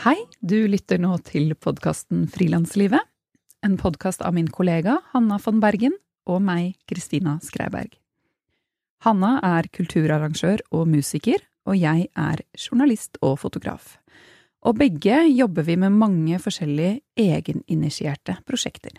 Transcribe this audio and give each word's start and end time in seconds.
Hei, 0.00 0.16
du 0.40 0.64
lytter 0.64 0.96
nå 0.96 1.10
til 1.28 1.50
podkasten 1.60 2.22
Frilanslivet. 2.32 3.04
En 3.60 3.74
podkast 3.76 4.22
av 4.24 4.32
min 4.32 4.46
kollega 4.48 4.94
Hanna 5.12 5.36
von 5.44 5.58
Bergen 5.60 5.92
og 6.24 6.38
meg, 6.40 6.78
Kristina 6.88 7.34
Skreiberg. 7.44 7.98
Hanna 9.04 9.34
er 9.44 9.68
kulturarrangør 9.68 10.62
og 10.72 10.86
musiker, 10.88 11.44
og 11.68 11.76
jeg 11.76 12.06
er 12.16 12.40
journalist 12.56 13.20
og 13.20 13.42
fotograf. 13.42 13.98
Og 14.64 14.78
begge 14.80 15.18
jobber 15.34 15.68
vi 15.68 15.76
med 15.82 15.98
mange 16.00 16.40
forskjellige 16.40 17.02
egeninitierte 17.20 18.38
prosjekter. 18.48 18.96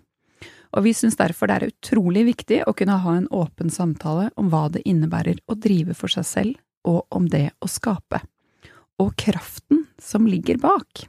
Og 0.77 0.85
vi 0.85 0.93
syns 0.93 1.17
derfor 1.17 1.49
det 1.49 1.55
er 1.57 1.71
utrolig 1.73 2.27
viktig 2.29 2.61
å 2.69 2.75
kunne 2.77 2.99
ha 3.01 3.15
en 3.17 3.25
åpen 3.33 3.73
samtale 3.73 4.29
om 4.37 4.53
hva 4.53 4.67
det 4.69 4.85
innebærer 4.85 5.41
å 5.49 5.57
drive 5.57 5.97
for 5.97 6.13
seg 6.13 6.29
selv, 6.29 6.61
og 6.85 7.09
om 7.09 7.25
det 7.25 7.47
å 7.57 7.69
skape. 7.69 8.21
Og 9.01 9.15
kraften 9.17 9.85
som 9.97 10.27
ligger 10.29 10.59
bak. 10.61 11.07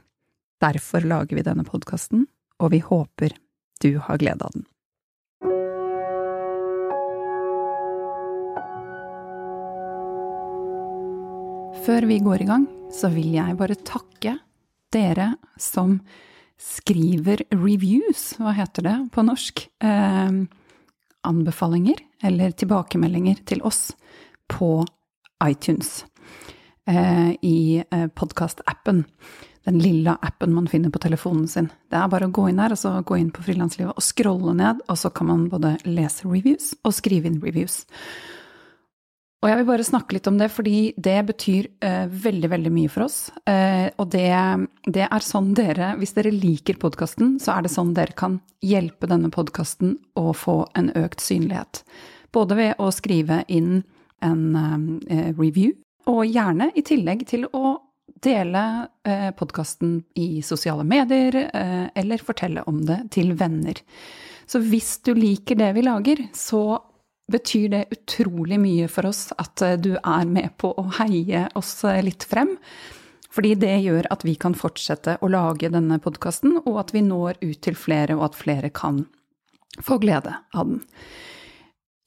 Derfor 0.63 1.05
lager 1.05 1.37
vi 1.37 1.45
denne 1.45 1.65
podkasten, 1.67 2.25
og 2.57 2.71
vi 2.73 2.79
håper 2.81 3.35
du 3.83 3.97
har 4.01 4.17
glede 4.17 4.47
av 4.47 4.53
den. 4.55 4.63
Før 11.83 12.07
vi 12.07 12.17
går 12.23 12.41
i 12.41 12.47
gang, 12.47 12.65
så 12.95 13.11
vil 13.11 13.33
jeg 13.35 13.57
bare 13.59 13.75
takke 13.75 14.37
dere 14.93 15.33
som 15.59 15.97
skriver 16.61 17.43
reviews, 17.51 18.37
hva 18.39 18.53
heter 18.55 18.87
det 18.87 18.95
på 19.11 19.25
norsk? 19.27 19.65
Eh, 19.83 20.37
anbefalinger 21.27 21.99
eller 22.23 22.55
tilbakemeldinger 22.55 23.43
til 23.51 23.61
oss 23.67 23.89
på 24.47 24.77
iTunes. 25.43 26.05
Eh, 26.85 27.31
I 27.41 27.83
eh, 27.91 28.07
podkastappen. 28.07 29.03
Den 29.63 29.79
lille 29.79 30.17
appen 30.21 30.53
man 30.53 30.67
finner 30.67 30.91
på 30.91 30.99
telefonen 30.99 31.47
sin. 31.47 31.69
Det 31.87 31.95
er 31.95 32.09
bare 32.11 32.27
å 32.27 32.33
gå 32.35 32.49
inn 32.51 32.59
her, 32.59 32.73
og 32.75 32.79
så 32.81 32.97
gå 33.07 33.15
inn 33.21 33.31
på 33.31 33.45
Frilanslivet 33.45 33.95
og 33.95 34.03
scrolle 34.03 34.55
ned, 34.59 34.81
og 34.91 34.99
så 34.99 35.11
kan 35.15 35.29
man 35.29 35.45
både 35.51 35.77
lese 35.87 36.27
reviews 36.27 36.73
og 36.83 36.95
skrive 36.97 37.31
inn 37.31 37.39
reviews. 37.43 37.85
Og 39.43 39.49
jeg 39.49 39.59
vil 39.59 39.67
bare 39.67 39.85
snakke 39.87 40.15
litt 40.15 40.27
om 40.27 40.37
det, 40.39 40.49
fordi 40.55 40.77
det 40.95 41.17
betyr 41.27 41.67
uh, 41.83 42.05
veldig, 42.07 42.49
veldig 42.51 42.71
mye 42.71 42.91
for 42.91 43.05
oss. 43.09 43.17
Uh, 43.43 43.91
og 43.99 44.07
det, 44.13 44.31
det, 44.87 45.03
er 45.03 45.25
sånn 45.25 45.49
dere, 45.55 45.89
hvis 45.99 46.15
dere 46.15 46.31
liker 46.31 46.79
podkasten, 46.79 47.35
så 47.43 47.57
er 47.57 47.65
det 47.65 47.73
sånn 47.73 47.91
dere 47.95 48.15
kan 48.15 48.37
hjelpe 48.63 49.09
denne 49.11 49.31
podkasten 49.35 49.97
å 50.19 50.31
få 50.31 50.61
en 50.79 50.93
økt 50.95 51.23
synlighet. 51.23 51.83
Både 52.35 52.55
ved 52.55 52.79
å 52.79 52.87
skrive 52.95 53.41
inn 53.51 53.81
en 54.23 54.45
uh, 54.55 55.31
review, 55.35 55.75
og 56.09 56.23
gjerne 56.27 56.69
i 56.75 56.83
tillegg 56.85 57.25
til 57.29 57.47
å 57.51 57.77
dele 58.23 58.63
eh, 59.07 59.29
podkasten 59.35 59.97
i 60.19 60.41
sosiale 60.45 60.85
medier, 60.87 61.35
eh, 61.53 61.85
eller 61.95 62.23
fortelle 62.23 62.63
om 62.69 62.81
det 62.87 62.99
til 63.15 63.33
venner. 63.39 63.79
Så 64.45 64.59
hvis 64.63 64.97
du 65.03 65.13
liker 65.15 65.59
det 65.59 65.71
vi 65.77 65.85
lager, 65.85 66.25
så 66.35 66.81
betyr 67.31 67.69
det 67.69 67.85
utrolig 67.95 68.59
mye 68.59 68.89
for 68.91 69.07
oss 69.09 69.29
at 69.39 69.63
eh, 69.63 69.77
du 69.79 69.95
er 69.95 70.27
med 70.29 70.55
på 70.61 70.73
å 70.75 70.87
heie 70.99 71.47
oss 71.59 71.75
eh, 71.87 72.01
litt 72.03 72.25
frem. 72.27 72.55
Fordi 73.33 73.55
det 73.57 73.73
gjør 73.81 74.11
at 74.13 74.23
vi 74.27 74.35
kan 74.37 74.53
fortsette 74.53 75.17
å 75.25 75.29
lage 75.31 75.71
denne 75.73 75.97
podkasten, 76.03 76.59
og 76.67 76.75
at 76.83 76.93
vi 76.93 77.01
når 77.01 77.39
ut 77.41 77.61
til 77.65 77.77
flere, 77.79 78.19
og 78.19 78.27
at 78.27 78.37
flere 78.37 78.69
kan 78.69 79.05
få 79.81 79.97
glede 80.03 80.35
av 80.53 80.69
den. 80.69 80.83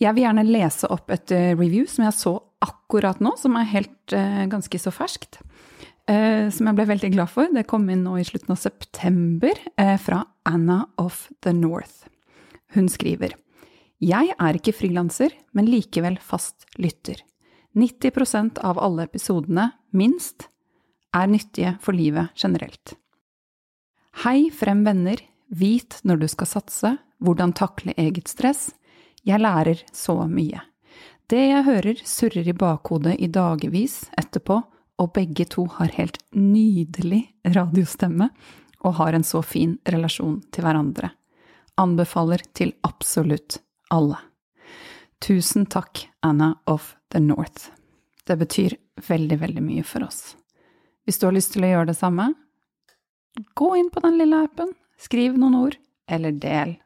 Jeg 0.03 0.13
vil 0.17 0.27
gjerne 0.27 0.45
lese 0.45 0.91
opp 0.93 1.13
et 1.15 1.33
eh, 1.33 1.55
review 1.57 1.87
som 1.89 2.05
jeg 2.05 2.17
så 2.19 2.35
akkurat 2.67 3.21
nå, 3.23 3.33
som 3.41 3.57
er 3.57 3.71
helt 3.71 4.15
ganske 4.51 4.79
så 4.81 4.91
ferskt. 4.95 5.39
Som 6.07 6.69
jeg 6.71 6.77
ble 6.79 6.87
veldig 6.89 7.09
glad 7.13 7.31
for. 7.31 7.51
Det 7.53 7.67
kom 7.69 7.85
inn 7.91 8.05
nå 8.07 8.15
i 8.19 8.25
slutten 8.27 8.55
av 8.55 8.61
september, 8.63 9.59
fra 10.03 10.21
Anna 10.47 10.79
of 11.03 11.25
the 11.45 11.53
North. 11.55 12.07
Hun 12.75 12.87
skriver 12.91 13.35
jeg 14.03 14.35
er 14.37 14.57
ikke 14.59 14.75
frilanser, 14.77 15.33
men 15.57 15.71
likevel 15.73 16.19
fast 16.21 16.67
lytter. 16.77 17.23
90% 17.77 18.61
av 18.61 18.77
alle 18.81 19.07
episodene, 19.09 19.71
minst, 19.97 20.51
er 21.17 21.31
nyttige 21.31 21.77
for 21.81 21.97
livet 21.97 22.29
generelt. 22.37 22.93
Hei 24.25 24.51
frem, 24.53 24.85
venner, 24.85 25.21
vit 25.49 25.97
når 26.05 26.21
du 26.21 26.29
skal 26.29 26.51
satse, 26.51 26.93
hvordan 27.25 27.55
takle 27.57 27.95
eget 27.97 28.29
stress. 28.29 28.69
Jeg 29.27 29.43
lærer 29.43 29.83
så 29.93 30.21
mye. 30.31 30.61
Det 31.27 31.43
jeg 31.49 31.67
hører 31.67 32.03
surrer 32.07 32.47
i 32.47 32.55
bakhodet 32.55 33.17
i 33.19 33.27
dagevis 33.27 34.05
etterpå, 34.19 34.61
og 34.97 35.13
begge 35.13 35.45
to 35.53 35.67
har 35.77 35.91
helt 35.99 36.17
nydelig 36.33 37.27
radiostemme 37.45 38.31
og 38.81 38.95
har 38.97 39.13
en 39.13 39.27
så 39.27 39.43
fin 39.45 39.75
relasjon 39.85 40.39
til 40.55 40.65
hverandre. 40.65 41.11
Anbefaler 41.77 42.47
til 42.57 42.73
absolutt 42.87 43.59
alle. 43.93 44.17
Tusen 45.21 45.67
takk, 45.67 46.07
Anna 46.23 46.55
of 46.65 46.95
the 47.13 47.21
North. 47.21 47.73
Det 48.25 48.39
betyr 48.39 48.79
veldig, 49.09 49.41
veldig 49.43 49.67
mye 49.67 49.85
for 49.85 50.07
oss. 50.07 50.37
Hvis 51.05 51.19
du 51.19 51.27
har 51.27 51.37
lyst 51.37 51.53
til 51.53 51.67
å 51.67 51.75
gjøre 51.75 51.91
det 51.91 51.99
samme, 51.99 52.31
gå 53.59 53.75
inn 53.77 53.93
på 53.93 54.01
den 54.07 54.17
lille 54.23 54.47
appen, 54.47 54.73
skriv 54.97 55.37
noen 55.37 55.59
ord, 55.59 55.77
eller 56.09 56.33
del 56.33 56.77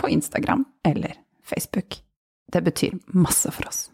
på 0.00 0.08
Instagram 0.08 0.64
eller 0.86 1.14
Facebook. 1.44 2.00
Det 2.52 2.62
betyr 2.66 2.98
masse 3.06 3.50
for 3.52 3.68
oss. 3.68 3.86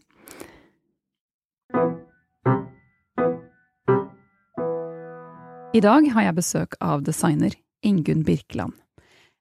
I 5.77 5.81
dag 5.85 6.07
har 6.15 6.25
jeg 6.25 6.37
besøk 6.39 6.77
av 6.81 7.03
designer 7.05 7.53
Ingunn 7.85 8.23
Birkeland. 8.25 8.73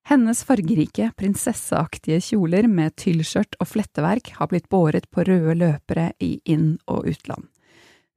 Hennes 0.05 0.43
fargerike, 0.45 1.07
prinsesseaktige 1.17 2.19
kjoler 2.21 2.67
med 2.69 2.93
tyllskjørt 2.99 3.55
og 3.63 3.69
fletteverk 3.71 4.33
har 4.37 4.51
blitt 4.51 4.67
båret 4.69 5.07
på 5.09 5.23
røde 5.25 5.55
løpere 5.57 6.11
i 6.21 6.35
inn- 6.45 6.77
og 6.91 7.07
utland. 7.09 7.47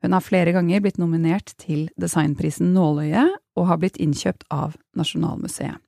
Hun 0.02 0.12
har 0.12 0.22
flere 0.22 0.52
ganger 0.52 0.82
blitt 0.84 0.98
nominert 1.00 1.54
til 1.62 1.88
designprisen 1.96 2.74
Nåløye 2.74 3.24
og 3.56 3.70
har 3.70 3.80
blitt 3.80 3.96
innkjøpt 4.02 4.44
av 4.52 4.76
Nasjonalmuseet. 4.98 5.80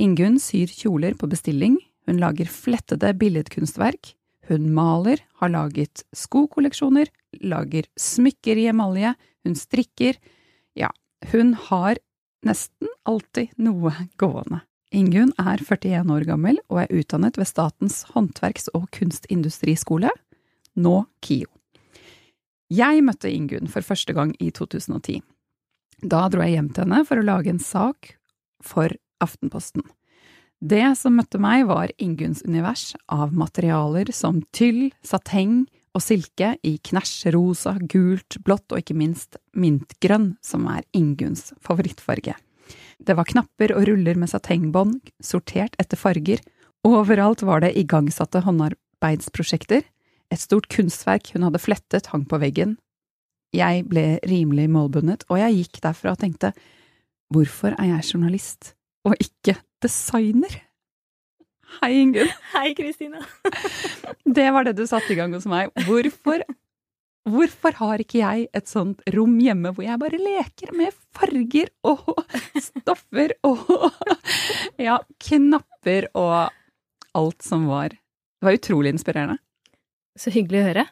Ingunn 0.00 0.40
syr 0.42 0.70
kjoler 0.70 1.14
på 1.14 1.28
bestilling, 1.30 1.78
hun 2.08 2.18
lager 2.20 2.50
flettede 2.50 3.12
billedkunstverk, 3.18 4.14
hun 4.48 4.68
maler, 4.74 5.22
har 5.40 5.52
laget 5.52 6.02
skokolleksjoner, 6.16 7.08
lager 7.40 7.86
smykker 8.00 8.60
i 8.60 8.68
emalje, 8.72 9.14
hun 9.46 9.56
strikker… 9.58 10.18
Ja, 10.74 10.90
hun 11.30 11.54
har 11.68 12.00
nesten 12.44 12.90
alltid 13.06 13.54
noe 13.62 13.92
gående. 14.20 14.64
Ingunn 14.94 15.32
er 15.40 15.62
41 15.62 16.10
år 16.14 16.26
gammel 16.28 16.58
og 16.68 16.84
er 16.84 16.92
utdannet 16.94 17.38
ved 17.38 17.48
Statens 17.48 18.02
håndverks- 18.14 18.70
og 18.74 18.88
kunstindustriskole, 18.94 20.10
nå 20.74 20.96
KIO. 21.24 21.48
Jeg 22.74 23.02
møtte 23.06 23.30
Ingunn 23.30 23.70
for 23.70 23.86
første 23.86 24.14
gang 24.16 24.34
i 24.42 24.50
2010. 24.54 25.22
Da 26.02 26.26
dro 26.28 26.42
jeg 26.42 26.58
hjem 26.58 26.70
til 26.74 26.86
henne 26.86 27.02
for 27.06 27.20
å 27.20 27.26
lage 27.26 27.52
en 27.52 27.62
sak 27.62 28.16
for 28.64 28.92
Aftenposten. 29.22 29.84
Det 30.64 30.94
som 30.96 31.16
møtte 31.18 31.36
meg, 31.42 31.66
var 31.68 31.90
Ingunns 32.00 32.40
univers 32.46 32.94
av 33.12 33.34
materialer 33.36 34.08
som 34.14 34.40
tyll, 34.54 34.88
sateng 35.04 35.64
og 35.94 36.02
silke 36.02 36.54
i 36.64 36.78
knæsj 36.88 37.30
rosa, 37.34 37.74
gult, 37.80 38.38
blått 38.46 38.72
og 38.72 38.80
ikke 38.80 38.96
minst 38.96 39.36
mintgrønn, 39.52 40.34
som 40.42 40.66
er 40.72 40.86
Ingunns 40.96 41.52
favorittfarge. 41.62 42.36
Det 42.98 43.16
var 43.18 43.28
knapper 43.28 43.74
og 43.76 43.84
ruller 43.90 44.16
med 44.18 44.30
satengbånd, 44.32 45.00
sortert 45.22 45.76
etter 45.82 46.00
farger, 46.00 46.40
overalt 46.86 47.44
var 47.44 47.60
det 47.64 47.74
igangsatte 47.80 48.42
håndarbeidsprosjekter, 48.46 49.84
et 50.32 50.40
stort 50.40 50.70
kunstverk 50.72 51.34
hun 51.34 51.44
hadde 51.46 51.60
flettet 51.60 52.08
hang 52.12 52.24
på 52.28 52.40
veggen. 52.40 52.78
Jeg 53.54 53.84
ble 53.90 54.16
rimelig 54.26 54.70
målbundet, 54.72 55.26
og 55.28 55.38
jeg 55.38 55.60
gikk 55.60 55.82
derfra 55.84 56.14
og 56.14 56.22
tenkte, 56.24 56.54
hvorfor 57.30 57.76
er 57.76 57.92
jeg 57.92 58.08
journalist 58.14 58.72
og 59.04 59.16
ikke 59.20 59.56
designer? 59.84 60.60
Hei, 61.80 61.92
Ingunn. 62.02 62.30
Hei, 62.54 62.74
Kristina. 62.78 63.22
det 64.38 64.50
var 64.54 64.66
det 64.66 64.76
du 64.78 64.84
satte 64.88 65.12
i 65.14 65.18
gang 65.18 65.34
hos 65.36 65.48
meg. 65.50 65.72
Hvorfor 65.88 66.44
Hvorfor 67.24 67.72
har 67.78 68.02
ikke 68.02 68.18
jeg 68.18 68.48
et 68.52 68.68
sånt 68.68 68.98
rom 69.14 69.38
hjemme 69.40 69.70
hvor 69.72 69.86
jeg 69.86 69.96
bare 69.96 70.18
leker 70.20 70.74
med 70.76 70.92
farger 71.16 71.70
og 71.88 72.18
stoffer 72.60 73.32
og 73.48 73.62
ja, 74.76 74.98
knapper 75.24 76.10
og 76.12 76.52
alt 77.16 77.46
som 77.46 77.64
var. 77.70 77.94
Det 77.96 78.44
var 78.44 78.58
utrolig 78.58 78.92
inspirerende. 78.92 79.38
Så 80.20 80.34
hyggelig 80.34 80.60
å 80.60 80.66
høre. 80.66 80.84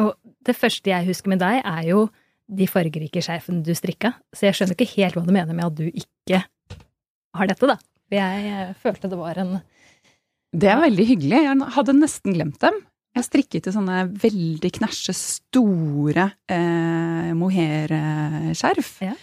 Og 0.00 0.10
det 0.48 0.56
første 0.56 0.94
jeg 0.94 1.08
husker 1.10 1.34
med 1.34 1.42
deg, 1.44 1.60
er 1.60 1.84
jo 1.90 2.06
de 2.50 2.66
fargerike 2.70 3.20
skjerfene 3.22 3.60
du 3.66 3.74
strikka, 3.76 4.14
så 4.32 4.48
jeg 4.48 4.56
skjønner 4.56 4.78
ikke 4.78 4.94
helt 4.96 5.18
hva 5.18 5.26
du 5.26 5.34
mener 5.34 5.52
med 5.52 5.68
at 5.68 5.76
du 5.76 5.86
ikke 5.90 6.40
har 7.36 7.50
dette, 7.50 7.66
da. 7.70 7.76
Jeg 8.10 8.46
eh, 8.50 8.70
følte 8.82 9.10
det 9.10 9.18
var 9.20 9.38
en 9.38 9.58
Det 10.56 10.70
er 10.70 10.80
veldig 10.82 11.06
hyggelig. 11.06 11.42
Jeg 11.46 11.68
hadde 11.76 11.94
nesten 11.98 12.34
glemt 12.34 12.58
dem. 12.62 12.80
Jeg 13.14 13.26
strikket 13.26 13.66
i 13.66 13.72
sånne 13.74 14.04
veldig 14.22 14.70
knæsje 14.76 15.14
store 15.18 16.28
eh, 16.50 17.30
mohairskjerf. 17.38 18.90
Ja. 19.02 19.14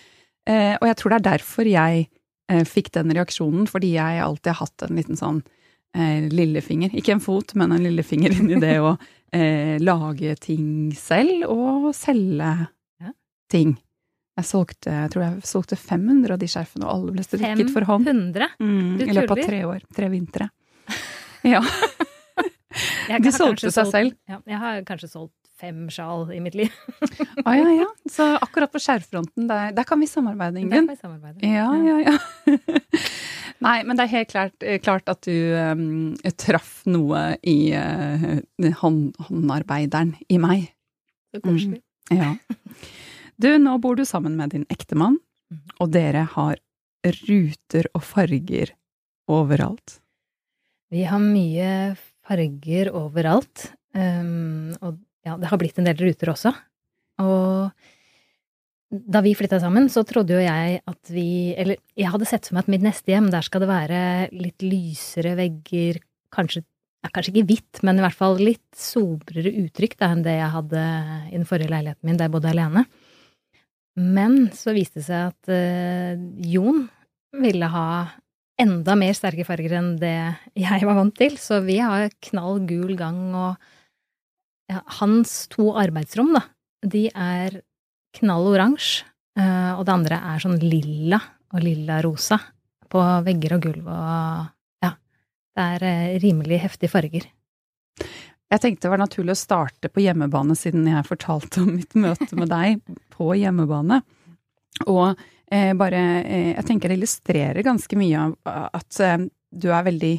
Eh, 0.48 0.74
og 0.80 0.88
jeg 0.90 0.98
tror 1.00 1.14
det 1.14 1.20
er 1.22 1.28
derfor 1.34 1.68
jeg 1.68 2.08
eh, 2.52 2.64
fikk 2.68 2.92
den 2.96 3.12
reaksjonen, 3.16 3.68
fordi 3.68 3.94
jeg 3.96 4.22
alltid 4.24 4.54
har 4.54 4.62
hatt 4.66 4.86
en 4.88 5.00
liten 5.00 5.20
sånn 5.20 5.42
eh, 5.96 6.28
lillefinger. 6.32 6.96
Ikke 7.00 7.16
en 7.16 7.24
fot, 7.24 7.56
men 7.60 7.76
en 7.76 7.84
lillefinger 7.84 8.36
inni 8.40 8.60
det 8.64 8.78
å 8.84 8.94
eh, 9.36 9.76
lage 9.84 10.36
ting 10.44 10.92
selv 10.96 11.48
og 11.52 11.92
selge 11.96 12.54
Ja. 13.04 13.12
ting. 13.52 13.76
Jeg 14.38 14.46
solgte, 14.46 14.92
jeg 14.94 15.10
tror 15.14 15.24
jeg 15.26 15.48
solgte 15.50 15.76
500 15.82 16.36
av 16.36 16.40
de 16.44 16.48
skjerfene, 16.52 16.86
og 16.86 16.92
alle 16.94 17.16
ble 17.16 17.24
strikket 17.26 17.72
for 17.74 17.88
hånd. 17.90 18.06
500? 18.06 18.52
Mm, 18.62 18.92
I 19.02 19.16
løpet 19.18 19.34
av 19.34 19.42
tre 19.50 19.62
år. 19.66 19.82
Tre 19.98 20.10
vintre. 20.14 20.50
Ja. 21.48 21.62
De 23.22 23.32
solgte 23.32 23.70
seg 23.72 23.86
solgt- 23.88 23.94
selv. 23.94 24.16
Ja, 24.28 24.40
jeg 24.50 24.58
har 24.60 24.82
kanskje 24.86 25.08
solgt 25.10 25.34
fem 25.58 25.86
sjal 25.94 26.28
i 26.36 26.40
mitt 26.44 26.58
liv. 26.58 26.74
ah, 27.48 27.54
ja, 27.56 27.70
ja. 27.80 27.86
Så 28.12 28.26
akkurat 28.44 28.74
på 28.74 28.82
skjærfronten, 28.84 29.48
der, 29.50 29.72
der 29.78 29.88
kan 29.88 30.02
vi 30.02 30.10
samarbeide, 30.10 30.58
Der 30.58 30.66
Ingunn. 30.66 30.90
vi 30.92 30.98
samarbeide. 31.00 31.42
Ja, 31.42 31.70
ja, 31.82 31.98
ja. 32.12 32.18
Nei, 33.66 33.78
men 33.88 33.98
det 33.98 34.06
er 34.06 34.12
helt 34.12 34.30
klart, 34.34 34.58
eh, 34.62 34.78
klart 34.84 35.08
at 35.10 35.24
du 35.26 35.34
um, 35.56 36.18
traff 36.38 36.84
noe 36.86 37.24
i 37.48 37.56
uh, 37.74 38.28
hånd, 38.84 39.16
håndarbeideren 39.30 40.14
i 40.30 40.38
meg. 40.42 40.68
Så 41.34 41.42
koselig. 41.48 41.82
Ja. 42.14 42.36
Du, 43.38 43.50
nå 43.62 43.78
bor 43.84 43.96
du 44.00 44.06
sammen 44.08 44.36
med 44.40 44.50
din 44.56 44.66
ektemann, 44.74 45.20
Mhm. 45.52 45.70
og 45.80 45.92
dere 45.94 46.26
har 46.34 46.58
ruter 47.06 47.86
og 47.96 48.02
farger 48.04 48.72
overalt. 49.30 50.00
Vi 50.92 51.04
har 51.08 51.20
mye 51.20 51.96
farger 52.28 52.90
overalt. 52.92 53.72
Um, 53.94 54.74
og 54.82 54.98
ja, 55.26 55.38
det 55.38 55.48
har 55.48 55.58
blitt 55.58 55.78
en 55.80 55.86
del 55.88 55.96
ruter 55.98 56.28
også. 56.34 56.52
Og 57.20 57.72
da 58.92 59.22
vi 59.22 59.34
flytta 59.36 59.60
sammen, 59.60 59.88
så 59.92 60.04
trodde 60.08 60.36
jo 60.36 60.40
jeg 60.44 60.82
at 60.88 61.10
vi 61.12 61.54
Eller 61.58 61.78
jeg 61.96 62.08
hadde 62.12 62.26
sett 62.28 62.46
for 62.48 62.56
meg 62.56 62.64
at 62.66 62.68
mitt 62.72 62.82
neste 62.86 63.12
hjem, 63.12 63.30
der 63.32 63.42
skal 63.42 63.62
det 63.62 63.70
være 63.70 64.30
litt 64.32 64.60
lysere 64.64 65.36
vegger, 65.36 66.00
kanskje 66.32 66.64
ja, 67.04 67.10
Kanskje 67.14 67.32
ikke 67.34 67.48
hvitt, 67.48 67.84
men 67.84 68.00
i 68.00 68.02
hvert 68.04 68.16
fall 68.18 68.38
litt 68.38 68.76
sobrere 68.76 69.52
uttrykk 69.54 69.98
da, 70.00 70.12
enn 70.12 70.24
det 70.24 70.34
jeg 70.40 70.50
hadde 70.52 70.86
i 71.30 71.36
den 71.38 71.46
forrige 71.46 71.70
leiligheten 71.72 72.04
min, 72.04 72.18
der 72.18 72.26
jeg 72.28 72.32
bodde 72.34 72.50
alene. 72.52 72.86
Men 73.98 74.52
så 74.54 74.76
viste 74.78 75.02
det 75.02 75.08
seg 75.08 75.32
at 75.32 75.50
eh, 75.50 76.20
Jon 76.46 76.86
ville 77.38 77.70
ha 77.74 77.88
enda 78.62 78.96
mer 78.98 79.16
sterke 79.18 79.46
farger 79.46 79.78
enn 79.78 79.96
det 80.02 80.18
jeg 80.58 80.86
var 80.86 80.98
vant 80.98 81.16
til, 81.18 81.38
så 81.42 81.62
vi 81.66 81.80
har 81.82 82.10
knall 82.30 82.62
gul 82.70 82.96
gang 82.98 83.20
og 83.38 83.70
ja, 84.70 84.82
hans 85.00 85.46
to 85.54 85.72
arbeidsrom, 85.80 86.34
da, 86.36 86.44
de 86.86 87.08
er 87.14 87.62
knall 88.18 88.50
oransje, 88.52 89.06
eh, 89.38 89.74
og 89.78 89.86
det 89.88 89.96
andre 89.96 90.22
er 90.34 90.44
sånn 90.44 90.60
lilla 90.62 91.22
og 91.54 91.64
lilla-rosa 91.64 92.40
på 92.92 93.02
vegger 93.26 93.58
og 93.58 93.66
gulv 93.68 93.90
og 93.92 94.86
ja, 94.86 94.94
det 95.58 95.68
er 95.74 95.88
eh, 95.90 96.18
rimelig 96.24 96.62
heftige 96.66 96.94
farger. 96.94 97.30
Jeg 98.48 98.64
tenkte 98.64 98.88
det 98.88 98.94
var 98.94 99.02
naturlig 99.02 99.34
å 99.36 99.40
starte 99.40 99.90
på 99.92 100.04
hjemmebane, 100.06 100.56
siden 100.56 100.88
jeg 100.88 101.08
fortalte 101.08 101.64
om 101.66 101.74
mitt 101.76 101.98
møte 102.00 102.30
med 102.40 102.48
deg 102.52 102.78
på 103.12 103.34
hjemmebane. 103.36 104.00
Og 104.88 105.18
eh, 105.52 105.74
bare 105.76 106.04
eh, 106.22 106.54
Jeg 106.54 106.68
tenker 106.70 106.92
det 106.92 107.00
illustrerer 107.00 107.66
ganske 107.66 108.00
mye 108.00 108.30
av 108.30 108.70
at 108.78 109.00
eh, 109.04 109.26
du 109.52 109.68
er 109.74 109.88
veldig 109.88 110.14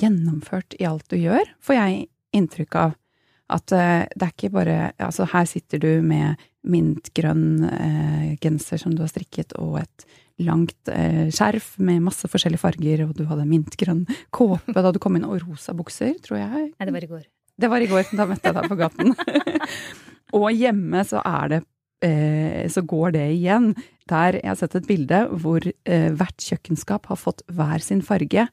gjennomført 0.00 0.76
i 0.78 0.86
alt 0.88 1.08
du 1.10 1.18
gjør, 1.18 1.52
får 1.60 1.76
jeg 1.76 2.06
inntrykk 2.38 2.78
av. 2.80 2.94
At 3.50 3.74
eh, 3.74 4.06
det 4.14 4.28
er 4.28 4.32
ikke 4.32 4.52
bare 4.54 4.78
Altså, 5.02 5.26
her 5.32 5.48
sitter 5.50 5.82
du 5.82 5.90
med 6.06 6.40
mintgrønn 6.70 7.66
eh, 7.66 8.30
genser 8.40 8.80
som 8.80 8.94
du 8.94 9.02
har 9.04 9.10
strikket, 9.12 9.56
og 9.60 9.80
et 9.82 10.06
langt 10.40 10.88
eh, 10.92 11.28
skjerf 11.34 11.74
med 11.82 12.04
masse 12.06 12.28
forskjellige 12.30 12.62
farger, 12.62 13.04
og 13.04 13.16
du 13.18 13.26
hadde 13.28 13.48
mintgrønn 13.48 14.06
kåpe 14.32 14.80
da 14.80 14.92
du 14.94 15.00
kom 15.02 15.18
inn, 15.18 15.28
og 15.28 15.42
rosa 15.44 15.76
bukser, 15.76 16.16
tror 16.24 16.40
jeg. 16.40 16.70
Nei, 16.72 16.88
det 16.88 16.96
var 16.96 17.04
i 17.04 17.10
går. 17.10 17.28
Det 17.60 17.68
var 17.68 17.84
i 17.84 17.90
går, 17.90 18.08
da 18.16 18.26
møtte 18.28 18.48
jeg 18.50 18.56
deg 18.56 18.70
på 18.70 18.78
gaten. 18.80 19.14
og 20.38 20.48
hjemme 20.54 21.04
så 21.04 21.20
er 21.26 21.52
det 21.52 21.60
eh, 22.06 22.64
Så 22.72 22.84
går 22.88 23.16
det 23.18 23.26
igjen. 23.34 23.74
Der 24.10 24.38
jeg 24.40 24.48
har 24.48 24.58
sett 24.58 24.78
et 24.78 24.88
bilde 24.88 25.26
hvor 25.42 25.66
eh, 25.68 26.08
hvert 26.16 26.46
kjøkkenskap 26.46 27.10
har 27.12 27.20
fått 27.20 27.44
hver 27.52 27.84
sin 27.84 28.00
farge, 28.02 28.48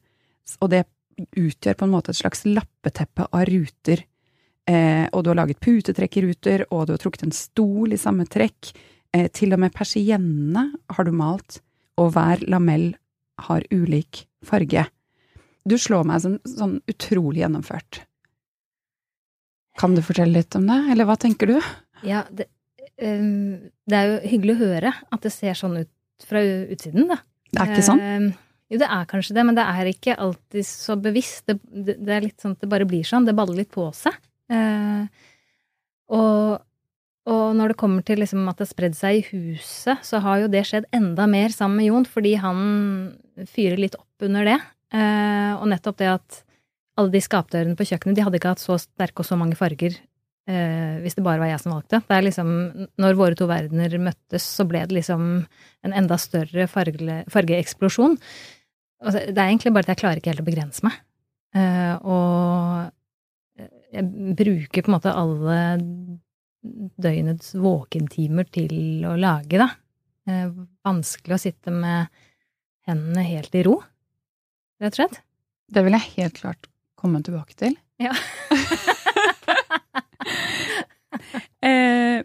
og 0.62 0.70
det 0.72 0.84
utgjør 1.18 1.78
på 1.78 1.86
en 1.86 1.94
måte 1.96 2.12
et 2.12 2.20
slags 2.20 2.44
lappeteppe 2.46 3.26
av 3.32 3.48
ruter. 3.48 4.04
Eh, 4.68 5.06
og 5.12 5.24
du 5.24 5.32
har 5.32 5.40
laget 5.40 5.60
putetrekk 5.64 6.20
i 6.20 6.24
ruter, 6.28 6.66
og 6.70 6.86
du 6.86 6.94
har 6.94 7.02
trukket 7.02 7.26
en 7.26 7.34
stol 7.34 7.94
i 7.94 8.00
samme 8.00 8.28
trekk. 8.28 8.72
Eh, 9.16 9.26
til 9.32 9.56
og 9.56 9.62
med 9.64 9.74
persiennene 9.74 10.68
har 10.94 11.08
du 11.08 11.14
malt, 11.16 11.62
og 11.98 12.12
hver 12.14 12.44
lamell 12.46 12.92
har 13.48 13.64
ulik 13.72 14.26
farge. 14.44 14.84
Du 15.68 15.76
slår 15.80 16.06
meg 16.08 16.22
som 16.24 16.38
sånn 16.48 16.78
utrolig 16.90 17.42
gjennomført. 17.42 18.02
Kan 19.78 19.94
du 19.94 20.02
fortelle 20.02 20.40
litt 20.40 20.56
om 20.58 20.66
det, 20.68 20.78
eller 20.92 21.08
hva 21.08 21.16
tenker 21.20 21.52
du? 21.52 21.56
Ja, 22.06 22.24
det, 22.34 22.48
um, 23.02 23.70
det 23.88 23.98
er 23.98 24.10
jo 24.10 24.18
hyggelig 24.34 24.56
å 24.56 24.62
høre 24.64 24.92
at 25.14 25.24
det 25.24 25.32
ser 25.34 25.58
sånn 25.58 25.78
ut 25.80 26.26
fra 26.26 26.42
utsiden, 26.42 27.06
da. 27.12 27.20
Det 27.48 27.62
er 27.62 27.72
ikke 27.72 27.86
sånn? 27.86 28.02
Ehm, 28.02 28.30
jo, 28.68 28.78
det 28.82 28.88
er 28.92 29.08
kanskje 29.08 29.36
det, 29.38 29.44
men 29.48 29.56
det 29.56 29.64
er 29.64 29.90
ikke 29.90 30.16
alltid 30.20 30.66
så 30.66 30.98
bevisst. 31.00 31.46
Det, 31.48 31.56
det, 31.64 31.96
det 32.04 32.16
er 32.16 32.26
litt 32.26 32.42
sånn 32.42 32.56
at 32.56 32.64
det 32.64 32.70
bare 32.70 32.88
blir 32.88 33.06
sånn. 33.06 33.28
Det 33.28 33.36
baller 33.36 33.56
litt 33.56 33.70
på 33.72 33.86
seg. 33.96 34.16
Uh, 34.52 35.06
og, 36.12 36.58
og 37.28 37.46
når 37.56 37.72
det 37.72 37.78
kommer 37.80 38.04
til 38.04 38.20
liksom 38.20 38.44
at 38.50 38.58
det 38.58 38.66
har 38.66 38.72
spredd 38.72 38.98
seg 38.98 39.20
i 39.20 39.24
huset, 39.30 40.02
så 40.04 40.20
har 40.24 40.42
jo 40.42 40.50
det 40.52 40.66
skjedd 40.68 40.88
enda 40.96 41.28
mer 41.30 41.54
sammen 41.54 41.80
med 41.80 41.88
Jon, 41.88 42.08
fordi 42.08 42.34
han 42.42 42.60
fyrer 43.48 43.80
litt 43.80 43.96
opp 43.96 44.28
under 44.28 44.50
det. 44.50 44.58
Uh, 44.92 45.54
og 45.60 45.68
nettopp 45.72 46.02
det 46.02 46.12
at 46.18 46.42
alle 46.98 47.14
de 47.14 47.22
skapdørene 47.22 47.78
på 47.78 47.86
kjøkkenet, 47.88 48.18
de 48.18 48.24
hadde 48.26 48.40
ikke 48.40 48.54
hatt 48.54 48.62
så 48.62 48.78
sterke 48.82 49.22
og 49.22 49.28
så 49.28 49.38
mange 49.38 49.58
farger 49.58 49.94
eh, 50.48 50.98
hvis 51.02 51.16
det 51.18 51.24
bare 51.26 51.40
var 51.42 51.52
jeg 51.52 51.62
som 51.62 51.74
valgte. 51.76 52.00
Det 52.04 52.16
er 52.16 52.26
liksom, 52.26 52.52
når 53.00 53.18
våre 53.18 53.38
to 53.38 53.48
verdener 53.50 53.98
møttes, 54.02 54.46
så 54.58 54.66
ble 54.68 54.84
det 54.88 54.98
liksom 54.98 55.26
en 55.86 55.96
enda 55.96 56.18
større 56.20 56.66
farge, 56.70 57.22
fargeeksplosjon. 57.32 58.18
Det 58.98 59.36
er 59.36 59.44
egentlig 59.46 59.74
bare 59.74 59.86
at 59.86 59.92
jeg 59.94 60.00
klarer 60.00 60.20
ikke 60.20 60.32
helt 60.32 60.42
å 60.42 60.48
begrense 60.48 60.86
meg. 60.86 60.96
Eh, 61.56 61.94
og 62.02 63.68
jeg 63.94 64.34
bruker 64.38 64.84
på 64.84 64.90
en 64.90 64.96
måte 64.96 65.14
alle 65.14 65.58
døgnets 66.98 67.54
våkentimer 67.56 68.48
til 68.52 69.06
å 69.08 69.14
lage, 69.20 69.60
da. 69.60 69.70
Eh, 70.28 70.50
vanskelig 70.84 71.36
å 71.36 71.40
sitte 71.40 71.72
med 71.72 72.10
hendene 72.88 73.24
helt 73.28 73.54
i 73.54 73.62
ro, 73.68 73.78
rett 74.82 74.96
og 74.96 75.00
slett. 75.02 75.22
Det 75.68 75.84
vil 75.84 75.94
jeg 75.94 76.14
helt 76.16 76.40
klart 76.40 76.68
komme 76.98 77.22
tilbake 77.24 77.54
til. 77.58 77.76
Ja. 78.02 78.14
eh, 81.68 82.18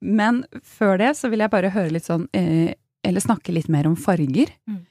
men 0.00 0.44
før 0.64 0.98
det 1.00 1.12
så 1.18 1.28
vil 1.32 1.42
jeg 1.44 1.52
bare 1.52 1.72
høre 1.74 1.94
litt 1.96 2.06
sånn 2.06 2.28
eh, 2.36 2.76
Eller 3.06 3.24
snakke 3.24 3.54
litt 3.54 3.70
mer 3.72 3.88
om 3.88 3.96
farger. 3.98 4.52
Mm. 4.68 4.82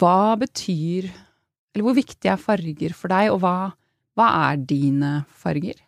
Hva 0.00 0.36
betyr 0.40 1.10
Eller 1.10 1.86
hvor 1.86 1.98
viktig 1.98 2.30
er 2.30 2.40
farger 2.40 2.96
for 2.96 3.12
deg, 3.12 3.32
og 3.34 3.42
hva, 3.44 3.56
hva 4.18 4.28
er 4.48 4.54
dine 4.62 5.12
farger? 5.38 5.78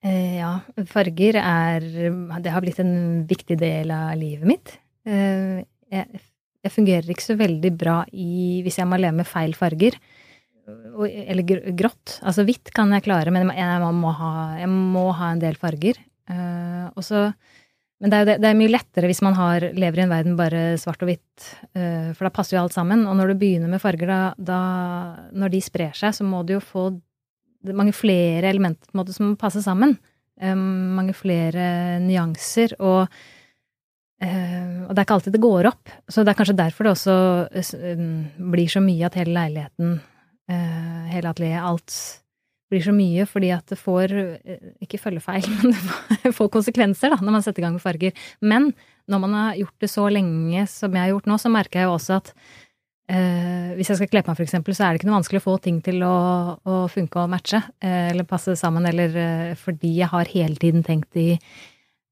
Eh, 0.00 0.40
ja, 0.40 0.54
farger 0.88 1.36
er 1.42 1.84
Det 2.40 2.54
har 2.54 2.64
blitt 2.64 2.80
en 2.80 3.26
viktig 3.28 3.58
del 3.60 3.92
av 3.92 4.14
livet 4.20 4.48
mitt. 4.48 4.72
Eh, 5.04 5.60
jeg, 5.92 6.22
jeg 6.64 6.72
fungerer 6.72 7.12
ikke 7.12 7.26
så 7.26 7.36
veldig 7.40 7.72
bra 7.76 8.00
i 8.12 8.60
hvis 8.64 8.80
jeg 8.80 8.88
må 8.88 9.00
leve 9.00 9.20
med 9.20 9.28
feil 9.28 9.52
farger. 9.56 9.98
Eller 11.06 11.46
gr- 11.46 11.64
grått. 11.76 12.18
Altså 12.22 12.44
hvitt 12.48 12.72
kan 12.76 12.92
jeg 12.96 13.06
klare, 13.06 13.32
men 13.34 13.52
jeg 13.54 13.94
må 13.96 14.12
ha, 14.16 14.32
jeg 14.60 14.70
må 14.70 15.10
ha 15.16 15.32
en 15.34 15.42
del 15.42 15.58
farger. 15.60 16.00
Uh, 16.30 16.86
og 16.94 17.02
så 17.06 17.30
men 18.00 18.08
det 18.08 18.16
er, 18.16 18.24
det, 18.24 18.34
det 18.40 18.48
er 18.48 18.56
mye 18.56 18.72
lettere 18.72 19.08
hvis 19.10 19.20
man 19.20 19.34
har, 19.36 19.64
lever 19.76 20.00
i 20.00 20.04
en 20.06 20.12
verden 20.12 20.36
bare 20.38 20.60
svart 20.80 21.02
og 21.04 21.10
hvitt, 21.10 21.50
uh, 21.76 22.14
for 22.16 22.24
da 22.24 22.32
passer 22.32 22.56
jo 22.56 22.62
alt 22.62 22.76
sammen. 22.76 23.04
Og 23.04 23.18
når 23.18 23.32
du 23.32 23.40
begynner 23.42 23.68
med 23.68 23.82
farger, 23.82 24.08
da, 24.08 24.20
da 24.38 24.60
Når 25.36 25.52
de 25.52 25.60
sprer 25.64 25.92
seg, 25.96 26.16
så 26.16 26.24
må 26.24 26.40
du 26.48 26.54
jo 26.56 26.62
få 26.64 26.88
mange 27.76 27.92
flere 27.92 28.48
elementer 28.48 28.88
måte, 28.96 29.12
som 29.12 29.32
må 29.32 29.40
passe 29.40 29.60
sammen. 29.64 29.98
Um, 30.40 30.96
mange 30.96 31.12
flere 31.12 32.00
nyanser. 32.00 32.72
Og, 32.80 33.20
uh, 34.24 34.78
og 34.86 34.94
det 34.94 34.96
er 34.96 35.04
ikke 35.04 35.18
alltid 35.18 35.36
det 35.36 35.44
går 35.44 35.68
opp. 35.68 35.92
Så 36.08 36.24
det 36.24 36.32
er 36.32 36.40
kanskje 36.40 36.56
derfor 36.62 36.88
det 36.88 36.94
også 36.94 37.18
eh, 37.52 37.74
um, 38.00 38.48
blir 38.54 38.72
så 38.72 38.80
mye 38.84 39.10
at 39.10 39.20
hele 39.20 39.36
leiligheten, 39.36 39.98
eh, 40.00 40.09
hele 40.50 41.30
atelieret, 41.30 41.66
alt 41.66 41.98
blir 42.70 42.84
så 42.84 42.94
mye 42.94 43.26
fordi 43.26 43.50
at 43.54 43.66
det 43.72 43.78
får 43.80 44.14
eh, 44.14 44.72
Ikke 44.84 45.00
følgefeil, 45.02 45.46
men 45.58 45.76
det 46.24 46.34
får 46.36 46.50
konsekvenser 46.54 47.14
da, 47.14 47.20
når 47.20 47.38
man 47.38 47.44
setter 47.46 47.62
i 47.62 47.66
gang 47.66 47.76
med 47.76 47.84
farger. 47.84 48.26
Men 48.40 48.72
når 49.10 49.22
man 49.26 49.38
har 49.38 49.60
gjort 49.64 49.86
det 49.86 49.90
så 49.90 50.08
lenge 50.12 50.66
som 50.70 50.94
jeg 50.94 51.06
har 51.06 51.14
gjort 51.14 51.30
nå, 51.30 51.38
så 51.42 51.52
merker 51.52 51.82
jeg 51.82 51.90
jo 51.90 51.94
også 51.98 52.20
at 52.20 52.34
Eh, 53.10 53.72
hvis 53.74 53.88
jeg 53.90 53.98
skal 53.98 54.10
kle 54.10 54.20
på 54.22 54.30
meg, 54.30 54.38
for 54.38 54.46
eksempel, 54.46 54.74
så 54.76 54.84
er 54.86 54.92
det 54.92 55.00
ikke 55.00 55.08
noe 55.08 55.16
vanskelig 55.16 55.40
å 55.40 55.46
få 55.48 55.56
ting 55.64 55.80
til 55.82 56.04
å, 56.06 56.14
å 56.62 56.74
funke 56.92 57.18
og 57.18 57.32
matche, 57.32 57.58
eh, 57.82 58.12
eller 58.12 58.28
passe 58.28 58.54
sammen, 58.58 58.86
eller 58.86 59.16
eh, 59.18 59.54
fordi 59.58 59.96
jeg 59.96 60.10
har 60.12 60.30
hele 60.30 60.54
tiden 60.60 60.84
tenkt 60.86 61.18
i 61.18 61.32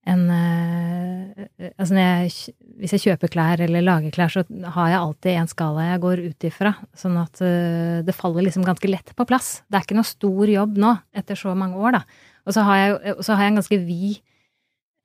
en 0.08 0.24
eh, 0.32 1.68
Altså 1.78 1.94
jeg, 1.94 2.54
hvis 2.80 2.94
jeg 2.96 3.02
kjøper 3.04 3.30
klær 3.32 3.60
eller 3.62 3.84
lager 3.84 4.12
klær, 4.14 4.32
så 4.32 4.42
har 4.74 4.88
jeg 4.90 4.98
alltid 4.98 5.36
en 5.38 5.50
skala 5.50 5.84
jeg 5.86 6.00
går 6.02 6.22
ut 6.24 6.46
ifra, 6.48 6.72
sånn 6.98 7.18
at 7.20 7.42
uh, 7.44 7.98
det 8.04 8.14
faller 8.16 8.46
liksom 8.46 8.64
ganske 8.66 8.90
lett 8.90 9.12
på 9.16 9.26
plass. 9.28 9.60
Det 9.68 9.78
er 9.78 9.86
ikke 9.86 9.98
noe 9.98 10.08
stor 10.08 10.50
jobb 10.50 10.80
nå, 10.82 10.94
etter 11.16 11.38
så 11.38 11.54
mange 11.58 11.78
år, 11.78 11.98
da. 11.98 12.02
Og 12.48 12.56
så 12.56 12.64
har 12.66 12.80
jeg, 12.80 13.14
så 13.22 13.36
har 13.36 13.46
jeg 13.46 13.52
en 13.52 13.60
ganske 13.60 13.80
vid 13.86 14.18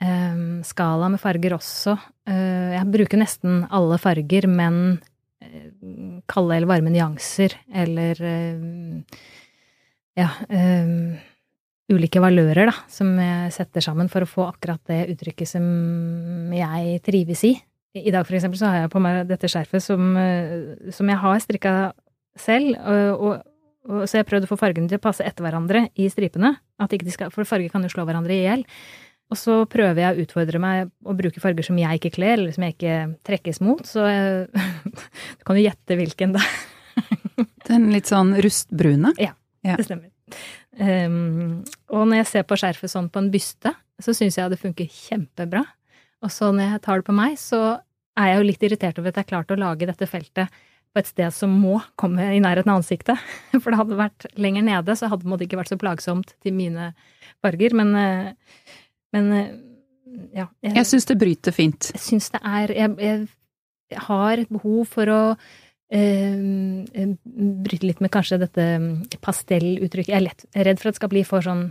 um, 0.01 0.45
skala 0.65 1.12
med 1.13 1.22
farger 1.22 1.57
også. 1.60 1.98
Uh, 2.29 2.72
jeg 2.74 2.91
bruker 2.95 3.22
nesten 3.22 3.62
alle 3.69 4.00
farger, 4.01 4.50
men 4.50 4.79
uh, 5.43 6.17
kalde 6.33 6.57
eller 6.57 6.72
varme 6.74 6.93
nyanser, 6.95 7.60
eller 7.83 8.25
ja 10.17 10.29
um, 10.50 11.13
ulike 11.92 12.22
valører, 12.24 12.70
da, 12.72 12.75
som 12.92 13.12
jeg 13.20 13.52
setter 13.56 13.84
sammen 13.84 14.10
for 14.12 14.24
å 14.24 14.30
få 14.30 14.48
akkurat 14.48 14.82
det 14.90 15.02
uttrykket 15.13 15.50
som 15.56 15.66
jeg 16.56 17.00
trives 17.06 17.44
i. 17.50 17.54
I 17.94 18.12
dag, 18.13 18.25
for 18.25 18.38
eksempel, 18.38 18.58
så 18.58 18.72
har 18.72 18.84
jeg 18.84 18.94
på 18.94 19.02
meg 19.04 19.28
dette 19.30 19.50
skjerfet 19.52 19.84
som, 19.84 20.16
eh, 20.18 20.92
som 20.96 21.10
jeg 21.12 21.20
har 21.22 21.42
strikka 21.44 21.74
selv, 22.40 22.74
og, 22.82 23.44
og, 23.86 24.06
så 24.08 24.18
jeg 24.18 24.24
har 24.24 24.30
prøvd 24.32 24.48
å 24.48 24.50
få 24.50 24.58
fargene 24.58 24.90
til 24.90 24.98
å 24.98 25.04
passe 25.04 25.25
etter 25.28 25.46
hverandre 25.46 25.86
i 26.00 26.08
stripene, 26.10 26.56
skal, 27.13 27.30
for 27.36 27.46
farger 27.46 27.70
kan 27.70 27.86
jo 27.86 27.92
slå 27.94 28.08
hverandre 28.08 28.34
i 28.34 28.46
hjel. 28.48 28.66
Og 29.32 29.40
så 29.40 29.60
prøver 29.70 30.02
jeg 30.02 30.16
å 30.16 30.25
utfordre 30.25 30.60
meg 30.62 30.90
å 31.06 31.16
bruke 31.18 31.42
farger 31.42 31.66
som 31.66 31.78
jeg 31.80 32.00
ikke 32.00 32.13
kler, 32.18 32.36
eller 32.38 32.56
som 32.56 32.66
jeg 32.66 32.75
ikke 32.75 32.98
trekkes 33.25 33.62
mot, 33.66 33.86
så 33.88 34.08
jeg, 34.10 34.66
du 35.38 35.46
kan 35.46 35.60
jo 35.60 35.68
gjette 35.68 36.00
hvilken, 36.00 36.36
da. 36.38 36.44
Den 37.70 37.92
litt 37.94 38.10
sånn 38.10 38.34
rustbrune? 38.44 39.13
Ja, 39.22 39.34
ja. 39.66 39.78
det 39.80 39.88
stemmer. 39.88 40.10
Um, 40.74 41.62
og 41.94 42.08
når 42.10 42.24
jeg 42.24 42.30
ser 42.32 42.46
på 42.50 42.58
skjerfet 42.58 42.92
sånn 42.92 43.10
på 43.13 43.22
en 43.22 43.32
byste, 43.34 43.74
så 44.01 44.13
syns 44.18 44.39
jeg 44.39 44.51
det 44.51 44.62
funker 44.62 44.89
kjempebra. 44.89 45.63
Og 46.24 46.32
så 46.34 46.50
når 46.53 46.75
jeg 46.75 46.84
tar 46.86 47.01
det 47.01 47.08
på 47.10 47.15
meg, 47.15 47.36
så 47.39 47.62
er 48.20 48.30
jeg 48.30 48.39
jo 48.39 48.48
litt 48.48 48.63
irritert 48.65 49.00
over 49.00 49.12
at 49.12 49.20
jeg 49.20 49.25
har 49.25 49.32
klart 49.32 49.53
å 49.53 49.60
lage 49.60 49.89
dette 49.89 50.08
feltet 50.10 50.63
på 50.94 51.01
et 51.01 51.10
sted 51.10 51.34
som 51.34 51.53
må 51.58 51.80
komme 52.00 52.25
i 52.36 52.42
nærheten 52.42 52.72
av 52.72 52.82
ansiktet. 52.82 53.22
For 53.62 53.74
det 53.74 53.80
hadde 53.82 54.00
vært 54.00 54.27
lenger 54.38 54.65
nede, 54.65 54.96
så 54.98 55.10
hadde 55.12 55.30
det 55.30 55.48
ikke 55.48 55.60
vært 55.62 55.74
så 55.74 55.80
plagsomt 55.82 56.36
til 56.46 56.56
mine 56.58 56.92
farger. 57.44 57.75
Men, 57.77 57.94
eh, 57.98 58.58
men 59.15 59.32
eh, 59.38 59.53
ja. 60.38 60.48
Jeg, 60.62 60.75
jeg 60.77 60.89
syns 60.92 61.10
det 61.10 61.20
bryter 61.22 61.56
fint. 61.56 61.89
Jeg 61.96 62.06
syns 62.06 62.30
det 62.34 62.42
er 62.46 62.75
jeg, 62.77 62.94
jeg 63.94 64.06
har 64.08 64.42
et 64.42 64.53
behov 64.53 64.86
for 64.94 65.10
å 65.10 65.22
bryte 67.63 67.86
litt 67.86 68.02
med 68.02 68.12
kanskje 68.13 68.40
dette 68.42 68.63
mm, 68.82 68.90
pastelluttrykket. 69.22 70.10
Jeg 70.10 70.20
er 70.20 70.25
lett 70.25 70.46
redd 70.56 70.80
for 70.82 70.90
at 70.90 70.96
det 70.96 71.02
skal 71.02 71.12
bli 71.13 71.24
for 71.28 71.46
sånn 71.46 71.68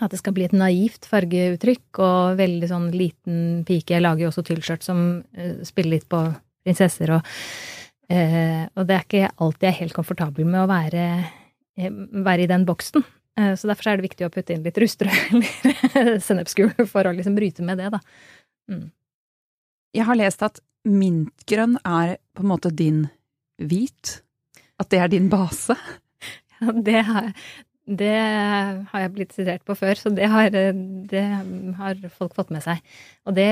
at 0.00 0.12
det 0.14 0.22
skal 0.22 0.32
bli 0.32 0.46
et 0.46 0.54
naivt 0.56 1.04
fargeuttrykk 1.10 2.00
og 2.00 2.38
veldig 2.38 2.68
sånn 2.70 2.88
liten 2.96 3.60
pike. 3.68 3.92
Jeg 3.92 4.04
lager 4.04 4.24
jo 4.24 4.30
også 4.30 4.44
tyllskjørt 4.48 4.86
som 4.86 5.02
uh, 5.20 5.58
spiller 5.68 5.98
litt 5.98 6.08
på 6.10 6.22
prinsesser 6.64 7.12
og 7.18 7.20
uh, 7.26 8.62
Og 8.72 8.88
det 8.88 8.96
er 8.96 9.04
ikke 9.04 9.34
alltid 9.36 9.68
jeg 9.68 9.72
er 9.74 9.80
helt 9.82 9.96
komfortabel 9.96 10.48
med 10.48 10.62
å 10.62 10.70
være, 10.70 11.04
være 12.24 12.46
i 12.46 12.50
den 12.50 12.64
boksen. 12.68 13.04
så 13.56 13.68
derfor 13.68 13.88
er 13.88 13.96
det 13.96 14.08
viktig 14.08 14.26
å 14.26 14.32
putte 14.32 14.52
inn 14.52 14.64
litt 14.64 14.76
rustrød 14.76 15.12
eller 15.32 16.18
sennepsgul 16.26 16.72
for 16.88 17.08
å 17.08 17.14
liksom 17.16 17.36
bryte 17.36 17.64
med 17.64 17.80
det, 17.80 17.88
da. 17.94 18.00
Mm. 18.68 18.90
Jeg 19.96 20.04
har 20.08 20.18
lest 20.20 20.44
at 20.44 20.60
mintgrønn 20.84 21.78
er 21.84 22.18
på 22.36 22.44
en 22.44 22.50
måte 22.52 22.72
din 22.74 23.06
hvit? 23.68 24.16
At 24.80 24.90
det 24.92 25.02
er 25.02 25.12
din 25.12 25.30
base? 25.32 25.76
Ja, 26.62 26.70
det 26.78 27.00
har, 27.08 27.24
det 27.90 28.18
har 28.92 29.00
jeg 29.02 29.10
blitt 29.16 29.32
sitert 29.34 29.64
på 29.66 29.74
før, 29.74 29.98
så 29.98 30.12
det 30.14 30.28
har, 30.30 30.54
det 30.54 31.22
har, 31.74 32.04
folk 32.14 32.36
fått 32.38 32.52
med 32.54 32.62
seg. 32.62 32.78
Og 33.26 33.34
det, 33.34 33.48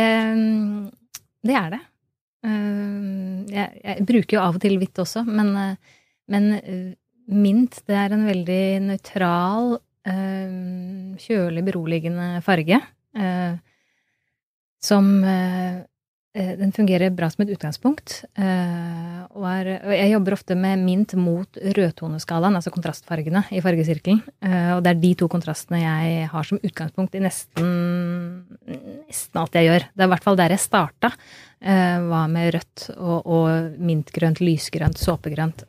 det 1.42 1.56
er 1.58 1.72
det. 1.74 1.80
Eh, 2.46 3.50
jeg, 3.50 3.80
jeg, 3.82 4.06
bruker 4.12 4.36
jo 4.36 4.44
av 4.44 4.60
og 4.60 4.62
til 4.62 4.78
hvitt 4.78 5.02
også, 5.02 5.24
men, 5.26 5.50
men 6.30 6.48
mint, 7.26 7.80
det 7.90 7.98
er 7.98 8.14
en 8.14 8.22
veldig 8.30 8.62
nøytral, 8.92 9.74
eh, 10.06 10.56
kjølig, 11.26 11.66
beroligende 11.72 12.30
farge. 12.46 12.78
Eh, 13.18 13.58
som 14.86 15.10
Eh, 16.32 16.58
den 16.58 16.72
fungerer 16.72 17.10
bra 17.10 17.30
som 17.30 17.42
et 17.42 17.50
utgangspunkt. 17.50 18.24
Eh, 19.20 19.26
og, 19.36 19.46
er, 19.48 19.70
jeg 19.96 20.12
jobber 20.14 20.36
ofte 20.36 20.56
med 20.58 20.84
mint 20.84 21.14
mot 21.18 21.60
rødtoneskalaen, 21.76 22.56
altså 22.58 22.72
kontrastfargene 22.74 23.44
i 23.54 23.62
fargesirkelen. 23.64 24.22
Eh, 24.44 24.72
og 24.76 24.84
det 24.84 24.94
er 24.94 25.02
de 25.02 25.12
to 25.18 25.28
kontrastene 25.32 25.82
jeg 25.82 26.28
har 26.32 26.48
som 26.48 26.60
utgangspunkt 26.62 27.16
i 27.16 27.24
nesten, 27.24 27.72
nesten 29.08 29.42
alt 29.42 29.58
jeg 29.58 29.68
gjør. 29.68 29.88
Det 29.92 30.04
er 30.04 30.10
i 30.10 30.14
hvert 30.14 30.28
fall 30.28 30.40
der 30.40 30.56
jeg 30.56 30.64
starta, 30.66 31.14
var 31.60 32.28
med 32.32 32.54
rødt 32.54 32.86
og, 32.94 33.26
og 33.28 33.74
mintgrønt, 33.84 34.38
lysgrønt, 34.40 34.96
såpegrønt. 34.96 35.66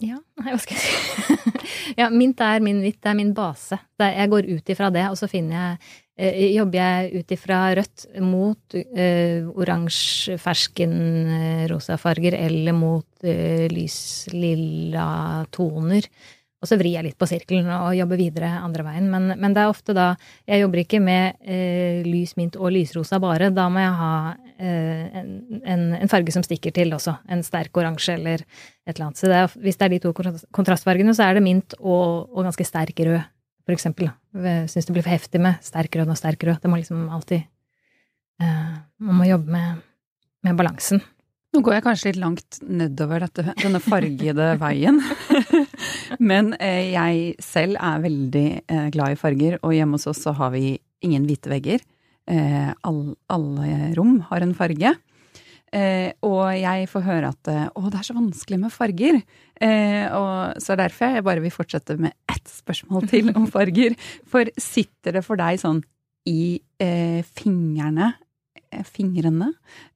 Ja, 0.00 0.16
nei, 0.40 0.46
hva 0.46 0.56
skal 0.62 0.78
jeg 0.78 0.80
si? 0.80 1.52
ja, 2.00 2.06
mint 2.08 2.40
er 2.40 2.64
min 2.64 2.80
hvitt, 2.80 3.02
det 3.04 3.10
er 3.10 3.18
min 3.18 3.34
base. 3.36 3.76
jeg 4.00 4.30
går 4.32 4.48
ut 4.48 4.72
ifra 4.72 4.88
det, 4.94 5.04
og 5.12 5.20
så 5.20 5.28
finner 5.28 5.58
jeg 5.58 5.92
Eh, 6.11 6.11
jobber 6.30 6.78
jeg 6.78 7.22
ut 7.22 7.34
ifra 7.34 7.62
rødt 7.78 8.06
mot 8.22 8.76
eh, 8.76 9.42
oransje, 9.48 10.36
fersken, 10.40 10.94
eh, 11.38 11.64
rosa 11.72 11.96
farger 12.00 12.36
eller 12.38 12.76
mot 12.76 13.26
eh, 13.26 13.66
lys 13.72 14.28
toner. 15.52 16.08
Og 16.62 16.70
så 16.70 16.78
vrir 16.78 16.94
jeg 16.94 17.08
litt 17.08 17.18
på 17.18 17.26
sirkelen 17.26 17.66
og 17.74 17.96
jobber 17.98 18.20
videre 18.20 18.52
andre 18.62 18.84
veien. 18.86 19.08
Men, 19.10 19.32
men 19.34 19.54
det 19.54 19.64
er 19.64 19.72
ofte 19.72 19.96
da 19.96 20.12
Jeg 20.46 20.62
jobber 20.62 20.84
ikke 20.84 21.00
med 21.02 21.40
eh, 21.42 22.06
lys 22.06 22.36
mint 22.38 22.54
og 22.54 22.70
lysrosa 22.76 23.18
bare. 23.22 23.50
Da 23.50 23.66
må 23.72 23.82
jeg 23.82 23.96
ha 23.98 24.14
eh, 24.62 25.18
en, 25.22 25.34
en, 25.58 25.84
en, 25.98 26.12
farge 26.12 26.34
som 26.34 26.46
stikker 26.46 26.74
til 26.76 26.94
også. 26.94 27.16
En 27.26 27.42
sterk 27.42 27.82
oransje 27.82 28.14
eller 28.14 28.46
et 28.46 28.94
eller 28.94 29.08
annet. 29.08 29.18
Så 29.18 29.30
det 29.32 29.42
er, 29.42 29.60
hvis 29.66 29.80
det 29.80 29.88
er 29.88 29.96
de 29.96 30.02
to 30.06 30.14
kontrastfargene, 30.14 31.18
så 31.18 31.26
er 31.26 31.40
det 31.40 31.46
mint 31.50 31.78
og, 31.80 32.30
og 32.30 32.46
ganske 32.46 32.70
sterk 32.70 33.06
rød 33.10 33.18
for 33.66 33.74
eksempel. 33.74 34.14
Syns 34.32 34.88
det 34.88 34.94
blir 34.94 35.04
for 35.04 35.12
heftig 35.12 35.40
med 35.44 35.60
sterk 35.64 35.96
rød 35.98 36.12
og 36.12 36.16
sterk 36.16 36.44
rød. 36.48 36.60
Det 36.62 36.70
må 36.72 36.78
liksom 36.80 37.04
alltid 37.12 37.42
eh, 38.40 38.76
Man 39.04 39.18
må 39.18 39.26
jobbe 39.28 39.52
med, 39.52 39.82
med, 40.46 40.56
balansen. 40.56 41.02
Nå 41.52 41.60
går 41.60 41.76
jeg 41.76 41.84
kanskje 41.84 42.08
litt 42.08 42.20
langt 42.22 42.60
nedover 42.64 43.26
dette, 43.26 43.44
denne 43.60 43.80
fargede 43.84 44.54
veien. 44.62 45.02
Men 46.32 46.54
eh, 46.56 46.94
jeg 46.94 47.34
selv 47.44 47.76
er 47.76 48.04
veldig 48.06 48.46
eh, 48.62 48.88
glad 48.94 49.12
i 49.12 49.20
farger, 49.20 49.58
og 49.60 49.76
hjemme 49.76 50.00
hos 50.00 50.08
oss 50.08 50.24
så 50.24 50.32
har 50.38 50.54
vi 50.56 50.78
ingen 51.04 51.28
hvite 51.28 51.52
vegger. 51.52 51.84
Eh, 52.30 52.70
all, 52.88 53.02
alle 53.28 53.92
rom 53.98 54.22
har 54.30 54.46
en 54.46 54.56
farge. 54.56 54.94
Eh, 55.72 56.10
og 56.28 56.52
jeg 56.58 56.88
får 56.92 57.04
høre 57.06 57.30
at 57.32 57.48
eh, 57.48 57.68
å, 57.72 57.86
det 57.88 58.00
er 58.02 58.08
så 58.10 58.16
vanskelig 58.16 58.58
med 58.60 58.74
farger. 58.74 59.22
Eh, 59.56 60.04
og 60.12 60.60
så 60.60 60.74
er 60.74 60.82
derfor 60.82 61.16
jeg 61.16 61.24
bare 61.24 61.44
vil 61.44 61.54
fortsette 61.54 61.96
med 62.00 62.12
ett 62.28 62.50
spørsmål 62.50 63.08
til 63.08 63.32
om 63.32 63.46
farger. 63.54 63.96
For 64.28 64.50
sitter 64.60 65.16
det 65.16 65.24
for 65.24 65.40
deg 65.40 65.62
sånn 65.62 65.80
i 66.28 66.60
eh, 66.82 67.22
fingrene, 67.24 68.12
eh, 68.70 68.84
fingrene, 68.86 69.48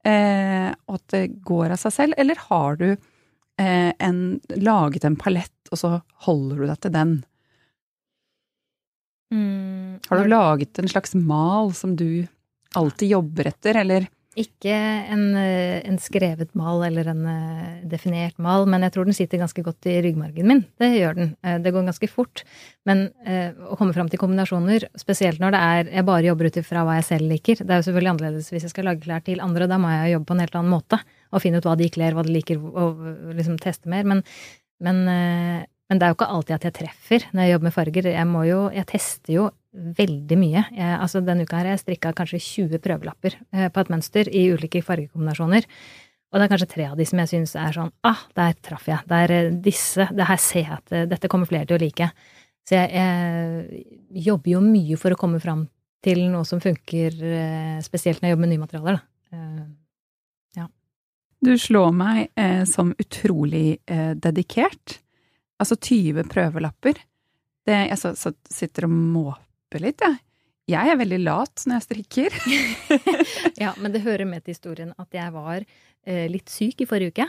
eh, 0.07 0.73
at 0.73 1.05
det 1.13 1.27
går 1.47 1.75
av 1.77 1.83
seg 1.85 1.95
selv, 1.95 2.19
eller 2.19 2.41
har 2.49 2.81
du 2.81 2.89
en, 3.57 4.17
laget 4.61 5.07
en 5.09 5.15
palett, 5.17 5.71
og 5.73 5.79
så 5.81 5.91
holder 6.27 6.59
du 6.61 6.65
deg 6.69 6.81
til 6.85 6.93
den? 6.93 7.13
Mm, 9.33 9.95
har 10.11 10.21
du 10.21 10.29
laget 10.29 10.77
en 10.83 10.91
slags 10.93 11.17
mal 11.17 11.73
som 11.73 11.95
du 11.97 12.27
alltid 12.77 13.15
jobber 13.15 13.49
etter, 13.49 13.79
eller? 13.81 14.11
Ikke 14.37 14.73
en, 15.09 15.31
eh, 15.41 15.81
en, 15.89 15.97
skrevet 15.97 16.51
mal 16.59 16.83
eller 16.85 17.09
en 17.09 17.23
uh, 17.25 17.85
definert 17.89 18.37
mal, 18.37 18.67
men 18.69 18.83
jeg 18.85 18.93
tror 18.93 19.07
den 19.09 19.17
sitter 19.17 19.41
ganske 19.41 19.63
godt 19.65 19.89
i 19.89 19.95
ryggmargen 20.05 20.45
min. 20.51 20.61
Det 20.77 20.91
gjør 20.93 21.17
den. 21.17 21.31
Uh, 21.41 21.55
det 21.65 21.73
går 21.73 21.87
ganske 21.87 22.09
fort. 22.13 22.43
Men 22.87 23.07
å 23.17 23.75
komme 23.81 23.97
fram 23.97 24.11
til 24.13 24.21
kombinasjoner, 24.21 24.85
spesielt 25.01 25.41
når 25.43 25.55
det 25.57 25.63
er 25.65 25.89
jeg 25.97 26.07
bare 26.07 26.29
jobber 26.29 26.51
ut 26.51 26.59
ifra 26.61 26.85
hva 26.87 26.99
jeg 27.01 27.07
selv 27.09 27.33
liker 27.33 27.59
Det 27.59 27.73
er 27.73 27.81
jo 27.81 27.87
selvfølgelig 27.89 28.13
annerledes 28.13 28.51
hvis 28.53 28.67
jeg 28.69 28.71
skal 28.71 28.87
lage 28.87 29.03
klær 29.03 29.25
til 29.27 29.43
andre, 29.43 29.67
da 29.67 29.81
må 29.83 29.91
jeg 29.91 30.13
jobbe 30.13 30.29
på 30.29 30.37
en 30.37 30.45
helt 30.45 30.61
annen 30.61 30.75
måte. 30.77 31.01
Og 31.33 31.43
finne 31.43 31.59
ut 31.59 31.67
hva 31.67 31.75
de 31.81 31.89
kler, 31.97 32.15
hva 32.15 32.23
de 32.27 32.37
liker, 32.37 32.61
og 32.61 33.01
liksom 33.35 33.57
teste 33.63 33.91
mer. 33.91 34.07
Men, 34.07 34.23
men, 34.85 35.03
men 35.09 35.99
det 35.99 36.07
er 36.07 36.13
jo 36.13 36.19
ikke 36.21 36.31
alltid 36.37 36.59
at 36.61 36.69
jeg 36.69 36.77
treffer 36.83 37.27
når 37.33 37.43
jeg 37.43 37.57
jobber 37.57 37.71
med 37.71 37.77
farger. 37.81 38.11
Jeg 38.13 38.31
må 38.31 38.45
jo 38.47 38.61
Jeg 38.77 38.91
tester 38.93 39.39
jo 39.41 39.49
veldig 39.77 40.39
mye. 40.41 40.65
Jeg, 40.75 40.97
altså 40.97 41.23
Denne 41.25 41.47
uka 41.47 41.61
har 41.61 41.71
jeg 41.71 41.83
strikka 41.83 42.15
kanskje 42.17 42.43
20 42.43 42.83
prøvelapper 42.85 43.39
eh, 43.53 43.69
på 43.73 43.83
et 43.83 43.93
mønster 43.93 44.31
i 44.31 44.49
ulike 44.55 44.83
fargekombinasjoner. 44.85 45.69
Og 46.33 46.39
det 46.39 46.47
er 46.47 46.53
kanskje 46.53 46.71
tre 46.73 46.89
av 46.91 46.97
de 46.99 47.07
som 47.09 47.23
jeg 47.23 47.33
syns 47.33 47.55
er 47.61 47.77
sånn 47.77 47.93
ah, 48.09 48.27
der 48.37 48.57
traff 48.65 48.89
jeg. 48.91 49.05
Det 49.09 49.23
er 49.27 49.37
eh, 49.37 49.55
disse, 49.69 50.09
det 50.17 50.29
her 50.29 50.43
ser 50.43 50.65
jeg 50.65 50.77
at 50.81 50.95
eh, 50.97 51.09
dette 51.11 51.31
kommer 51.33 51.51
flere 51.51 51.69
til 51.69 51.79
å 51.79 51.83
like. 51.85 52.11
Så 52.67 52.81
jeg, 52.81 52.99
jeg 52.99 54.23
jobber 54.27 54.57
jo 54.57 54.61
mye 54.65 54.99
for 54.99 55.15
å 55.15 55.19
komme 55.21 55.39
fram 55.43 55.69
til 56.03 56.25
noe 56.33 56.43
som 56.47 56.59
funker, 56.63 57.15
spesielt 57.83 58.21
når 58.21 58.27
jeg 58.27 58.35
jobber 58.35 58.43
med 58.43 58.51
nye 58.53 58.63
materialer, 58.63 58.99
da. 58.99 59.37
Ja. 60.57 60.67
Du 61.43 61.53
slår 61.59 61.93
meg 61.95 62.29
eh, 62.39 62.65
som 62.69 62.95
utrolig 62.99 63.79
eh, 63.87 64.13
dedikert. 64.19 65.01
Altså 65.61 65.77
20 65.77 66.29
prøvelapper. 66.33 67.01
Det, 67.67 67.77
jeg 67.91 67.99
så, 68.01 68.15
så 68.19 68.33
sitter 68.51 68.87
og 68.89 68.95
måper 68.95 69.46
litt, 69.83 70.01
jeg. 70.01 70.21
Jeg 70.67 70.91
er 70.91 70.99
veldig 70.99 71.19
lat 71.23 71.63
når 71.67 71.79
jeg 71.79 71.87
strikker. 71.87 72.39
Ja, 73.63 73.73
men 73.81 73.93
det 73.95 74.05
hører 74.05 74.27
med 74.29 74.45
til 74.45 74.57
historien 74.57 74.93
at 74.99 75.15
jeg 75.15 75.33
var 75.35 75.63
eh, 75.63 76.27
litt 76.31 76.51
syk 76.53 76.83
i 76.83 76.89
forrige 76.89 77.15
uke. 77.15 77.27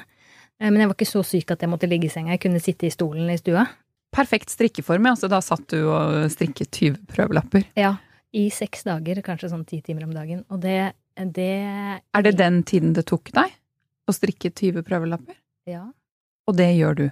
Eh, 0.57 0.69
men 0.69 0.81
jeg 0.81 0.89
var 0.89 0.97
ikke 0.97 1.09
så 1.09 1.23
syk 1.25 1.53
at 1.53 1.63
jeg 1.63 1.71
måtte 1.71 1.89
ligge 1.89 2.09
i 2.09 2.13
senga. 2.13 2.33
Jeg 2.35 2.43
kunne 2.47 2.63
sitte 2.63 2.89
i 2.89 2.93
stolen 2.93 3.29
i 3.29 3.37
stua. 3.39 3.67
Perfekt 4.15 4.53
strikkeform, 4.53 5.09
ja. 5.09 5.15
Så 5.19 5.29
da 5.31 5.41
satt 5.43 5.67
du 5.73 5.79
og 5.85 6.25
strikket 6.33 6.71
20 6.73 7.03
prøvelapper. 7.13 7.67
Ja, 7.77 7.95
i 8.37 8.47
seks 8.53 8.85
dager, 8.87 9.21
kanskje 9.25 9.51
sånn 9.51 9.67
ti 9.67 9.81
timer 9.85 10.07
om 10.07 10.15
dagen. 10.15 10.43
Og 10.53 10.61
det, 10.63 10.93
det 11.37 11.51
Er 11.53 12.25
det 12.25 12.37
den 12.39 12.63
tiden 12.67 12.95
det 12.97 13.05
tok 13.09 13.31
deg 13.35 13.53
å 14.07 14.15
strikke 14.15 14.51
20 14.51 14.85
prøvelapper? 14.87 15.37
Ja. 15.69 15.85
Og 16.47 16.55
det 16.57 16.69
gjør 16.77 16.99
du? 17.01 17.05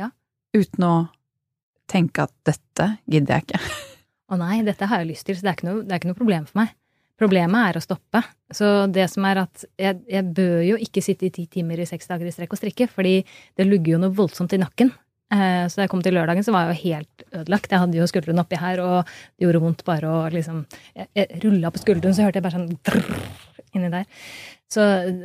Ja. 0.00 0.10
Uten 0.56 0.86
å 0.86 0.92
tenke 1.90 2.26
at 2.28 2.34
dette 2.46 2.90
gidder 3.10 3.38
jeg 3.38 3.48
ikke. 3.48 3.60
Å 4.28 4.36
nei, 4.36 4.58
dette 4.66 4.86
har 4.90 5.00
jeg 5.02 5.10
lyst 5.14 5.24
til, 5.28 5.36
så 5.38 5.46
det 5.46 5.50
er 5.52 5.56
ikke 5.58 5.68
noe, 5.70 5.82
er 5.88 6.00
ikke 6.00 6.10
noe 6.10 6.18
problem 6.18 6.44
for 6.48 6.60
meg. 6.60 6.74
Problemet 7.18 7.70
er 7.72 7.78
å 7.80 7.82
stoppe. 7.82 8.20
Så 8.54 8.66
det 8.94 9.08
som 9.10 9.24
er 9.26 9.40
at 9.42 9.64
jeg, 9.80 9.98
jeg 10.06 10.26
bør 10.36 10.60
jo 10.62 10.76
ikke 10.84 11.02
sitte 11.02 11.26
i 11.26 11.32
ti 11.34 11.48
timer 11.50 11.80
i 11.82 11.86
seks 11.88 12.06
dager 12.10 12.28
i 12.28 12.34
strekk 12.34 12.52
og 12.54 12.60
strikke, 12.60 12.86
fordi 12.92 13.16
det 13.58 13.66
lugger 13.66 13.96
jo 13.96 14.02
noe 14.04 14.14
voldsomt 14.14 14.54
i 14.54 14.60
nakken. 14.62 14.92
Eh, 15.34 15.64
Så 15.66 15.80
da 15.80 15.86
jeg 15.86 15.90
kom 15.92 16.04
til 16.04 16.14
lørdagen, 16.14 16.44
så 16.46 16.54
var 16.54 16.68
jeg 16.68 16.76
jo 16.76 16.84
helt 16.92 17.24
ødelagt. 17.40 17.72
Jeg 17.74 17.82
hadde 17.82 17.98
jo 17.98 18.06
skuldrene 18.12 18.44
oppi 18.44 18.60
her, 18.60 18.84
og 18.84 19.10
det 19.10 19.48
gjorde 19.48 19.64
vondt 19.64 19.84
bare 19.88 20.12
å 20.12 20.22
liksom 20.32 20.62
Jeg, 20.94 21.08
jeg 21.18 21.42
rulla 21.42 21.72
på 21.74 21.82
skulderen, 21.82 22.14
så 22.14 22.28
hørte 22.28 22.38
jeg 22.38 22.46
bare 22.46 22.60
sånn 22.60 22.78
drrr 22.86 23.20
inni 23.74 23.90
der. 23.92 24.06
Så, 24.70 24.84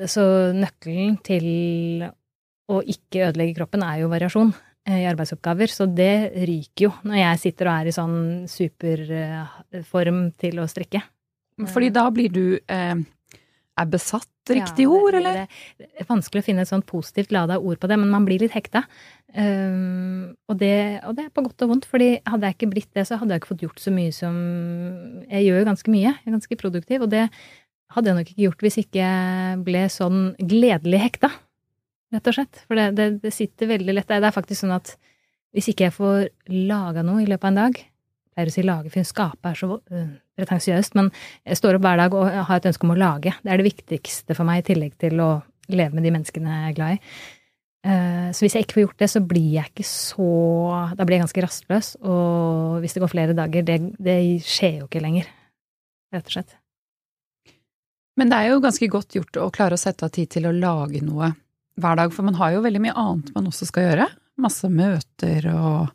så 0.10 0.26
nøkkelen 0.56 1.20
til 1.24 2.08
å 2.72 2.82
ikke 2.82 3.28
ødelegge 3.30 3.60
kroppen 3.60 3.84
er 3.86 4.02
jo 4.02 4.10
variasjon 4.12 4.52
i 4.90 5.06
arbeidsoppgaver. 5.08 5.72
Så 5.72 5.88
det 5.88 6.34
ryker 6.36 6.90
jo 6.90 6.92
når 7.08 7.20
jeg 7.22 7.42
sitter 7.48 7.70
og 7.70 7.76
er 7.76 7.90
i 7.90 7.96
sånn 7.96 8.20
superform 8.52 10.26
til 10.42 10.60
å 10.64 10.70
strikke. 10.70 11.04
Fordi 11.70 11.92
da 11.94 12.08
blir 12.10 12.32
du 12.34 12.46
eh, 12.58 12.96
Er 13.78 13.90
besatt 13.90 14.30
riktig 14.50 14.88
Ja, 14.88 14.92
ord, 14.92 15.16
eller? 15.16 15.46
Det, 15.78 15.88
er 16.02 16.08
vanskelig 16.10 16.42
å 16.42 16.46
finne 16.46 16.66
et 16.66 16.70
sånn 16.72 16.84
positivt 16.86 17.32
lada 17.32 17.60
ord 17.62 17.80
på 17.80 17.88
det, 17.88 17.98
men 18.02 18.12
man 18.12 18.26
blir 18.28 18.42
litt 18.42 18.54
hekta. 18.54 18.84
Um, 19.34 20.34
og, 20.52 20.58
det, 20.60 21.00
og 21.08 21.16
det 21.18 21.26
er 21.26 21.32
på 21.34 21.46
godt 21.46 21.64
og 21.66 21.72
vondt, 21.72 21.88
fordi 21.90 22.10
hadde 22.28 22.50
jeg 22.50 22.58
ikke 22.58 22.72
blitt 22.74 22.92
det, 22.94 23.06
så 23.08 23.18
hadde 23.22 23.34
jeg 23.34 23.42
ikke 23.42 23.54
fått 23.54 23.64
gjort 23.66 23.82
så 23.82 23.94
mye 23.96 24.12
som 24.14 24.36
Jeg 25.30 25.48
gjør 25.48 25.62
jo 25.62 25.70
ganske 25.72 25.94
mye, 25.94 26.12
jeg 26.12 26.28
er 26.28 26.36
ganske 26.36 26.60
produktiv, 26.60 27.06
og 27.06 27.14
det 27.14 27.24
hadde 27.96 28.12
jeg 28.12 28.20
nok 28.20 28.30
ikke 28.34 28.46
gjort 28.48 28.68
hvis 28.68 28.80
ikke 28.84 29.00
jeg 29.00 29.64
ble 29.66 29.88
sånn 29.96 30.22
gledelig 30.42 31.02
hekta, 31.06 31.32
rett 32.14 32.30
og 32.30 32.38
slett. 32.38 32.62
For 32.68 32.80
det, 32.80 32.92
det, 32.98 33.08
det 33.24 33.34
sitter 33.34 33.72
veldig 33.74 33.96
lett. 33.98 34.12
Det 34.12 34.30
er 34.30 34.36
faktisk 34.36 34.64
sånn 34.64 34.76
at 34.76 34.96
hvis 35.54 35.70
ikke 35.70 35.88
jeg 35.88 35.96
får 35.96 36.30
laga 36.50 37.04
noe 37.06 37.22
i 37.24 37.30
løpet 37.30 37.46
av 37.46 37.52
en 37.52 37.60
dag 37.62 37.80
jeg 38.34 38.34
pleier 38.34 38.50
å 38.50 38.54
si 38.56 38.64
lage, 38.66 38.90
for 38.90 39.06
skape 39.06 39.50
er 39.52 39.58
så 39.60 39.68
øh, 39.78 40.08
pretensiøst, 40.40 40.96
men 40.98 41.12
jeg 41.46 41.60
står 41.60 41.78
opp 41.78 41.84
hver 41.86 42.00
dag 42.02 42.16
og 42.18 42.32
har 42.48 42.58
et 42.58 42.66
ønske 42.72 42.88
om 42.88 42.94
å 42.96 42.98
lage. 42.98 43.36
Det 43.46 43.52
er 43.54 43.62
det 43.62 43.68
viktigste 43.68 44.34
for 44.34 44.50
meg, 44.50 44.64
i 44.64 44.68
tillegg 44.72 44.96
til 45.04 45.22
å 45.22 45.28
leve 45.70 45.94
med 45.94 46.08
de 46.08 46.14
menneskene 46.16 46.56
jeg 46.56 46.72
er 46.72 46.78
glad 46.80 46.96
i. 46.96 47.14
Eh, 47.86 48.32
Så 48.34 48.46
hvis 48.46 48.56
jeg 48.58 48.66
ikke 48.66 48.80
får 48.80 48.86
gjort 48.88 49.04
det, 49.04 49.10
så 49.14 49.22
blir 49.22 49.52
jeg 49.60 49.70
ikke 49.70 49.86
så 49.86 50.28
Da 50.98 51.06
blir 51.06 51.20
jeg 51.20 51.26
ganske 51.28 51.46
rastløs. 51.46 51.92
Og 52.02 52.82
hvis 52.82 52.98
det 52.98 53.04
går 53.04 53.14
flere 53.14 53.38
dager, 53.38 53.70
det, 53.70 53.78
det 54.02 54.18
skjer 54.42 54.82
jo 54.82 54.90
ikke 54.90 55.04
lenger. 55.06 55.30
Rett 56.16 56.26
og 56.26 56.38
slett. 56.40 56.58
Men 58.18 58.30
det 58.30 58.40
er 58.40 58.52
jo 58.52 58.62
ganske 58.66 58.90
godt 58.90 59.14
gjort 59.18 59.38
å 59.42 59.52
klare 59.54 59.78
å 59.78 59.82
sette 59.82 60.06
av 60.06 60.14
tid 60.14 60.34
til 60.34 60.50
å 60.50 60.58
lage 60.58 61.06
noe 61.06 61.34
hver 61.80 61.98
dag, 61.98 62.14
for 62.14 62.28
man 62.28 62.38
har 62.40 62.54
jo 62.56 62.64
veldig 62.66 62.82
mye 62.84 62.96
annet 63.00 63.32
man 63.36 63.50
også 63.50 63.68
skal 63.70 63.88
gjøre. 63.88 64.08
Masse 64.44 64.70
møter 64.70 65.48
og 65.54 65.92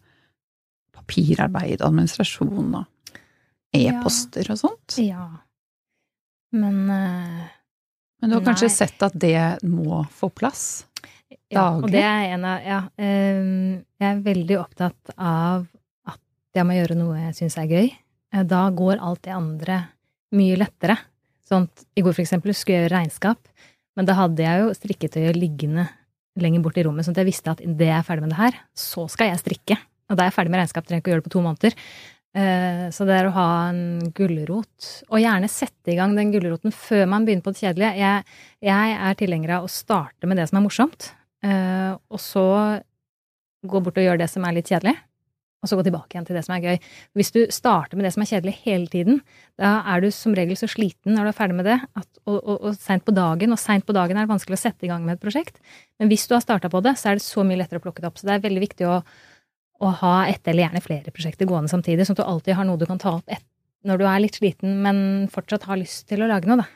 papirarbeid, 0.96 1.82
administrasjon 1.84 2.74
og 2.80 3.14
e-poster 3.74 4.50
og 4.52 4.60
sånt. 4.60 4.98
Ja. 5.02 5.26
Men 6.56 6.84
uh, 6.88 7.46
Men 8.22 8.30
du 8.30 8.38
har 8.38 8.46
kanskje 8.46 8.70
sett 8.72 9.02
at 9.04 9.16
det 9.18 9.64
må 9.68 10.02
få 10.16 10.30
plass? 10.32 10.86
Ja, 11.52 11.70
og 11.76 11.90
det 11.92 12.02
er 12.04 12.32
en 12.34 12.46
av 12.48 12.64
Ja. 12.64 12.80
Uh, 12.98 13.78
jeg 13.98 14.08
er 14.12 14.24
veldig 14.24 14.58
opptatt 14.60 15.14
av 15.16 15.66
at 16.08 16.20
jeg 16.56 16.66
må 16.68 16.76
gjøre 16.78 16.96
noe 16.98 17.20
jeg 17.26 17.36
syns 17.42 17.58
er 17.60 17.70
gøy. 17.70 17.88
Eh, 18.34 18.44
Da 18.46 18.68
går 18.70 19.00
alt 19.02 19.24
det 19.26 19.34
andre 19.34 19.82
mye 20.36 20.58
lettere. 20.60 20.98
Sånn 21.48 21.64
at 21.68 21.84
i 21.96 22.04
går 22.04 22.14
for 22.14 22.22
eksempel 22.24 22.54
skulle 22.54 22.76
jeg 22.76 22.86
gjøre 22.86 22.96
regnskap, 22.98 23.48
men 23.98 24.06
da 24.06 24.14
hadde 24.14 24.44
jeg 24.44 24.62
jo 24.62 24.74
strikketøyet 24.78 25.36
liggende 25.38 25.88
lenger 26.38 26.62
bort 26.62 26.76
i 26.78 26.84
rommet, 26.86 27.02
sånn 27.02 27.16
at 27.16 27.24
jeg 27.24 27.32
visste 27.32 27.50
at 27.50 27.62
idet 27.64 27.88
jeg 27.88 27.96
er 27.98 28.06
ferdig 28.06 28.22
med 28.24 28.30
det 28.30 28.38
her, 28.38 28.58
så 28.78 29.08
skal 29.10 29.32
jeg 29.32 29.40
strikke. 29.42 29.78
Og 30.08 30.14
da 30.16 30.22
er 30.24 30.30
jeg 30.30 30.36
ferdig 30.36 30.52
med 30.54 30.62
regnskap, 30.62 30.86
trenger 30.86 31.02
ikke 31.02 31.10
å 31.10 31.14
gjøre 31.16 31.24
det 31.24 31.26
på 31.26 31.34
to 31.34 31.42
måneder. 31.42 31.74
Eh, 32.38 32.84
Så 32.94 33.06
det 33.08 33.16
er 33.18 33.26
å 33.26 33.34
ha 33.34 33.48
en 33.72 34.12
gulrot, 34.14 34.90
og 35.10 35.18
gjerne 35.18 35.50
sette 35.50 35.92
i 35.92 35.96
gang 35.98 36.14
den 36.14 36.30
gulroten 36.30 36.70
før 36.70 37.08
man 37.10 37.26
begynner 37.26 37.42
på 37.42 37.56
det 37.56 37.64
kjedelige. 37.64 37.96
Jeg, 37.98 38.38
jeg 38.70 38.94
er 39.08 39.18
tilhenger 39.18 39.56
av 39.58 39.66
å 39.66 39.72
starte 39.72 40.30
med 40.30 40.38
det 40.38 40.46
som 40.50 40.60
er 40.60 40.66
morsomt, 40.68 41.10
eh, 41.42 41.92
og 41.98 42.22
så 42.22 42.46
gå 43.66 43.82
bort 43.82 43.98
og 43.98 44.06
gjøre 44.06 44.22
det 44.22 44.30
som 44.30 44.46
er 44.46 44.54
litt 44.54 44.70
kjedelig, 44.70 44.94
og 45.58 45.70
så 45.70 45.78
gå 45.78 45.84
tilbake 45.88 46.14
igjen 46.14 46.26
til 46.28 46.36
det 46.38 46.44
som 46.46 46.54
er 46.54 46.62
gøy. 46.62 46.76
Hvis 47.18 47.32
du 47.34 47.40
starter 47.54 47.98
med 47.98 48.06
det 48.06 48.12
som 48.14 48.22
er 48.22 48.30
kjedelig 48.30 48.54
hele 48.62 48.86
tiden, 48.92 49.16
da 49.58 49.80
er 49.90 50.04
du 50.04 50.12
som 50.14 50.36
regel 50.38 50.58
så 50.58 50.68
sliten 50.70 51.16
når 51.16 51.26
du 51.26 51.30
er 51.32 51.38
ferdig 51.40 51.56
med 51.58 51.66
det, 51.66 51.78
at, 51.98 52.08
og, 52.28 52.36
og, 52.38 52.60
og 52.68 52.76
seint 52.78 53.02
på 53.06 53.14
dagen, 53.16 53.54
og 53.54 53.58
seint 53.58 53.86
på 53.88 53.96
dagen 53.96 54.14
er 54.14 54.28
det 54.28 54.32
vanskelig 54.32 54.54
å 54.54 54.62
sette 54.62 54.86
i 54.86 54.92
gang 54.92 55.02
med 55.06 55.16
et 55.16 55.24
prosjekt. 55.24 55.58
Men 55.98 56.12
hvis 56.12 56.28
du 56.30 56.36
har 56.36 56.44
starta 56.44 56.70
på 56.70 56.82
det, 56.86 56.94
så 57.00 57.10
er 57.10 57.18
det 57.18 57.26
så 57.26 57.42
mye 57.46 57.58
lettere 57.58 57.82
å 57.82 57.86
plukke 57.88 58.04
det 58.04 58.10
opp. 58.12 58.20
Så 58.20 58.28
det 58.28 58.36
er 58.36 58.44
veldig 58.46 58.62
viktig 58.68 58.86
å, 58.86 59.00
å 59.82 59.92
ha 60.04 60.14
ett 60.30 60.46
eller 60.46 60.68
gjerne 60.68 60.84
flere 60.84 61.14
prosjekter 61.14 61.50
gående 61.50 61.74
samtidig, 61.74 62.06
sånn 62.06 62.20
at 62.20 62.22
du 62.22 62.28
alltid 62.28 62.58
har 62.60 62.68
noe 62.68 62.78
du 62.78 62.86
kan 62.86 63.02
ta 63.02 63.16
opp 63.18 63.34
et, 63.34 63.42
når 63.86 63.98
du 63.98 64.06
er 64.10 64.22
litt 64.22 64.38
sliten, 64.38 64.78
men 64.86 65.00
fortsatt 65.32 65.66
har 65.66 65.80
lyst 65.80 66.06
til 66.10 66.22
å 66.22 66.30
lage 66.30 66.50
noe, 66.50 66.62
da. 66.62 66.70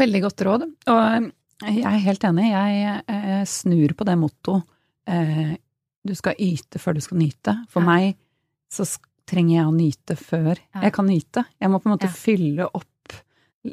Veldig 0.00 0.20
godt 0.22 0.44
råd. 0.46 0.68
Og 0.92 1.00
eh, 1.00 1.32
jeg 1.80 1.88
er 1.88 2.04
helt 2.04 2.28
enig. 2.28 2.52
Jeg 2.52 3.00
eh, 3.00 3.42
snur 3.48 3.96
på 3.96 4.06
det 4.08 4.20
mottoet 4.20 4.62
eh, 5.10 5.56
du 6.06 6.14
skal 6.16 6.34
yte 6.40 6.78
før 6.80 6.94
du 6.96 7.00
skal 7.04 7.18
nyte. 7.20 7.54
For 7.68 7.82
Ja. 7.82 7.86
meg 7.86 8.16
så 8.72 8.86
trenger 9.26 9.56
jeg 9.60 9.66
å 9.66 9.74
nyte 9.76 10.16
før 10.16 10.56
Ja. 10.74 10.80
jeg 10.82 10.92
kan 10.92 11.06
nyte. 11.06 11.44
Jeg 11.60 11.70
må 11.70 11.80
på 11.82 11.86
en 11.90 11.96
måte 11.98 12.08
Ja. 12.08 12.14
fylle 12.16 12.68
opp 12.74 12.86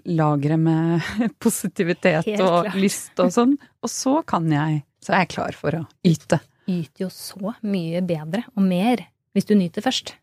lageret 0.05 0.59
med 0.59 1.01
positivitet 1.39 2.25
Helt 2.25 2.41
og 2.43 2.65
klart. 2.65 2.75
lyst 2.75 3.19
og 3.23 3.31
sånn, 3.31 3.57
og 3.83 3.89
så 3.89 4.19
kan 4.25 4.49
jeg 4.51 4.83
Så 5.01 5.13
er 5.13 5.19
jeg 5.23 5.29
klar 5.29 5.53
for 5.55 5.71
å 5.71 5.87
yte. 6.03 6.41
Yter 6.67 7.05
jo 7.05 7.07
så 7.13 7.53
mye 7.63 8.01
bedre 8.05 8.43
og 8.57 8.63
mer 8.63 8.97
hvis 9.33 9.45
du 9.47 9.55
nyter 9.55 9.81
først. 9.85 10.15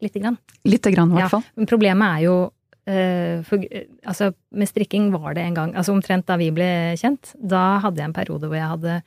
Lite 0.00 0.20
grann. 0.22 0.38
Lite 0.64 0.90
grann, 0.94 1.10
i 1.12 1.20
hvert 1.20 1.28
fall. 1.34 1.44
Men 1.56 1.66
problemet 1.66 2.16
er 2.16 2.22
jo 2.24 2.36
eh, 2.86 3.42
for, 3.44 3.58
eh, 3.70 3.84
altså, 4.06 4.32
med 4.56 4.66
strikking 4.70 5.10
var 5.12 5.34
det 5.34 5.42
en 5.44 5.54
gang 5.54 5.74
Altså 5.76 5.92
omtrent 5.92 6.24
da 6.26 6.36
vi 6.40 6.48
ble 6.50 6.96
kjent, 6.96 7.34
da 7.36 7.78
hadde 7.80 7.96
jeg 8.00 8.08
en 8.08 8.14
periode 8.16 8.48
hvor 8.48 8.56
jeg 8.56 8.70
hadde, 8.70 9.02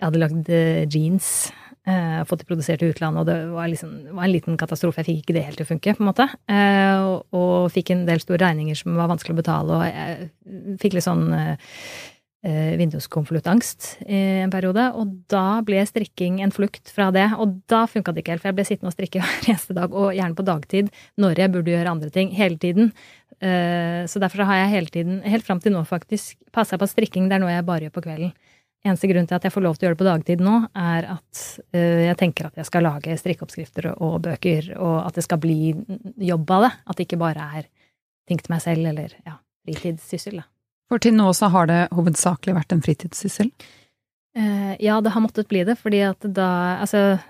jeg 0.00 0.06
hadde 0.08 0.22
lagd 0.22 0.48
eh, 0.48 0.86
jeans. 0.86 1.52
Eh, 1.86 2.22
fått 2.28 2.44
det 2.44 2.48
produsert 2.48 2.82
i 2.84 2.90
utlandet, 2.92 3.20
og 3.22 3.26
det 3.30 3.36
var, 3.52 3.68
liksom, 3.72 3.90
var 4.14 4.26
en 4.26 4.34
liten 4.34 4.56
katastrofe. 4.60 5.02
Jeg 5.02 5.08
fikk 5.10 5.24
ikke 5.24 5.36
det 5.38 5.44
helt 5.48 5.60
til 5.60 5.66
å 5.66 5.72
funke, 5.72 5.96
på 5.98 6.04
en 6.04 6.10
måte. 6.12 6.28
Eh, 6.52 7.02
og, 7.02 7.26
og 7.34 7.68
fikk 7.74 7.92
en 7.94 8.06
del 8.08 8.22
store 8.22 8.42
regninger 8.44 8.78
som 8.78 8.96
var 8.98 9.10
vanskelig 9.12 9.36
å 9.36 9.42
betale, 9.42 9.78
og 9.78 9.84
jeg 9.88 10.78
fikk 10.82 10.98
litt 10.98 11.06
sånn 11.06 11.26
eh, 11.36 11.54
eh, 12.46 12.74
vinduskonvoluttangst 12.80 13.88
i 14.06 14.20
en 14.44 14.52
periode. 14.52 14.88
Og 14.98 15.16
da 15.32 15.62
ble 15.66 15.82
strikking 15.88 16.40
en 16.44 16.54
flukt 16.54 16.92
fra 16.94 17.10
det. 17.14 17.28
Og 17.38 17.58
da 17.70 17.84
funka 17.90 18.14
det 18.14 18.24
ikke 18.24 18.36
helt, 18.36 18.44
for 18.44 18.52
jeg 18.52 18.58
ble 18.60 18.68
sittende 18.68 18.92
og 18.92 18.96
strikke 18.96 19.20
hver 19.24 19.50
eneste 19.54 19.76
dag, 19.78 19.94
og 19.94 20.14
gjerne 20.16 20.38
på 20.38 20.46
dagtid, 20.46 20.92
når 21.22 21.44
jeg 21.44 21.54
burde 21.56 21.74
gjøre 21.74 21.96
andre 21.96 22.12
ting, 22.14 22.32
hele 22.36 22.58
tiden. 22.62 22.92
Eh, 23.42 24.06
Så 24.06 24.22
derfor 24.22 24.46
har 24.46 24.62
jeg 24.62 24.74
hele 24.76 24.86
tiden, 24.94 25.20
helt 25.26 25.46
fram 25.46 25.60
til 25.60 25.74
nå 25.74 25.84
faktisk, 25.88 26.38
passa 26.54 26.78
på 26.78 26.86
at 26.86 26.94
strikking 26.94 27.28
det 27.28 27.38
er 27.38 27.42
noe 27.42 27.54
jeg 27.54 27.66
bare 27.66 27.88
gjør 27.88 27.96
på 27.98 28.04
kvelden. 28.06 28.34
Eneste 28.82 29.06
grunn 29.06 29.28
til 29.30 29.36
at 29.36 29.44
jeg 29.46 29.54
får 29.54 29.62
lov 29.62 29.76
til 29.76 29.84
å 29.84 29.88
gjøre 29.88 29.94
det 29.94 30.00
på 30.00 30.06
dagtid 30.08 30.40
nå, 30.42 30.56
er 30.74 31.06
at 31.14 31.42
uh, 31.76 32.00
jeg 32.08 32.16
tenker 32.18 32.48
at 32.48 32.56
jeg 32.58 32.66
skal 32.66 32.82
lage 32.88 33.18
strikkeoppskrifter 33.20 33.92
og 33.92 34.16
bøker, 34.24 34.72
og 34.74 34.96
at 35.04 35.18
det 35.18 35.22
skal 35.26 35.38
bli 35.42 35.74
jobb 36.32 36.50
av 36.56 36.66
det. 36.66 36.72
At 36.90 36.98
det 36.98 37.06
ikke 37.06 37.20
bare 37.20 37.46
er 37.60 37.68
ting 38.26 38.40
til 38.42 38.50
meg 38.50 38.64
selv, 38.64 38.88
eller 38.90 39.14
ja, 39.22 39.36
fritidssyssel, 39.68 40.40
da. 40.42 40.48
For 40.90 41.00
til 41.00 41.14
nå 41.16 41.28
så 41.32 41.48
har 41.54 41.70
det 41.70 41.78
hovedsakelig 41.94 42.56
vært 42.58 42.74
en 42.74 42.82
fritidssyssel. 42.84 43.52
Uh, 44.32 44.74
ja, 44.82 44.98
det 45.04 45.12
har 45.14 45.22
måttet 45.22 45.50
bli 45.50 45.62
det, 45.68 45.76
fordi 45.78 46.00
at 46.08 46.24
da 46.24 46.48
Altså, 46.80 47.20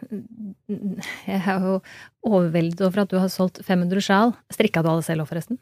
jeg 1.29 1.37
er 1.37 1.67
jo 1.67 1.81
overveldet 2.25 2.81
over 2.87 3.05
at 3.05 3.13
du 3.13 3.19
har 3.21 3.29
solgt 3.29 3.61
500 3.67 4.01
sjal. 4.01 4.33
Strikka 4.55 4.81
du 4.81 4.89
alle 4.89 5.05
selv 5.05 5.27
òg, 5.27 5.35
forresten? 5.35 5.61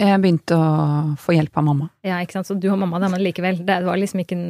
Jeg 0.00 0.20
begynte 0.22 0.56
å 0.56 1.16
få 1.20 1.34
hjelp 1.36 1.58
av 1.60 1.66
mamma. 1.66 1.90
Ja, 2.06 2.20
ikke 2.24 2.38
sant. 2.38 2.48
Så 2.48 2.56
du 2.56 2.70
og 2.72 2.78
mamma, 2.80 3.00
da, 3.02 3.10
men 3.12 3.22
likevel. 3.24 3.60
Det 3.66 3.80
var 3.84 3.98
liksom 4.00 4.22
ikke 4.22 4.38
en, 4.38 4.46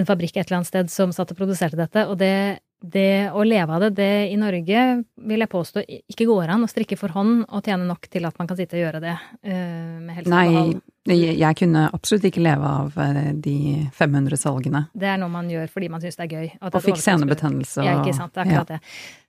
en 0.00 0.06
fabrikk 0.08 0.38
et 0.38 0.46
eller 0.46 0.62
annet 0.62 0.70
sted 0.70 0.92
som 0.92 1.12
satt 1.12 1.34
og 1.34 1.38
produserte 1.38 1.76
dette. 1.76 2.06
Og 2.08 2.16
det, 2.20 2.32
det 2.80 3.32
å 3.36 3.44
leve 3.44 3.76
av 3.76 3.84
det, 3.84 3.90
det 3.98 4.10
i 4.32 4.38
Norge 4.40 4.84
vil 5.28 5.44
jeg 5.44 5.52
påstå 5.52 5.84
ikke 5.84 6.28
går 6.28 6.54
an 6.54 6.64
å 6.64 6.70
strikke 6.70 6.96
for 7.00 7.12
hånd 7.16 7.44
og 7.46 7.68
tjene 7.68 7.88
nok 7.88 8.08
til 8.12 8.28
at 8.28 8.40
man 8.40 8.48
kan 8.48 8.58
sitte 8.58 8.78
og 8.78 8.82
gjøre 8.84 9.02
det 9.04 9.14
eh, 9.16 9.98
med 10.00 10.18
helse 10.18 10.32
Nei, 10.32 10.78
jeg, 11.12 11.36
jeg 11.40 11.60
kunne 11.60 11.86
absolutt 11.96 12.28
ikke 12.30 12.44
leve 12.46 12.72
av 12.80 12.98
eh, 13.02 13.30
de 13.44 13.58
500 13.96 14.40
salgene. 14.40 14.86
Det 14.96 15.12
er 15.12 15.20
noe 15.20 15.32
man 15.32 15.52
gjør 15.52 15.68
fordi 15.72 15.92
man 15.92 16.04
syns 16.04 16.16
det 16.16 16.28
er 16.28 16.32
gøy. 16.32 16.48
at 16.56 16.70
er 16.70 16.80
Og 16.80 16.88
fikk 16.88 17.04
senebetennelse 17.04 17.84
og 17.84 17.90
Ja, 17.90 18.00
ikke 18.00 18.16
sant. 18.16 18.32
Det 18.32 18.44
er 18.44 18.48
akkurat 18.48 18.74
det. 18.76 18.82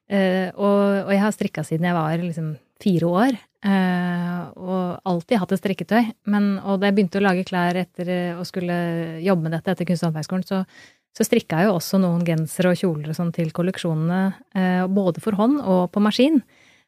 Uh, 0.07 0.47
og, 0.55 0.81
og 1.03 1.09
jeg 1.11 1.19
har 1.19 1.33
strikka 1.35 1.67
siden 1.67 1.83
jeg 1.89 1.95
var 1.97 2.21
liksom 2.23 2.53
fire 2.79 3.09
år. 3.11 3.39
Eh, 3.65 4.43
og 4.57 4.99
alltid 5.07 5.41
hatt 5.41 5.55
et 5.55 5.61
strikketøy. 5.61 6.11
Men, 6.33 6.57
og 6.61 6.81
da 6.81 6.89
jeg 6.89 6.97
begynte 6.97 7.21
å 7.21 7.25
lage 7.25 7.47
klær 7.47 7.79
etter 7.81 8.11
eh, 8.13 8.37
å 8.37 8.45
skulle 8.47 8.77
jobbe 9.23 9.47
med 9.47 9.57
dette 9.57 9.73
etter 9.73 9.87
Kunst- 9.89 10.05
og 10.05 10.11
håndverkskolen, 10.11 10.45
så, 10.47 10.63
så 11.17 11.27
strikka 11.27 11.61
jeg 11.61 11.69
jo 11.69 11.75
også 11.79 12.01
noen 12.03 12.25
gensere 12.27 12.73
og 12.73 12.79
kjoler 12.79 13.11
og 13.13 13.19
sånn 13.19 13.33
til 13.35 13.53
kolleksjonene, 13.55 14.21
eh, 14.57 14.85
både 14.91 15.23
for 15.23 15.39
hånd 15.39 15.61
og 15.63 15.87
på 15.93 16.03
maskin. 16.03 16.41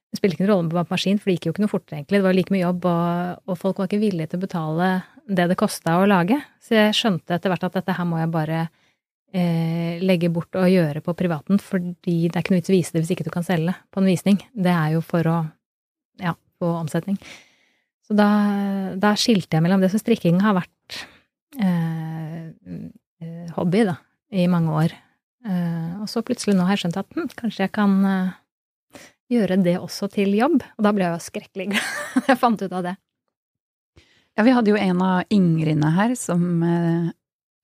Det 0.09 0.17
spilte 0.17 0.39
ikke 0.39 0.47
noen 0.47 0.55
rolle 0.55 0.85
på 0.87 0.95
maskin, 0.95 1.21
for 1.21 1.29
det 1.29 1.37
gikk 1.37 1.49
jo 1.49 1.53
ikke 1.53 1.63
noe 1.63 1.71
fortere, 1.71 1.99
egentlig. 1.99 2.17
Det 2.17 2.25
var 2.25 2.35
like 2.37 2.53
mye 2.53 2.65
jobb, 2.65 2.85
og, 2.89 3.41
og 3.45 3.59
folk 3.61 3.81
var 3.81 3.89
ikke 3.89 4.01
villige 4.01 4.31
til 4.31 4.39
å 4.39 4.45
betale 4.47 4.91
det 5.29 5.45
det 5.51 5.57
kosta 5.59 5.99
å 6.01 6.07
lage. 6.09 6.39
Så 6.65 6.77
jeg 6.77 6.95
skjønte 6.97 7.35
etter 7.35 7.53
hvert 7.53 7.67
at 7.67 7.77
dette 7.77 7.93
her 7.93 8.07
må 8.09 8.17
jeg 8.17 8.31
bare 8.33 8.63
eh, 9.33 10.01
legge 10.01 10.31
bort 10.33 10.57
og 10.57 10.69
gjøre 10.71 11.03
på 11.05 11.13
privaten, 11.17 11.61
fordi 11.61 12.17
det 12.27 12.33
er 12.33 12.41
ikke 12.41 12.55
noe 12.55 12.61
vits 12.61 12.73
å 12.73 12.75
vise 12.75 12.95
det 12.95 13.03
hvis 13.03 13.13
ikke 13.15 13.27
du 13.27 13.33
kan 13.33 13.45
selge 13.45 13.75
på 13.93 14.01
en 14.01 14.09
visning. 14.09 14.41
Det 14.53 14.73
er 14.73 14.95
jo 14.95 15.03
for 15.05 15.29
å 15.29 15.37
ja, 16.19 16.33
få 16.59 16.69
omsetning. 16.81 17.17
Så 18.07 18.15
da, 18.17 18.27
da 18.97 19.13
skilte 19.19 19.57
jeg 19.57 19.65
mellom 19.65 19.81
det. 19.83 19.91
Så 19.93 20.01
strikking 20.01 20.39
har 20.43 20.55
vært 20.57 20.99
eh, 21.61 22.47
eh, 23.21 23.51
hobby, 23.57 23.83
da, 23.89 23.97
i 24.33 24.47
mange 24.51 24.73
år. 24.83 24.95
Eh, 25.45 25.91
og 26.01 26.07
så 26.11 26.23
plutselig 26.25 26.57
nå 26.57 26.65
har 26.67 26.75
jeg 26.75 26.85
skjønt 26.85 26.97
at 27.03 27.13
hm, 27.15 27.29
kanskje 27.39 27.65
jeg 27.67 27.73
kan 27.77 27.93
eh, 28.09 28.31
gjøre 29.29 29.59
det 29.63 29.77
også 29.79 30.09
til 30.13 30.33
jobb. 30.37 30.57
Og 30.77 30.87
da 30.87 30.93
ble 30.95 31.05
jeg 31.05 31.15
jo 31.15 31.27
skrekkelig 31.29 31.69
glad 31.75 32.27
jeg 32.31 32.41
fant 32.41 32.65
ut 32.65 32.73
av 32.81 32.89
det. 32.89 32.95
Ja, 34.37 34.45
vi 34.47 34.53
hadde 34.55 34.71
jo 34.71 34.79
en 34.79 35.01
av 35.03 35.31
Ingridene 35.35 35.89
her 35.97 36.13
som 36.17 36.43
eh, 36.63 37.09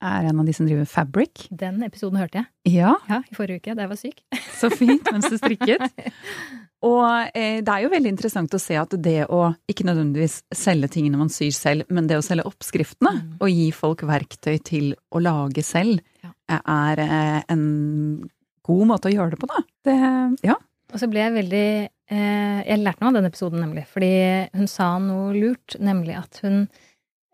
er 0.05 0.27
en 0.29 0.41
av 0.41 0.45
de 0.45 0.53
som 0.53 0.67
driver 0.67 0.86
Fabric. 0.89 1.47
Den 1.49 1.81
episoden 1.88 2.19
hørte 2.21 2.43
jeg. 2.43 2.77
Ja, 2.77 2.95
Ja, 3.10 3.21
i 3.25 3.36
forrige 3.38 3.63
uke, 3.63 3.75
da 3.77 3.86
jeg 3.86 3.93
var 3.93 3.99
syk. 4.01 4.21
så 4.60 4.69
fint 4.73 5.08
mens 5.13 5.29
du 5.31 5.38
strikket. 5.39 5.89
Og 6.86 7.32
eh, 7.34 7.62
det 7.65 7.71
er 7.74 7.82
jo 7.86 7.89
veldig 7.89 8.12
interessant 8.13 8.54
å 8.54 8.60
se 8.62 8.76
at 8.78 8.91
det 9.02 9.24
å 9.34 9.48
ikke 9.71 9.88
nødvendigvis 9.88 10.39
selge 10.54 10.89
tingene 10.93 11.17
man 11.17 11.32
syr 11.34 11.54
selv, 11.56 11.88
men 11.89 12.06
det 12.10 12.19
å 12.19 12.26
selge 12.26 12.45
oppskriftene 12.45 13.13
Mm. 13.15 13.32
og 13.41 13.50
gi 13.50 13.71
folk 13.74 14.04
verktøy 14.06 14.60
til 14.63 14.91
å 15.12 15.21
lage 15.24 15.63
selv, 15.65 16.00
Ja. 16.24 16.30
eh, 16.50 16.62
er 16.67 17.00
eh, 17.00 17.41
en 17.50 18.30
god 18.65 18.88
måte 18.88 19.10
å 19.10 19.13
gjøre 19.15 19.32
det 19.34 19.39
på, 19.41 19.48
da. 19.50 19.63
Det, 19.86 19.98
ja. 20.45 20.56
Og 20.93 21.00
så 21.02 21.10
ble 21.10 21.19
jeg 21.24 21.34
veldig 21.34 21.65
eh, 22.12 22.62
Jeg 22.67 22.80
lærte 22.84 23.02
noe 23.02 23.10
av 23.10 23.17
den 23.17 23.26
episoden, 23.32 23.60
nemlig. 23.65 23.88
Fordi 23.89 24.12
hun 24.54 24.67
sa 24.69 24.91
noe 25.02 25.34
lurt, 25.34 25.76
nemlig 25.82 26.15
at 26.19 26.39
hun 26.43 26.67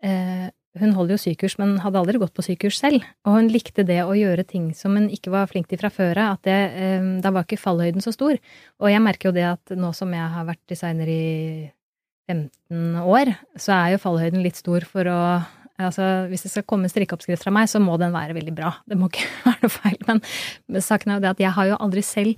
eh, 0.02 0.48
Hun 0.80 0.94
holder 0.96 1.18
jo 1.18 1.20
sykurs, 1.20 1.58
men 1.60 1.74
hadde 1.82 2.00
aldri 2.00 2.20
gått 2.22 2.32
på 2.32 2.44
sykurs 2.46 2.78
selv. 2.80 3.04
Og 3.28 3.34
hun 3.36 3.50
likte 3.52 3.84
det 3.84 3.98
å 4.06 4.14
gjøre 4.16 4.46
ting 4.48 4.70
som 4.76 4.96
hun 4.96 5.10
ikke 5.12 5.32
var 5.34 5.50
flink 5.50 5.68
til 5.68 5.80
fra 5.82 5.90
før 5.92 6.16
av. 6.22 6.38
At 6.38 6.48
det, 6.48 6.60
eh, 6.80 7.08
da 7.20 7.32
var 7.34 7.44
ikke 7.44 7.60
fallhøyden 7.60 8.04
så 8.04 8.14
stor. 8.14 8.40
Og 8.80 8.88
jeg 8.88 9.04
merker 9.04 9.28
jo 9.28 9.36
det 9.36 9.44
at 9.50 9.74
nå 9.76 9.92
som 9.92 10.12
jeg 10.16 10.28
har 10.36 10.48
vært 10.48 10.64
designer 10.72 11.10
i 11.12 11.70
15 12.30 13.02
år, 13.04 13.34
så 13.60 13.74
er 13.76 13.92
jo 13.92 14.02
fallhøyden 14.04 14.44
litt 14.44 14.56
stor 14.56 14.88
for 14.88 15.10
å 15.10 15.18
Altså, 15.80 16.28
hvis 16.28 16.44
det 16.44 16.50
skal 16.52 16.66
komme 16.68 16.86
en 16.86 16.92
strikkeoppskrift 16.92 17.42
fra 17.42 17.50
meg, 17.50 17.66
så 17.66 17.80
må 17.82 17.96
den 17.98 18.12
være 18.14 18.36
veldig 18.36 18.52
bra. 18.54 18.74
Det 18.86 18.98
må 18.98 19.08
ikke 19.08 19.24
være 19.46 19.64
noe 19.64 19.72
feil. 19.72 19.96
Men, 20.06 20.20
men 20.68 20.84
saken 20.84 21.10
er 21.10 21.18
jo 21.18 21.24
det 21.24 21.32
at 21.32 21.42
jeg 21.42 21.54
har 21.56 21.70
jo 21.70 21.78
aldri 21.80 22.04
selv 22.06 22.36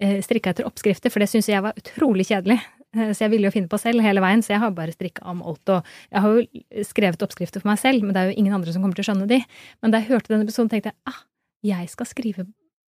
eh, 0.00 0.20
strikka 0.24 0.54
etter 0.54 0.68
oppskrifter, 0.68 1.12
for 1.12 1.20
det 1.20 1.28
syns 1.32 1.50
jeg 1.50 1.64
var 1.66 1.76
utrolig 1.76 2.28
kjedelig. 2.30 2.60
Eh, 2.96 3.12
Så 3.12 3.26
jeg 3.26 3.30
ville 3.34 3.48
jo 3.48 3.54
finne 3.54 3.70
på 3.70 3.78
selv 3.80 4.04
hele 4.04 4.22
veien, 4.24 4.42
så 4.42 4.54
jeg 4.54 4.62
har 4.64 4.74
bare 4.76 4.94
strikka 4.94 5.24
om 5.28 5.42
alt. 5.42 5.68
Og 5.68 5.84
jeg 6.10 6.24
har 6.24 6.36
jo 6.36 6.84
skrevet 6.84 7.22
oppskrifter 7.22 7.62
for 7.62 7.70
meg 7.70 7.78
selv, 7.82 8.02
men 8.02 8.14
det 8.14 8.22
er 8.22 8.30
jo 8.30 8.38
ingen 8.40 8.56
andre 8.56 8.72
som 8.72 8.82
kommer 8.82 8.98
til 8.98 9.06
å 9.06 9.10
skjønne 9.12 9.28
de. 9.30 9.42
Men 9.82 9.92
da 9.94 10.00
jeg 10.00 10.10
hørte 10.10 10.32
denne 10.32 10.46
episoden, 10.48 10.70
tenkte 10.72 10.92
jeg 10.92 10.98
ah, 11.12 11.20
jeg 11.66 11.90
skal 11.92 12.06
skrive 12.06 12.46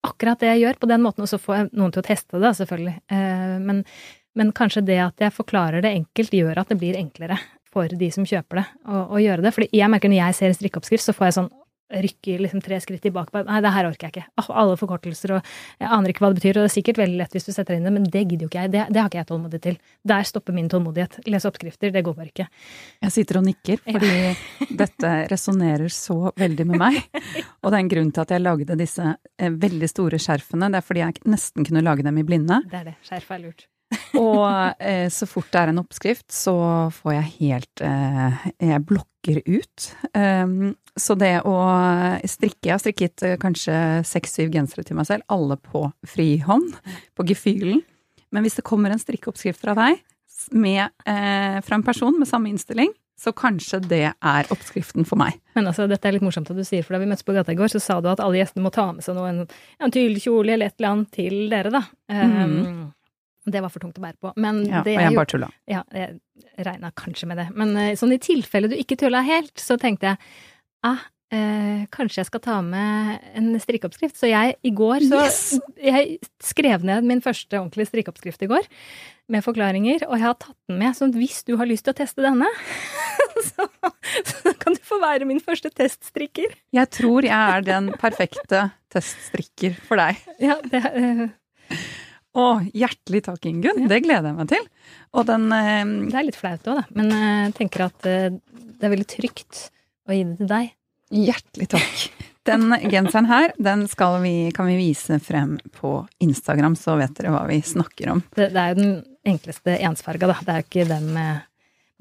akkurat 0.04 0.40
det 0.40 0.50
jeg 0.52 0.66
gjør, 0.66 0.80
på 0.82 0.88
den 0.92 1.04
måten, 1.04 1.24
og 1.24 1.32
så 1.32 1.40
får 1.40 1.56
jeg 1.56 1.70
noen 1.80 1.94
til 1.96 2.04
å 2.04 2.08
teste 2.08 2.40
det, 2.44 2.54
selvfølgelig. 2.60 2.96
Eh, 3.08 3.58
Men, 3.64 3.84
men 4.36 4.52
kanskje 4.52 4.86
det 4.86 5.00
at 5.00 5.22
jeg 5.24 5.32
forklarer 5.32 5.82
det 5.82 5.94
enkelt, 5.96 6.34
gjør 6.36 6.60
at 6.60 6.70
det 6.74 6.80
blir 6.82 6.98
enklere 7.00 7.40
for 7.74 7.88
de 7.88 8.10
som 8.14 8.26
kjøper 8.28 8.62
det, 8.62 8.66
å, 8.86 9.18
gjøre 9.22 9.46
det. 9.46 9.54
Fordi 9.56 9.70
jeg 9.74 9.90
merker 9.90 10.12
når 10.12 10.20
jeg 10.20 10.38
ser 10.38 10.52
en 10.52 10.58
strikkeoppskrift, 10.60 11.06
så 11.06 11.16
får 11.16 11.30
jeg 11.30 11.38
sånn 11.40 11.52
rykker 11.94 12.42
liksom 12.44 12.62
tre 12.64 12.80
skritt 12.82 13.02
tilbake. 13.06 13.32
på. 13.32 13.44
Nei, 13.48 13.62
det 13.64 13.72
her 13.76 13.88
orker 13.90 14.08
jeg 14.08 14.16
ikke. 14.16 14.46
Alle 14.50 14.78
forkortelser, 14.80 15.36
og 15.38 15.52
jeg 15.80 15.90
aner 15.90 16.14
ikke 16.14 16.24
hva 16.26 16.32
det 16.34 16.42
betyr. 16.42 16.58
Og 16.58 16.66
det 16.66 16.72
er 16.72 16.76
sikkert 16.76 17.02
veldig 17.02 17.20
lett 17.22 17.36
hvis 17.38 17.48
du 17.50 17.52
setter 17.56 17.78
inn 17.78 17.88
det, 17.88 17.94
men 17.96 18.08
det 18.08 18.24
gidder 18.26 18.48
jo 18.48 18.52
ikke 18.52 18.66
jeg. 18.66 18.74
Det, 18.74 18.86
det 18.94 19.02
har 19.02 19.12
ikke 19.12 19.22
jeg 19.22 19.30
tålmodighet 19.32 19.66
til. 19.68 19.78
Der 20.14 20.30
stopper 20.30 20.58
min 20.58 20.70
tålmodighet. 20.72 21.20
Lese 21.30 21.52
oppskrifter, 21.52 21.94
det 21.94 22.06
går 22.06 22.18
bare 22.18 22.32
ikke. 22.32 22.48
Jeg 23.06 23.16
sitter 23.18 23.42
og 23.42 23.48
nikker, 23.48 23.84
fordi 23.86 24.14
dette 24.84 25.14
resonnerer 25.34 25.94
så 25.94 26.20
veldig 26.40 26.70
med 26.72 26.82
meg. 26.86 27.02
Og 27.64 27.70
det 27.70 27.78
er 27.78 27.82
en 27.84 27.94
grunn 27.96 28.14
til 28.14 28.26
at 28.26 28.34
jeg 28.36 28.44
lagde 28.44 28.80
disse 28.80 29.12
eh, 29.14 29.54
veldig 29.68 29.92
store 29.92 30.22
skjerfene. 30.22 30.72
Det 30.74 30.82
er 30.82 30.88
fordi 30.88 31.06
jeg 31.06 31.22
nesten 31.30 31.68
kunne 31.68 31.86
lage 31.86 32.06
dem 32.06 32.18
i 32.20 32.26
blinde. 32.28 32.64
Det 32.70 32.82
er 32.82 32.92
det. 32.92 32.98
Skjerf 33.08 33.32
er 33.36 33.46
lurt. 33.48 33.68
Og 34.20 34.82
eh, 34.84 35.08
så 35.14 35.28
fort 35.30 35.50
det 35.54 35.62
er 35.62 35.72
en 35.74 35.82
oppskrift, 35.84 36.30
så 36.34 36.56
får 36.94 37.14
jeg 37.16 37.34
helt 37.40 37.84
eh, 37.86 38.46
Jeg 38.62 38.86
blokker 38.90 39.42
ut. 39.48 39.90
Um, 40.14 40.74
så 41.00 41.16
det 41.18 41.40
å 41.50 41.56
strikke 42.30 42.70
Jeg 42.70 42.76
har 42.76 42.82
strikket 42.82 43.26
eh, 43.26 43.38
kanskje 43.42 43.76
seks-syv 44.08 44.52
gensere 44.54 44.86
til 44.86 45.00
meg 45.00 45.10
selv, 45.10 45.26
alle 45.34 45.58
på 45.58 45.88
frihånd, 46.08 46.76
på 47.18 47.28
gefühlen. 47.32 47.82
Men 48.34 48.46
hvis 48.46 48.58
det 48.60 48.66
kommer 48.68 48.94
en 48.94 49.02
strikkeoppskrift 49.02 49.62
fra 49.62 49.76
deg, 49.78 50.02
med, 50.52 50.90
eh, 51.06 51.62
fra 51.64 51.78
en 51.78 51.86
person 51.86 52.16
med 52.20 52.28
samme 52.28 52.50
innstilling, 52.50 52.92
så 53.20 53.32
kanskje 53.32 53.80
det 53.86 54.06
er 54.12 54.50
oppskriften 54.52 55.06
for 55.08 55.20
meg. 55.22 55.38
Men 55.56 55.70
altså, 55.70 55.86
dette 55.88 56.10
er 56.10 56.18
litt 56.18 56.26
morsomt 56.26 56.50
at 56.52 56.58
du 56.58 56.66
sier, 56.68 56.84
for 56.84 56.96
da 56.96 57.02
vi 57.04 57.08
møttes 57.08 57.26
på 57.26 57.36
gata 57.36 57.54
i 57.54 57.60
går, 57.60 57.72
så 57.72 57.80
sa 57.80 58.00
du 58.02 58.10
at 58.12 58.22
alle 58.24 58.42
gjestene 58.42 58.66
må 58.66 58.74
ta 58.74 58.90
med 58.92 59.06
seg 59.06 59.16
noe, 59.16 59.30
en, 59.30 59.46
en 59.80 59.94
tyllkjole 59.94 60.56
eller 60.56 60.72
et 60.72 60.76
eller 60.80 60.90
annet 60.90 61.14
til 61.16 61.38
dere, 61.54 61.72
da. 61.74 61.84
Um, 62.10 62.92
Det 63.44 63.60
var 63.64 63.72
for 63.74 63.84
tungt 63.84 63.98
å 64.00 64.04
bære 64.04 64.20
på. 64.24 64.32
Men 64.40 64.62
Ja, 64.64 64.80
og 64.80 64.88
det 64.88 64.96
jeg 64.96 65.08
jeg 65.08 65.18
bare 65.18 65.32
tulla. 65.34 65.50
Ja, 65.70 65.84
jeg 65.92 66.20
regna 66.68 66.92
kanskje 66.96 67.28
med 67.28 67.42
det. 67.42 67.50
Men 67.60 67.76
eh, 67.80 67.96
sånn 68.00 68.16
i 68.16 68.22
tilfelle 68.22 68.70
du 68.72 68.78
ikke 68.78 68.98
tulla 69.00 69.24
helt, 69.26 69.54
så 69.60 69.76
tenkte 69.82 70.14
jeg 70.14 70.22
ah, 70.88 71.04
eh, 71.34 71.84
kanskje 71.94 72.22
jeg 72.22 72.30
skal 72.30 72.44
ta 72.44 72.60
med 72.66 73.26
en 73.38 73.52
strikkeoppskrift. 73.62 74.16
Så 74.20 74.30
jeg 74.32 74.56
i 74.64 74.72
går 74.76 75.08
så 75.10 75.24
Yes! 75.26 75.42
Jeg 75.84 76.20
skrev 76.44 76.86
ned 76.88 77.08
min 77.08 77.24
første 77.24 77.60
ordentlige 77.60 77.92
strikkeoppskrift 77.92 78.46
i 78.46 78.52
går, 78.52 78.70
med 79.32 79.44
forklaringer, 79.46 80.04
og 80.08 80.18
jeg 80.18 80.26
har 80.26 80.40
tatt 80.40 80.58
den 80.70 80.80
med. 80.82 80.96
Så 80.98 81.10
hvis 81.16 81.42
du 81.48 81.56
har 81.60 81.68
lyst 81.70 81.88
til 81.88 81.96
å 81.96 82.00
teste 82.00 82.24
denne, 82.26 82.48
så, 83.50 83.68
så 84.30 84.56
kan 84.60 84.78
du 84.78 84.84
få 84.88 85.00
være 85.04 85.28
min 85.30 85.44
første 85.44 85.72
teststrikker. 85.74 86.56
Jeg 86.76 86.92
tror 86.96 87.28
jeg 87.28 87.36
er 87.36 87.68
den 87.68 87.92
perfekte 88.00 88.70
teststrikker 88.94 89.78
for 89.88 90.00
deg. 90.00 90.20
Ja, 90.44 90.60
det, 90.70 90.84
eh, 90.92 91.28
Å, 92.34 92.46
hjertelig 92.74 93.22
takk, 93.28 93.44
Ingunn. 93.46 93.86
Det 93.90 94.00
gleder 94.02 94.32
jeg 94.32 94.38
meg 94.40 94.50
til. 94.50 94.64
Og 95.14 95.28
den 95.30 95.48
eh, 95.54 95.84
det 96.10 96.18
er 96.18 96.26
litt 96.26 96.40
flaut 96.40 96.66
òg, 96.66 96.80
da. 96.82 96.86
Men 96.98 97.14
eh, 97.14 97.42
jeg 97.46 97.56
tenker 97.60 97.86
at 97.86 98.10
eh, 98.10 98.30
det 98.34 98.88
er 98.88 98.94
veldig 98.96 99.10
trygt 99.12 99.68
å 100.10 100.18
gi 100.18 100.24
det 100.26 100.40
til 100.42 100.50
deg. 100.50 100.72
Hjertelig 101.14 101.70
takk. 101.76 102.06
Den 102.44 102.74
genseren 102.92 103.30
her, 103.30 103.54
den 103.62 103.86
skal 103.88 104.18
vi, 104.20 104.50
kan 104.56 104.68
vi 104.68 104.76
vise 104.76 105.16
frem 105.24 105.56
på 105.78 105.96
Instagram, 106.26 106.74
så 106.76 106.98
vet 107.00 107.14
dere 107.16 107.32
hva 107.32 107.46
vi 107.48 107.62
snakker 107.64 108.16
om. 108.16 108.24
Det, 108.34 108.50
det 108.52 108.60
er 108.60 108.74
jo 108.74 108.80
den 108.82 108.96
enkleste 109.36 109.78
ensfarga, 109.78 110.34
da. 110.34 110.40
Det 110.42 110.52
er 110.52 110.64
jo 110.64 110.68
ikke 110.68 110.90
den 110.90 111.12
med 111.16 111.46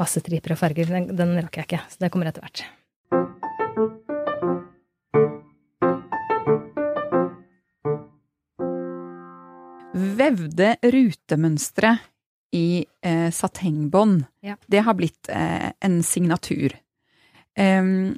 masse 0.00 0.24
striper 0.24 0.56
og 0.56 0.62
farger. 0.64 0.88
Den, 0.96 1.12
den 1.14 1.36
rakk 1.38 1.60
jeg 1.60 1.68
ikke, 1.68 1.84
så 1.92 2.02
det 2.02 2.10
kommer 2.14 2.32
etter 2.32 2.42
hvert. 2.42 2.64
Vevde 10.22 10.74
rutemønstre 10.86 11.96
i 12.54 12.84
eh, 13.02 13.30
satengbånd, 13.32 14.24
Ja. 14.44 14.56
det 14.68 14.82
har 14.86 14.94
blitt 14.94 15.28
eh, 15.32 15.72
en 15.80 16.02
signatur. 16.06 16.74
Um, 17.58 18.14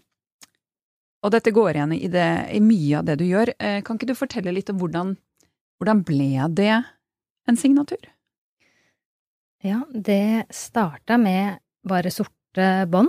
og 1.24 1.32
dette 1.32 1.54
går 1.54 1.78
igjen 1.78 1.94
i, 1.96 2.08
det, 2.12 2.26
i 2.52 2.60
mye 2.60 2.98
av 3.00 3.06
det 3.08 3.16
du 3.22 3.24
gjør. 3.24 3.54
Eh, 3.58 3.80
kan 3.86 3.96
ikke 3.96 4.10
du 4.10 4.18
fortelle 4.18 4.52
litt 4.52 4.68
om 4.70 4.78
hvordan, 4.82 5.14
hvordan 5.80 6.02
ble 6.04 6.48
det 6.54 6.74
en 7.48 7.58
signatur? 7.58 8.02
Ja, 9.64 9.80
det 9.88 10.50
starta 10.52 11.16
med 11.16 11.62
bare 11.88 12.12
sorte 12.12 12.84
bånd, 12.90 13.08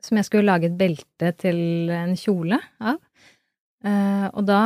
som 0.00 0.16
jeg 0.16 0.30
skulle 0.30 0.48
lage 0.48 0.70
et 0.70 0.78
belte 0.80 1.34
til 1.36 1.90
en 1.92 2.16
kjole 2.16 2.56
av. 2.80 2.96
Eh, 3.84 4.26
og 4.32 4.46
da 4.48 4.62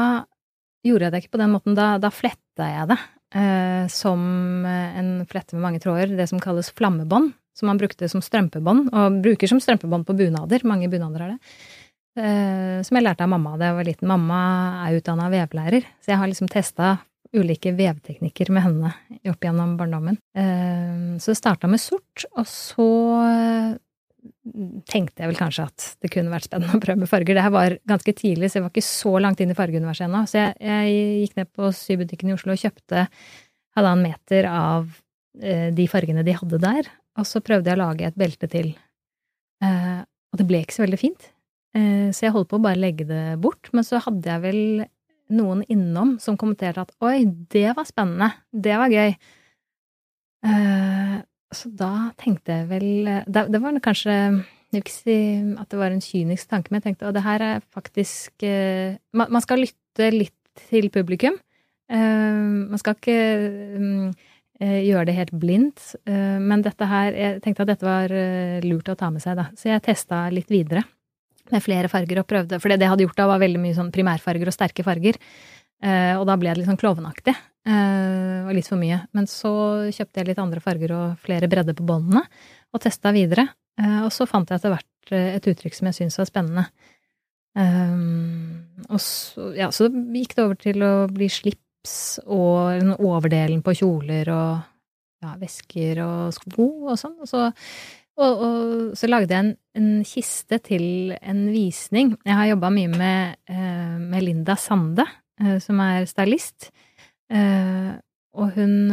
gjorde 0.87 1.09
jeg 1.09 1.15
det 1.15 1.25
ikke 1.25 1.35
på 1.35 1.43
den 1.43 1.53
måten, 1.57 1.75
da, 1.75 1.97
da 1.99 2.13
fletta 2.15 2.71
jeg 2.71 2.93
det 2.93 3.01
eh, 3.35 3.87
som 3.93 4.21
en 4.67 5.27
flette 5.31 5.57
med 5.57 5.65
mange 5.67 5.83
tråder, 5.83 6.17
det 6.17 6.29
som 6.31 6.41
kalles 6.43 6.71
flammebånd, 6.71 7.33
som 7.55 7.71
man 7.71 7.79
brukte 7.79 8.09
som 8.11 8.23
strømpebånd, 8.25 8.91
og 8.95 9.23
bruker 9.23 9.51
som 9.51 9.61
strømpebånd 9.63 10.07
på 10.09 10.17
bunader, 10.19 10.65
mange 10.67 10.89
bunader 10.91 11.25
har 11.25 11.35
det. 11.35 11.57
Eh, 12.15 12.79
som 12.87 12.95
jeg 12.99 13.05
lærte 13.05 13.27
av 13.27 13.33
mamma 13.33 13.57
da 13.59 13.73
jeg 13.73 13.79
var 13.79 13.89
liten. 13.89 14.11
Mamma 14.11 14.39
er 14.87 15.01
utdanna 15.01 15.31
vevlærer, 15.33 15.87
så 16.03 16.15
jeg 16.15 16.21
har 16.21 16.31
liksom 16.31 16.51
testa 16.51 16.97
ulike 17.35 17.73
vevteknikker 17.75 18.53
med 18.55 18.63
henne 18.63 18.93
opp 19.31 19.43
gjennom 19.43 19.75
barndommen. 19.79 20.19
Eh, 20.37 21.19
Så 21.19 21.33
det 21.35 21.41
starta 21.41 21.67
med 21.71 21.83
sort, 21.83 22.27
og 22.37 22.47
så 22.47 22.87
eh, 23.27 23.75
tenkte 24.89 25.23
jeg 25.23 25.31
vel 25.31 25.39
kanskje 25.39 25.67
at 25.69 25.87
det 26.05 26.11
kunne 26.13 26.33
vært 26.33 26.47
spennende 26.49 26.79
å 26.79 26.83
prøve 26.83 27.03
med 27.03 27.11
farger. 27.11 27.37
Det 27.37 27.45
her 27.45 27.55
var 27.55 27.77
ganske 27.91 28.15
tidlig, 28.17 28.51
så 28.51 28.59
jeg 28.59 28.67
var 28.67 28.73
ikke 28.73 28.87
så 28.87 29.13
langt 29.21 29.43
inn 29.43 29.53
i 29.53 29.59
fargeuniverset 29.59 30.07
ennå. 30.07 30.23
Så 30.31 30.41
jeg, 30.41 30.55
jeg 30.65 30.95
gikk 31.25 31.37
ned 31.41 31.51
på 31.57 31.71
sybutikken 31.77 32.31
i 32.31 32.37
Oslo 32.37 32.55
og 32.55 32.63
kjøpte 32.63 33.07
halvannen 33.77 34.09
meter 34.09 34.49
av 34.51 34.89
eh, 35.43 35.69
de 35.75 35.87
fargene 35.91 36.25
de 36.27 36.37
hadde 36.39 36.61
der, 36.63 36.91
og 37.19 37.29
så 37.29 37.43
prøvde 37.45 37.71
jeg 37.71 37.79
å 37.79 37.83
lage 37.85 38.09
et 38.09 38.19
belte 38.19 38.51
til. 38.51 38.73
Eh, 39.65 40.01
og 40.05 40.41
det 40.41 40.49
ble 40.49 40.63
ikke 40.65 40.79
så 40.79 40.85
veldig 40.87 41.01
fint, 41.01 41.29
eh, 41.77 42.09
så 42.15 42.27
jeg 42.29 42.35
holdt 42.35 42.51
på 42.53 42.61
å 42.61 42.65
bare 42.65 42.81
legge 42.81 43.07
det 43.09 43.25
bort. 43.43 43.71
Men 43.77 43.87
så 43.87 44.03
hadde 44.03 44.31
jeg 44.31 44.45
vel 44.45 44.63
noen 45.35 45.63
innom 45.73 46.17
som 46.23 46.39
kommenterte 46.41 46.85
at 46.85 46.93
oi, 47.05 47.25
det 47.53 47.71
var 47.77 47.89
spennende, 47.89 48.33
det 48.53 48.77
var 48.81 48.93
gøy. 48.93 49.15
Eh, 50.45 51.17
så 51.53 51.71
da 51.71 52.11
tenkte 52.19 52.61
jeg 52.61 52.69
vel 52.71 52.87
Det, 53.29 53.45
det 53.53 53.61
var 53.63 53.77
kanskje 53.85 54.15
jeg 54.15 54.81
vil 54.81 54.83
ikke 54.83 54.95
si 54.95 55.19
at 55.61 55.69
det 55.71 55.79
var 55.79 55.93
en 55.95 56.03
kynisk 56.03 56.49
tanke, 56.51 56.73
men 56.73 56.81
jeg 56.81 56.89
tenkte 56.89 57.07
at 57.07 57.15
det 57.15 57.23
her 57.23 57.43
er 57.47 57.67
faktisk 57.71 58.43
uh, 58.43 58.97
man, 59.15 59.29
man, 59.31 59.43
skal 59.45 59.63
lytte 59.63 60.09
litt 60.11 60.65
til 60.67 60.89
publikum. 60.91 61.37
Uh, 61.87 62.67
man 62.73 62.81
skal 62.83 62.97
ikke 62.99 63.19
um, 63.79 64.09
gjøre 64.61 65.09
det 65.09 65.17
helt 65.17 65.33
blindt, 65.35 65.95
eh, 66.07 66.39
men 66.39 66.63
dette 66.63 66.87
her 66.87 67.13
Jeg 67.13 67.43
tenkte 67.43 67.65
at 67.65 67.73
dette 67.73 67.87
var 67.87 68.13
eh, 68.13 68.63
lurt 68.63 68.89
å 68.89 68.95
ta 68.95 69.11
med 69.11 69.23
seg, 69.23 69.37
da. 69.37 69.49
Så 69.59 69.69
jeg 69.69 69.83
testa 69.83 70.29
litt 70.31 70.51
videre 70.51 70.85
med 71.51 71.63
flere 71.63 71.89
farger 71.89 72.23
og 72.23 72.27
prøvde 72.27 72.61
For 72.61 72.71
det 72.71 72.81
jeg 72.81 72.89
hadde 72.89 73.05
gjort 73.05 73.19
da, 73.19 73.27
var 73.27 73.43
veldig 73.43 73.61
mye 73.61 73.75
sånn 73.75 73.93
primærfarger 73.93 74.49
og 74.49 74.55
sterke 74.55 74.85
farger. 74.87 75.19
Uh, 75.85 76.17
og 76.17 76.25
da 76.29 76.39
ble 76.39 76.53
det 76.53 76.63
litt 76.63 76.71
sånn 76.71 76.81
klovnaktig. 76.81 77.35
Uh, 77.65 78.45
og 78.45 78.53
litt 78.57 78.69
for 78.69 78.81
mye. 78.81 79.01
Men 79.17 79.29
så 79.31 79.51
kjøpte 79.89 80.21
jeg 80.21 80.31
litt 80.31 80.41
andre 80.43 80.61
farger 80.61 80.93
og 80.93 81.23
flere 81.25 81.49
bredder 81.49 81.77
på 81.77 81.87
båndene, 81.89 82.25
og 82.75 82.83
testa 82.85 83.13
videre. 83.17 83.47
Uh, 83.81 84.05
og 84.05 84.11
så 84.15 84.27
fant 84.29 84.51
jeg 84.51 84.61
etter 84.61 84.75
hvert 84.75 85.15
et 85.15 85.49
uttrykk 85.53 85.77
som 85.77 85.89
jeg 85.91 85.99
syntes 85.99 86.21
var 86.23 86.29
spennende. 86.31 86.69
og 88.89 89.01
så, 89.05 89.51
ja, 89.55 89.69
så 89.71 89.87
gikk 89.93 90.33
det 90.35 90.43
over 90.43 90.57
til 90.59 90.83
å 90.83 90.93
bli 91.13 91.29
slips 91.31 92.19
og 92.25 92.97
overdelen 92.97 93.61
på 93.63 93.75
kjoler 93.79 94.31
og 94.33 94.65
ja, 95.23 95.35
vesker 95.39 96.01
og 96.03 96.33
sko 96.35 96.67
og 96.89 96.97
sånn. 96.99 97.19
Og 97.21 97.29
så 97.29 97.51
og, 98.15 98.43
og, 98.47 98.91
så 98.99 99.09
lagde 99.11 99.35
jeg 99.35 99.43
en, 99.43 99.53
en, 99.75 99.89
kiste 100.07 100.61
til 100.63 101.15
en 101.19 101.45
visning. 101.51 102.13
Jeg 102.23 102.39
har 102.39 102.51
jobba 102.53 102.71
mye 102.75 102.91
med, 102.93 103.39
uh, 103.51 103.97
med, 103.99 104.23
Linda 104.23 104.55
Sande, 104.61 105.07
eh, 105.41 105.57
som 105.63 105.81
er 105.83 106.07
stylist. 106.07 106.71
Eh, 107.35 107.91
og 108.35 108.57
hun, 108.57 108.91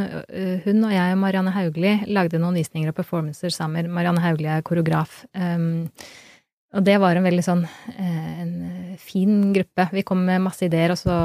hun, 0.66 0.84
og 0.86 0.92
jeg 0.94 1.14
og 1.16 1.18
Marianne 1.18 1.54
Hauglie 1.56 1.96
lagde 2.14 2.38
noen 2.42 2.60
visninger 2.60 2.92
og 2.92 2.98
performancer 3.00 3.50
sammen. 3.54 3.90
Marianne 3.90 4.22
Hauglie 4.22 4.52
er 4.54 4.62
koreograf. 4.62 5.24
og 5.34 6.84
det 6.86 7.00
var 7.02 7.18
en 7.18 7.26
veldig 7.26 7.44
sånn 7.48 7.64
en 7.98 8.52
fin 9.02 9.50
gruppe. 9.56 9.88
Vi 9.98 10.04
kom 10.06 10.22
med 10.28 10.46
masse 10.46 10.68
ideer, 10.68 10.94
og 10.94 11.02
så 11.02 11.16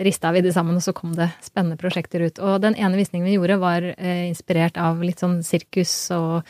rista 0.00 0.32
vi 0.32 0.40
det 0.40 0.54
sammen, 0.56 0.80
og 0.80 0.82
så 0.82 0.94
kom 0.96 1.12
det 1.12 1.28
spennende 1.44 1.76
prosjekter 1.76 2.24
ut. 2.24 2.40
Og 2.40 2.56
den 2.64 2.78
ene 2.80 2.96
visningen 2.96 3.28
vi 3.28 3.36
gjorde, 3.36 3.60
var 3.60 3.84
inspirert 4.00 4.80
av 4.80 5.04
litt 5.04 5.20
sånn 5.20 5.42
sirkus 5.44 5.92
og 6.16 6.40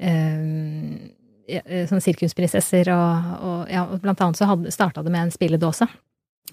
eh, 0.00 1.86
sånne 1.90 2.04
sirkusprinsesser, 2.04 2.90
og, 2.94 3.36
og, 3.42 3.60
ja, 3.72 3.84
blant 4.00 4.24
annet 4.24 4.40
så 4.40 4.48
starta 4.72 5.04
det 5.04 5.12
med 5.12 5.26
en 5.26 5.34
spilledåse. 5.34 5.88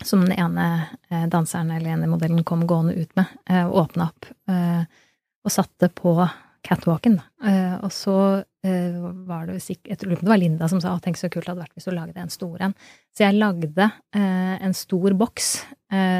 Som 0.03 0.25
den 0.25 0.37
ene 0.39 0.87
eh, 1.09 1.25
danseren 1.27 1.71
eller 1.71 1.91
ene 1.91 2.07
modellen 2.07 2.43
kom 2.47 2.63
gående 2.67 2.95
ut 2.95 3.15
med, 3.19 3.25
eh, 3.49 3.65
og 3.67 3.81
åpna 3.83 4.09
opp. 4.11 4.29
Eh, 4.51 4.83
og 5.43 5.51
satte 5.51 5.89
på 5.95 6.13
catwalken. 6.63 7.21
Og 7.79 7.91
så 7.95 8.43
var 8.59 9.45
det 9.47 9.61
sikkert 9.63 9.87
Jeg 9.87 9.99
tror 10.01 10.17
det 10.19 10.27
var 10.27 10.37
Linda 10.37 10.67
som 10.67 10.81
sa 10.81 10.97
'tenk 10.99 11.15
så 11.15 11.29
kult 11.31 11.45
det 11.45 11.53
hadde 11.53 11.63
vært 11.63 11.73
hvis 11.77 11.87
du 11.87 11.91
lagde 11.91 12.19
en 12.19 12.29
stor 12.29 12.57
en'. 12.59 12.75
Så 13.15 13.23
jeg 13.23 13.39
lagde 13.39 13.91
en 14.11 14.73
stor 14.73 15.13
boks 15.13 15.65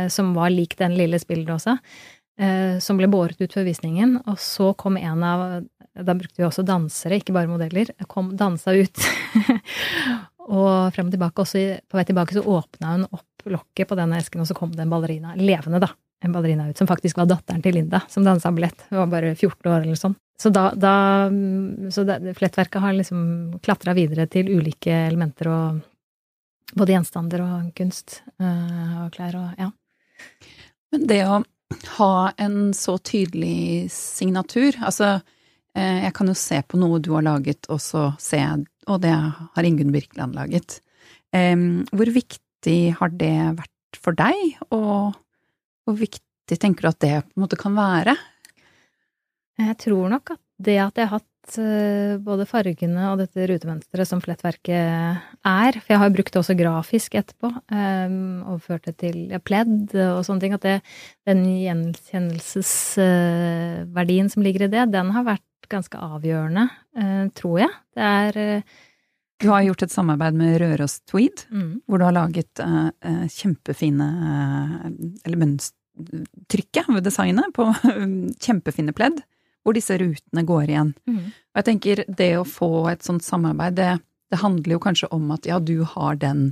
som 0.07 0.33
var 0.33 0.49
lik 0.49 0.77
den 0.77 0.95
lille 0.95 1.19
spilledåsa. 1.19 1.77
Som 2.79 2.97
ble 2.97 3.11
båret 3.11 3.41
ut 3.41 3.51
før 3.51 3.67
visningen, 3.67 4.23
og 4.25 4.39
så 4.39 4.73
kom 4.77 4.95
en 4.95 5.23
av 5.23 5.65
da 5.93 6.15
brukte 6.15 6.39
vi 6.39 6.47
også 6.47 6.63
dansere, 6.63 7.19
ikke 7.19 7.33
bare 7.33 7.51
modeller. 7.51 7.91
Kom, 8.07 8.37
dansa 8.37 8.71
ut. 8.71 8.95
og 10.49 10.93
frem 10.95 11.09
og 11.09 11.11
tilbake, 11.11 11.41
også 11.43 11.63
på 11.89 11.99
vei 11.99 12.05
tilbake 12.07 12.37
så 12.37 12.45
åpna 12.47 12.95
hun 12.95 13.07
opp 13.11 13.28
lokket 13.53 13.89
på 13.89 13.97
denne 13.99 14.19
esken, 14.19 14.43
og 14.43 14.49
så 14.49 14.55
kom 14.57 14.71
det 14.75 14.83
en 14.85 14.93
ballerina, 14.93 15.35
levende, 15.39 15.81
da. 15.83 15.91
En 16.23 16.33
ballerina 16.35 16.67
ut, 16.67 16.77
som 16.77 16.87
faktisk 16.87 17.17
var 17.19 17.29
datteren 17.29 17.61
til 17.63 17.77
Linda, 17.77 18.01
som 18.11 18.25
dansa 18.27 18.51
ballett. 18.51 18.81
Hun 18.89 18.99
var 19.05 19.11
bare 19.13 19.35
14 19.35 19.71
år 19.71 19.85
eller 19.85 19.99
sånn. 19.99 20.17
Så 20.39 20.51
da, 20.55 20.69
da 20.75 20.93
Så 21.91 22.03
det, 22.07 22.33
flettverket 22.37 22.81
har 22.83 22.95
liksom 22.95 23.59
klatra 23.63 23.95
videre 23.95 24.27
til 24.31 24.51
ulike 24.51 24.91
elementer 25.07 25.49
og 25.51 25.79
både 26.75 26.95
gjenstander 26.95 27.43
og 27.43 27.71
kunst 27.75 28.21
øh, 28.39 29.05
og 29.05 29.09
klær 29.15 29.35
og 29.39 29.59
ja. 29.59 29.71
Men 30.91 31.07
det 31.09 31.23
å 31.27 31.41
ha 31.97 32.13
en 32.39 32.71
så 32.75 32.97
tydelig 33.03 33.89
signatur, 33.91 34.75
altså 34.79 35.17
Eh, 35.77 36.03
jeg 36.05 36.13
kan 36.17 36.29
jo 36.29 36.35
se 36.37 36.59
på 36.65 36.79
noe 36.81 36.99
du 37.03 37.11
har 37.15 37.25
laget, 37.25 37.69
og 37.69 37.81
så 37.83 38.09
se 38.21 38.41
Og 38.89 39.01
det 39.01 39.13
har 39.13 39.63
Ingunn 39.63 39.91
Birkeland 39.93 40.33
laget. 40.33 40.81
Hvor 41.29 42.09
viktig 42.09 42.48
har 42.67 43.09
det 43.15 43.55
vært 43.59 43.99
for 43.99 44.13
deg, 44.17 44.57
og 44.75 45.13
hvor 45.85 45.95
viktig 45.97 46.57
tenker 46.59 46.81
du 46.83 46.89
at 46.91 47.01
det 47.01 47.23
på 47.23 47.31
en 47.37 47.43
måte 47.45 47.57
kan 47.59 47.73
være? 47.77 48.15
Jeg 49.59 49.75
tror 49.85 50.05
nok 50.11 50.25
at 50.35 50.41
det 50.59 50.77
at 50.83 50.97
jeg 50.99 51.07
har 51.07 51.19
hatt 51.19 51.57
eh, 51.59 52.17
både 52.23 52.45
fargene 52.47 53.11
og 53.11 53.17
dette 53.21 53.47
rutemønsteret 53.47 54.07
som 54.07 54.21
flettverket 54.23 54.75
er, 54.75 55.71
for 55.79 55.89
jeg 55.93 56.01
har 56.01 56.15
brukt 56.15 56.33
det 56.35 56.41
også 56.41 56.59
grafisk 56.59 57.15
etterpå, 57.19 57.47
overført 57.71 58.85
det 58.89 58.95
til 59.03 59.17
ja, 59.31 59.39
pledd 59.39 59.95
og 59.95 60.25
sånne 60.27 60.41
ting, 60.43 60.53
at 60.55 60.65
det, 60.67 60.77
den 61.27 61.41
gjenkjennelsesverdien 61.47 64.27
som 64.31 64.43
ligger 64.45 64.61
i 64.67 64.73
det, 64.75 64.83
den 64.93 65.07
har 65.15 65.23
vært 65.27 65.47
ganske 65.69 65.97
avgjørende, 66.01 66.65
eh, 66.97 67.25
tror 67.37 67.59
jeg. 67.63 67.71
Det 67.95 68.03
er 68.03 68.37
eh, 68.43 68.63
du 69.39 69.47
har 69.47 69.63
gjort 69.63 69.83
et 69.85 69.93
samarbeid 69.93 70.35
med 70.35 70.57
Røros 70.59 70.99
Tweed, 71.07 71.45
mm. 71.51 71.71
hvor 71.87 71.99
du 71.99 72.05
har 72.05 72.15
laget 72.15 72.59
uh, 72.59 72.91
kjempefine 73.31 74.07
uh, 74.19 74.87
Eller 75.23 75.39
mønstertrykket 75.39 76.89
ved 76.91 77.05
designet 77.07 77.53
på 77.55 77.69
uh, 77.71 78.07
kjempefine 78.45 78.95
pledd, 78.95 79.21
hvor 79.63 79.77
disse 79.77 79.95
rutene 79.99 80.43
går 80.47 80.73
igjen. 80.73 80.93
Mm. 81.07 81.23
Og 81.31 81.61
jeg 81.61 81.69
tenker 81.71 82.03
det 82.07 82.33
å 82.39 82.47
få 82.47 82.89
et 82.91 83.05
sånt 83.05 83.23
samarbeid, 83.23 83.79
det, 83.79 83.93
det 84.31 84.43
handler 84.43 84.75
jo 84.75 84.83
kanskje 84.83 85.11
om 85.15 85.31
at 85.35 85.47
ja, 85.47 85.59
du 85.63 85.85
har 85.87 86.19
den, 86.19 86.49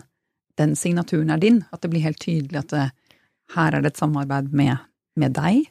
den 0.59 0.75
signaturen 0.79 1.33
er 1.35 1.43
din. 1.43 1.65
At 1.75 1.83
det 1.83 1.91
blir 1.91 2.07
helt 2.07 2.23
tydelig 2.23 2.63
at 2.63 2.75
det, 2.75 2.89
her 3.55 3.75
er 3.75 3.83
det 3.83 3.95
et 3.95 3.99
samarbeid 3.99 4.53
med, 4.55 4.77
med 5.19 5.35
deg. 5.35 5.67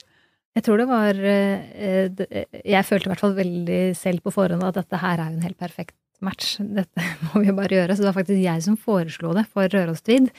Jeg 0.56 0.64
tror 0.64 0.80
det 0.80 0.86
var 0.88 1.18
Jeg 1.20 2.84
følte 2.88 3.04
i 3.04 3.10
hvert 3.10 3.20
fall 3.20 3.34
veldig 3.36 3.80
selv 3.96 4.24
på 4.24 4.32
forhånd 4.32 4.64
at 4.64 4.78
dette 4.78 5.00
her 5.02 5.20
er 5.20 5.28
jo 5.28 5.36
en 5.36 5.44
helt 5.44 5.58
perfekt 5.60 5.96
match. 6.24 6.56
Dette 6.60 7.04
må 7.28 7.42
vi 7.44 7.54
bare 7.56 7.80
gjøre. 7.80 7.96
Så 7.96 8.04
det 8.04 8.10
var 8.10 8.18
faktisk 8.20 8.42
jeg 8.42 8.64
som 8.64 8.78
foreslo 8.80 9.34
det 9.36 9.46
for 9.52 9.68
Rørostved. 9.72 10.30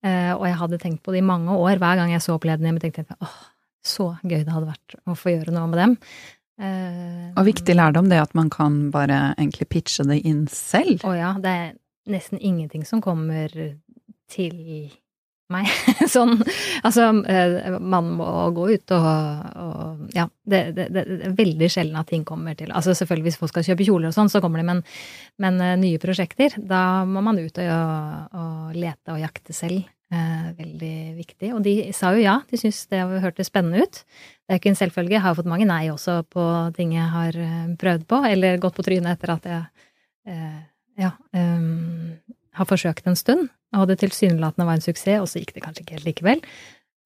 Eh, 0.00 0.32
og 0.32 0.46
jeg 0.48 0.58
hadde 0.62 0.80
tenkt 0.80 1.02
på 1.04 1.14
det 1.14 1.20
i 1.22 1.26
mange 1.26 1.54
år. 1.56 1.80
Hver 1.82 2.00
gang 2.00 2.12
jeg 2.14 2.24
så 2.24 2.38
pleddene 2.40 2.70
hjemme, 2.70 2.82
tenkte 2.82 3.04
jeg 3.04 3.18
åh, 3.20 3.40
så 3.84 4.12
gøy 4.22 4.44
det 4.44 4.54
hadde 4.54 4.70
vært 4.70 4.96
å 5.04 5.16
få 5.18 5.34
gjøre 5.34 5.54
noe 5.56 5.68
med 5.72 5.82
dem. 5.82 5.96
Eh, 6.60 7.28
og 7.34 7.46
viktig 7.48 7.76
lærdom 7.76 8.10
det 8.12 8.20
at 8.20 8.34
man 8.36 8.50
kan 8.52 8.82
bare 8.92 9.34
egentlig 9.36 9.68
pitche 9.72 10.04
det 10.08 10.20
inn 10.28 10.44
selv. 10.52 11.04
Å 11.08 11.14
ja. 11.16 11.34
Det 11.40 11.52
er 11.64 11.70
nesten 12.10 12.40
ingenting 12.40 12.84
som 12.88 13.04
kommer 13.04 13.52
til 14.30 14.56
meg. 15.52 15.68
sånn 16.14 16.38
Altså, 16.86 17.10
eh, 17.30 17.76
man 17.78 18.12
må 18.18 18.28
gå 18.56 18.68
ut 18.74 18.94
og, 18.96 19.06
og 19.60 20.16
Ja, 20.16 20.26
det, 20.48 20.62
det, 20.76 20.88
det, 20.94 21.04
er 21.28 21.36
veldig 21.38 21.70
sjelden 21.72 22.00
at 22.00 22.10
ting 22.10 22.24
kommer 22.26 22.56
til 22.58 22.72
Altså 22.72 22.94
selvfølgelig 22.96 23.30
hvis 23.30 23.40
folk 23.40 23.52
skal 23.54 23.66
kjøpe 23.70 23.86
kjoler 23.86 24.10
og 24.10 24.16
sånn, 24.16 24.30
så 24.32 24.42
kommer 24.42 24.62
det, 24.62 24.66
men, 24.68 24.82
men 25.42 25.60
uh, 25.62 25.76
nye 25.80 26.00
prosjekter, 26.02 26.56
da 26.58 27.04
må 27.08 27.22
man 27.24 27.38
ut 27.40 27.58
og, 27.62 28.36
og 28.40 28.76
lete 28.76 29.14
og 29.14 29.20
jakte 29.22 29.54
selv. 29.56 29.84
Eh, 30.10 30.46
veldig 30.58 30.94
viktig. 31.20 31.52
Og 31.54 31.60
de 31.62 31.74
sa 31.94 32.10
jo 32.16 32.22
ja, 32.24 32.40
de 32.50 32.58
syntes 32.58 32.88
det 32.90 33.04
hørtes 33.22 33.50
spennende 33.50 33.84
ut. 33.84 34.00
Det 34.02 34.56
er 34.56 34.58
ikke 34.58 34.72
en 34.72 34.80
selvfølge. 34.80 35.14
Jeg 35.14 35.22
har 35.22 35.36
fått 35.38 35.50
mange 35.50 35.68
nei 35.70 35.84
også 35.92 36.20
på 36.26 36.46
ting 36.74 36.96
jeg 36.96 37.06
har 37.12 37.38
prøvd 37.78 38.08
på, 38.10 38.18
eller 38.26 38.58
gått 38.62 38.78
på 38.78 38.86
trynet 38.86 39.14
etter 39.14 39.34
at 39.36 39.46
jeg 39.52 39.86
eh, 40.26 40.58
ja, 41.00 41.12
um, 41.32 42.18
har 42.58 42.68
forsøkt 42.68 43.06
en 43.06 43.18
stund 43.18 43.48
og 43.78 43.86
det 43.90 44.00
tilsynelatende 44.02 44.66
var 44.66 44.78
en 44.78 44.84
suksess, 44.84 45.22
og 45.22 45.30
så 45.30 45.42
gikk 45.42 45.54
det 45.54 45.64
kanskje 45.64 45.84
ikke 45.84 45.98
helt 45.98 46.08
likevel. 46.08 46.44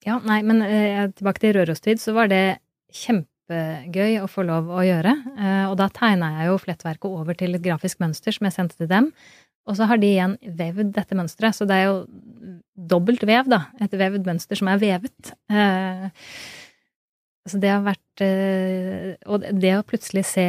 Ja, 0.04 0.18
nei, 0.24 0.40
men 0.46 0.62
eh, 0.64 1.07
tilbake 1.16 1.42
til 1.42 1.54
Rørostid, 1.57 2.00
så 2.00 2.14
var 2.16 2.28
det 2.33 2.59
kjempegøy 2.94 4.18
å 4.22 4.28
få 4.30 4.44
lov 4.48 4.70
å 4.72 4.85
gjøre. 4.85 5.14
Eh, 5.37 5.64
og 5.68 5.76
da 5.80 5.90
tegna 5.92 6.35
jeg 6.38 6.50
jo 6.50 6.61
flettverket 6.61 7.09
over 7.09 7.37
til 7.40 7.57
et 7.57 7.64
grafisk 7.64 8.00
mønster 8.04 8.37
som 8.37 8.48
jeg 8.48 8.57
sendte 8.57 8.80
til 8.80 8.90
dem. 8.90 9.11
Og 9.68 9.78
så 9.78 9.88
har 9.88 10.00
de 10.00 10.11
igjen 10.11 10.37
vevd 10.44 10.92
dette 10.96 11.16
mønsteret, 11.16 11.57
så 11.57 11.68
det 11.68 11.78
er 11.80 11.87
jo 11.88 12.00
dobbelt 12.76 13.24
vev, 13.24 13.48
da. 13.48 13.62
Et 13.85 13.96
vevd 13.96 14.28
mønster 14.28 14.61
som 14.61 14.68
er 14.72 14.80
vevet. 14.80 15.33
Eh, 15.52 16.09
så 17.48 17.61
det 17.61 17.68
har 17.68 17.83
vært 17.85 18.22
eh, 18.24 19.11
Og 19.28 19.42
det 19.52 19.74
å 19.76 19.85
plutselig 19.85 20.22
se 20.30 20.46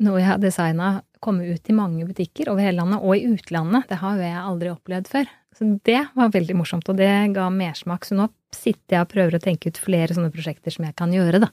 noe 0.00 0.20
jeg 0.20 0.28
har 0.30 0.40
designa 0.40 0.90
komme 1.24 1.46
ut 1.48 1.70
i 1.70 1.76
mange 1.76 2.06
butikker 2.08 2.50
over 2.52 2.64
hele 2.64 2.80
landet, 2.80 3.02
og 3.02 3.16
i 3.16 3.28
utlandet, 3.28 3.88
det 3.90 4.00
har 4.00 4.16
jo 4.16 4.26
jeg 4.26 4.40
aldri 4.40 4.72
opplevd 4.72 5.12
før. 5.12 5.30
Så 5.58 5.68
det 5.88 6.00
var 6.14 6.32
veldig 6.34 6.56
morsomt, 6.58 6.88
og 6.90 6.98
det 7.00 7.10
ga 7.34 7.48
mersmak. 7.50 8.06
Så 8.06 8.18
nå 8.18 8.28
sitter 8.54 8.98
jeg 8.98 9.06
og 9.06 9.12
prøver 9.12 9.38
å 9.38 9.42
tenke 9.42 9.72
ut 9.72 9.80
flere 9.82 10.14
sånne 10.14 10.32
prosjekter 10.34 10.74
som 10.74 10.86
jeg 10.86 10.96
kan 10.98 11.14
gjøre, 11.14 11.42
da. 11.46 11.50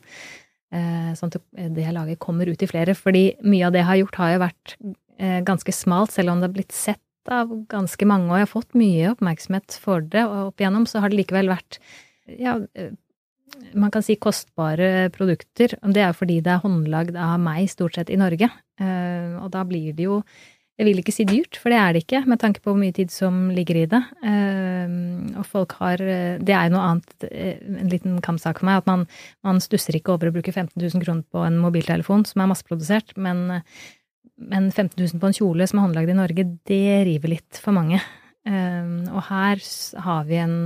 Eh, 0.76 1.12
sånn 1.18 1.34
at 1.34 1.40
det 1.74 1.86
jeg 1.88 1.96
lager, 1.96 2.20
kommer 2.22 2.50
ut 2.50 2.62
i 2.62 2.70
flere. 2.70 2.94
Fordi 2.98 3.26
mye 3.48 3.66
av 3.68 3.74
det 3.74 3.82
jeg 3.82 3.90
har 3.90 4.02
gjort, 4.04 4.22
har 4.22 4.36
jo 4.36 4.44
vært 4.46 4.76
eh, 4.84 5.40
ganske 5.48 5.76
smalt, 5.76 6.14
selv 6.14 6.34
om 6.34 6.44
det 6.44 6.50
har 6.52 6.58
blitt 6.60 6.76
sett 6.76 7.02
av 7.34 7.50
ganske 7.72 8.06
mange, 8.06 8.30
og 8.30 8.38
jeg 8.38 8.46
har 8.46 8.52
fått 8.52 8.78
mye 8.78 9.14
oppmerksomhet 9.16 9.80
for 9.82 10.04
det, 10.14 10.28
og 10.28 10.52
opp 10.52 10.62
igjennom 10.62 10.86
så 10.90 11.02
har 11.02 11.10
det 11.10 11.24
likevel 11.24 11.50
vært 11.50 11.80
ja, 12.30 12.60
eh, 12.78 12.94
man 13.76 13.92
kan 13.94 14.04
si 14.06 14.18
kostbare 14.22 15.10
produkter. 15.16 15.78
Det 15.82 16.04
er 16.04 16.18
fordi 16.18 16.42
det 16.44 16.54
er 16.56 16.64
håndlagd 16.64 17.18
av 17.20 17.40
meg, 17.42 17.70
stort 17.72 17.98
sett, 17.98 18.12
i 18.14 18.20
Norge. 18.20 18.50
Og 18.82 19.48
da 19.54 19.64
blir 19.68 19.96
det 19.96 20.10
jo 20.10 20.20
jeg 20.76 20.90
vil 20.90 20.98
ikke 21.00 21.14
si 21.16 21.24
dyrt, 21.24 21.56
for 21.56 21.72
det 21.72 21.78
er 21.80 21.94
det 21.96 22.02
ikke, 22.04 22.20
med 22.28 22.40
tanke 22.42 22.60
på 22.60 22.74
hvor 22.74 22.80
mye 22.82 22.92
tid 22.92 23.12
som 23.14 23.46
ligger 23.56 23.78
i 23.80 23.86
det. 23.88 24.02
Og 25.40 25.46
folk 25.48 25.78
har 25.80 26.02
Det 26.04 26.52
er 26.52 26.68
jo 26.68 26.74
noe 26.74 26.88
annet, 26.90 27.28
en 27.32 27.92
liten 27.94 28.18
kampsak 28.20 28.60
for 28.60 28.68
meg, 28.68 28.82
at 28.82 28.90
man, 28.90 29.06
man 29.48 29.64
stusser 29.64 29.96
ikke 29.96 30.12
over 30.18 30.28
å 30.28 30.36
bruke 30.36 30.52
15 30.52 30.76
000 30.76 31.06
kroner 31.06 31.24
på 31.32 31.46
en 31.48 31.62
mobiltelefon 31.64 32.28
som 32.28 32.44
er 32.44 32.52
masseprodusert, 32.52 33.16
men 33.16 33.64
men 34.36 34.68
15 34.72 35.00
000 35.00 35.22
på 35.22 35.30
en 35.30 35.36
kjole 35.38 35.68
som 35.70 35.80
er 35.80 35.86
håndlagd 35.86 36.12
i 36.12 36.18
Norge, 36.18 36.44
det 36.68 37.06
river 37.08 37.32
litt 37.38 37.60
for 37.62 37.72
mange. 37.76 38.02
Og 38.46 39.22
her 39.30 39.62
har 40.06 40.26
vi 40.28 40.42
en, 40.44 40.58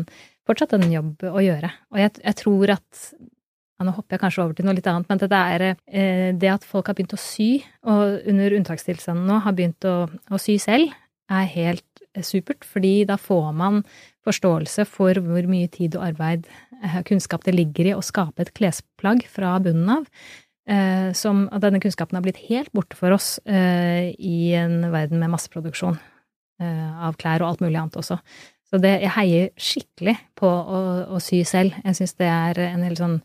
fortsatt 0.49 0.73
en 0.77 0.87
jobb 0.91 1.27
å 1.29 1.43
gjøre. 1.43 1.71
Og 1.93 2.01
jeg, 2.01 2.15
jeg 2.25 2.39
tror 2.43 2.79
at 2.79 3.03
ja, 3.79 3.85
Nå 3.87 3.93
hopper 3.95 4.17
jeg 4.17 4.23
kanskje 4.25 4.43
over 4.43 4.55
til 4.57 4.65
noe 4.67 4.75
litt 4.75 4.87
annet, 4.91 5.07
men 5.07 5.19
det 5.21 5.37
er 5.37 5.63
eh, 5.69 6.31
det 6.35 6.49
at 6.51 6.65
folk 6.67 6.89
har 6.89 6.97
begynt 6.97 7.15
å 7.15 7.21
sy, 7.21 7.61
og 7.87 8.25
under 8.27 8.55
unntakstilstanden 8.57 9.29
nå 9.29 9.37
har 9.45 9.55
begynt 9.55 9.87
å, 9.87 10.01
å 10.27 10.39
sy 10.41 10.57
selv, 10.59 10.91
er 11.31 11.47
helt 11.53 12.03
supert. 12.27 12.67
Fordi 12.67 13.05
da 13.07 13.15
får 13.21 13.53
man 13.55 13.79
forståelse 14.27 14.83
for 14.89 15.21
hvor 15.23 15.47
mye 15.47 15.71
tid 15.71 15.95
og 15.95 16.09
arbeid, 16.09 16.51
eh, 16.81 16.99
kunnskap 17.07 17.47
det 17.47 17.55
ligger 17.55 17.93
i 17.93 17.95
å 17.95 18.03
skape 18.03 18.43
et 18.43 18.53
klesplagg 18.57 19.23
fra 19.31 19.55
bunnen 19.63 19.95
av 19.95 20.11
eh, 20.69 21.09
som 21.17 21.47
at 21.51 21.63
denne 21.63 21.81
kunnskapen 21.83 22.19
har 22.19 22.25
blitt 22.25 22.43
helt 22.49 22.71
borte 22.75 22.97
for 22.99 23.15
oss 23.15 23.37
eh, 23.45 24.11
i 24.15 24.53
en 24.59 24.81
verden 24.93 25.21
med 25.21 25.33
masseproduksjon 25.33 25.97
eh, 26.61 27.03
av 27.07 27.17
klær 27.21 27.43
og 27.43 27.53
alt 27.53 27.63
mulig 27.65 27.79
annet 27.79 27.99
også. 27.99 28.19
Så 28.69 28.77
det, 28.77 28.99
jeg 29.01 29.13
heier 29.15 29.47
skikkelig 29.57 30.15
på 30.37 30.49
å, 30.49 30.79
å 31.09 31.21
sy 31.23 31.41
selv. 31.47 31.73
Jeg 31.81 31.97
syns 31.97 32.13
det 32.21 32.29
er 32.29 32.61
en 32.69 32.85
helt 32.85 33.01
sånn 33.01 33.17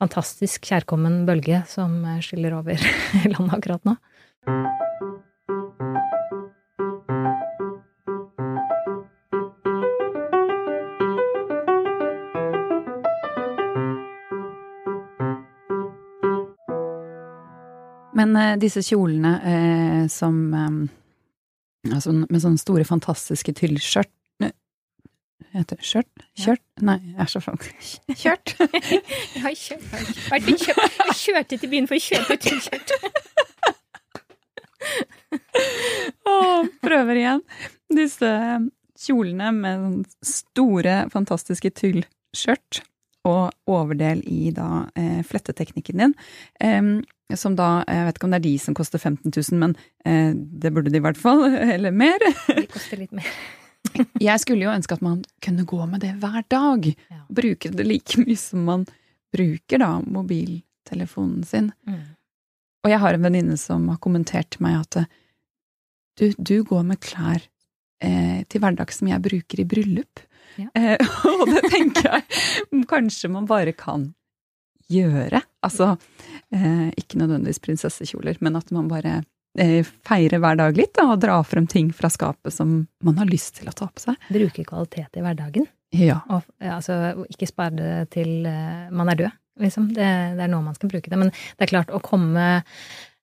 fantastisk 0.00 0.64
kjærkommen 0.70 1.26
bølge 1.28 1.60
som 1.68 2.00
skyller 2.24 2.56
over 2.62 2.80
landet 3.34 3.58
akkurat 3.58 3.84
nå. 3.88 3.98
Men 18.18 18.34
eh, 18.34 18.56
disse 18.58 18.82
kjolene 18.82 19.34
eh, 19.46 20.04
som 20.10 20.38
eh, 20.54 20.78
altså, 21.92 22.14
Med 22.24 22.40
sånne 22.42 22.60
store, 22.60 22.86
fantastiske 22.88 23.54
tyllskjørt 23.60 24.10
Heter 25.58 25.80
det 25.80 25.86
skjørt? 25.88 26.24
Kjørt? 26.38 26.62
Nei, 26.86 26.98
jeg 27.02 27.18
er 27.24 27.30
så 27.32 27.40
flink. 27.42 27.66
Kjørt? 28.22 28.54
jeg 29.34 29.42
har 29.42 29.56
kjørt. 29.58 29.86
Jeg 30.30 31.16
kjørte 31.18 31.58
til 31.58 31.72
byen 31.72 31.88
for 31.90 31.98
å 31.98 32.04
kjøpe 32.04 32.36
et 32.36 32.46
kjørt. 32.68 32.92
Og 36.30 36.70
prøver 36.84 37.18
igjen. 37.18 37.42
Disse 37.90 38.30
kjolene 38.98 39.50
med 39.54 40.06
store, 40.26 41.00
fantastiske 41.10 41.72
tyllskjørt 41.74 42.82
og 43.28 43.50
overdel 43.68 44.22
i 44.30 44.52
da 44.54 44.86
eh, 44.96 45.20
fletteteknikken 45.26 46.02
din. 46.04 46.14
Eh, 46.62 47.36
som 47.36 47.56
da, 47.58 47.82
jeg 47.84 48.06
vet 48.06 48.18
ikke 48.18 48.28
om 48.28 48.34
det 48.34 48.40
er 48.40 48.46
de 48.46 48.56
som 48.62 48.76
koster 48.78 49.02
15 49.02 49.32
000, 49.34 49.58
men 49.60 49.74
eh, 50.06 50.30
det 50.32 50.72
burde 50.72 50.92
de 50.94 51.00
i 51.00 51.04
hvert 51.04 51.18
fall, 51.20 51.44
eller 51.74 51.90
mer. 51.94 52.22
De 52.46 52.68
koster 52.70 53.02
litt 53.02 53.14
mer. 53.16 53.28
Jeg 54.20 54.42
skulle 54.42 54.66
jo 54.66 54.74
ønske 54.74 54.96
at 54.96 55.04
man 55.04 55.22
kunne 55.44 55.66
gå 55.68 55.80
med 55.90 56.02
det 56.04 56.14
hver 56.22 56.44
dag. 56.50 56.88
Ja. 57.10 57.20
Bruke 57.28 57.72
det 57.74 57.86
like 57.86 58.22
mye 58.22 58.38
som 58.38 58.64
man 58.68 58.86
bruker 59.34 59.82
da 59.82 59.90
mobiltelefonen 60.04 61.44
sin. 61.44 61.72
Mm. 61.88 62.04
Og 62.84 62.92
jeg 62.92 63.02
har 63.02 63.14
en 63.14 63.26
venninne 63.26 63.58
som 63.60 63.88
har 63.90 64.00
kommentert 64.02 64.50
til 64.54 64.64
meg 64.64 64.80
at 64.80 65.00
du, 66.18 66.30
du 66.38 66.62
går 66.66 66.86
med 66.86 67.00
klær 67.04 67.42
eh, 68.02 68.44
til 68.48 68.62
hverdags 68.62 69.00
som 69.00 69.10
jeg 69.10 69.22
bruker 69.24 69.62
i 69.62 69.68
bryllup. 69.68 70.24
Ja. 70.58 70.70
Eh, 70.74 70.98
og 71.28 71.44
det 71.46 71.68
tenker 71.70 72.08
jeg 72.16 72.86
kanskje 72.90 73.28
man 73.30 73.44
bare 73.46 73.70
kan 73.78 74.08
gjøre. 74.90 75.38
Altså, 75.62 75.92
eh, 76.50 76.88
ikke 76.98 77.20
nødvendigvis 77.20 77.60
prinsessekjoler, 77.62 78.40
men 78.40 78.56
at 78.58 78.72
man 78.74 78.88
bare 78.90 79.20
eh, 79.58 79.80
feirer 80.06 80.42
hver 80.42 80.60
dag 80.60 80.78
litt, 80.78 80.94
da, 80.98 81.08
og 81.12 81.22
dra 81.22 81.40
frem 81.46 81.68
ting 81.70 81.90
fra 81.94 82.10
skapet 82.12 82.54
som 82.54 82.80
man 83.04 83.20
har 83.20 83.30
lyst 83.30 83.58
til 83.60 83.70
å 83.70 83.76
ta 83.76 83.90
på 83.90 84.08
seg. 84.08 84.30
Bruke 84.34 84.66
kvalitet 84.68 85.18
i 85.18 85.24
hverdagen. 85.24 85.68
Ja. 85.96 86.20
Og 86.28 86.44
altså, 86.60 87.26
ikke 87.32 87.48
spare 87.48 87.76
det 87.76 87.92
til 88.12 88.44
uh, 88.44 88.88
man 88.92 89.08
er 89.12 89.22
død, 89.22 89.36
liksom. 89.64 89.92
Det, 89.96 90.08
det, 90.36 90.42
er 90.44 90.50
nå 90.52 90.60
man 90.64 90.76
skal 90.76 90.92
bruke 90.92 91.08
det. 91.08 91.20
Men 91.20 91.32
det 91.32 91.64
er 91.64 91.72
klart, 91.72 91.94
å 91.94 92.02
komme 92.04 92.48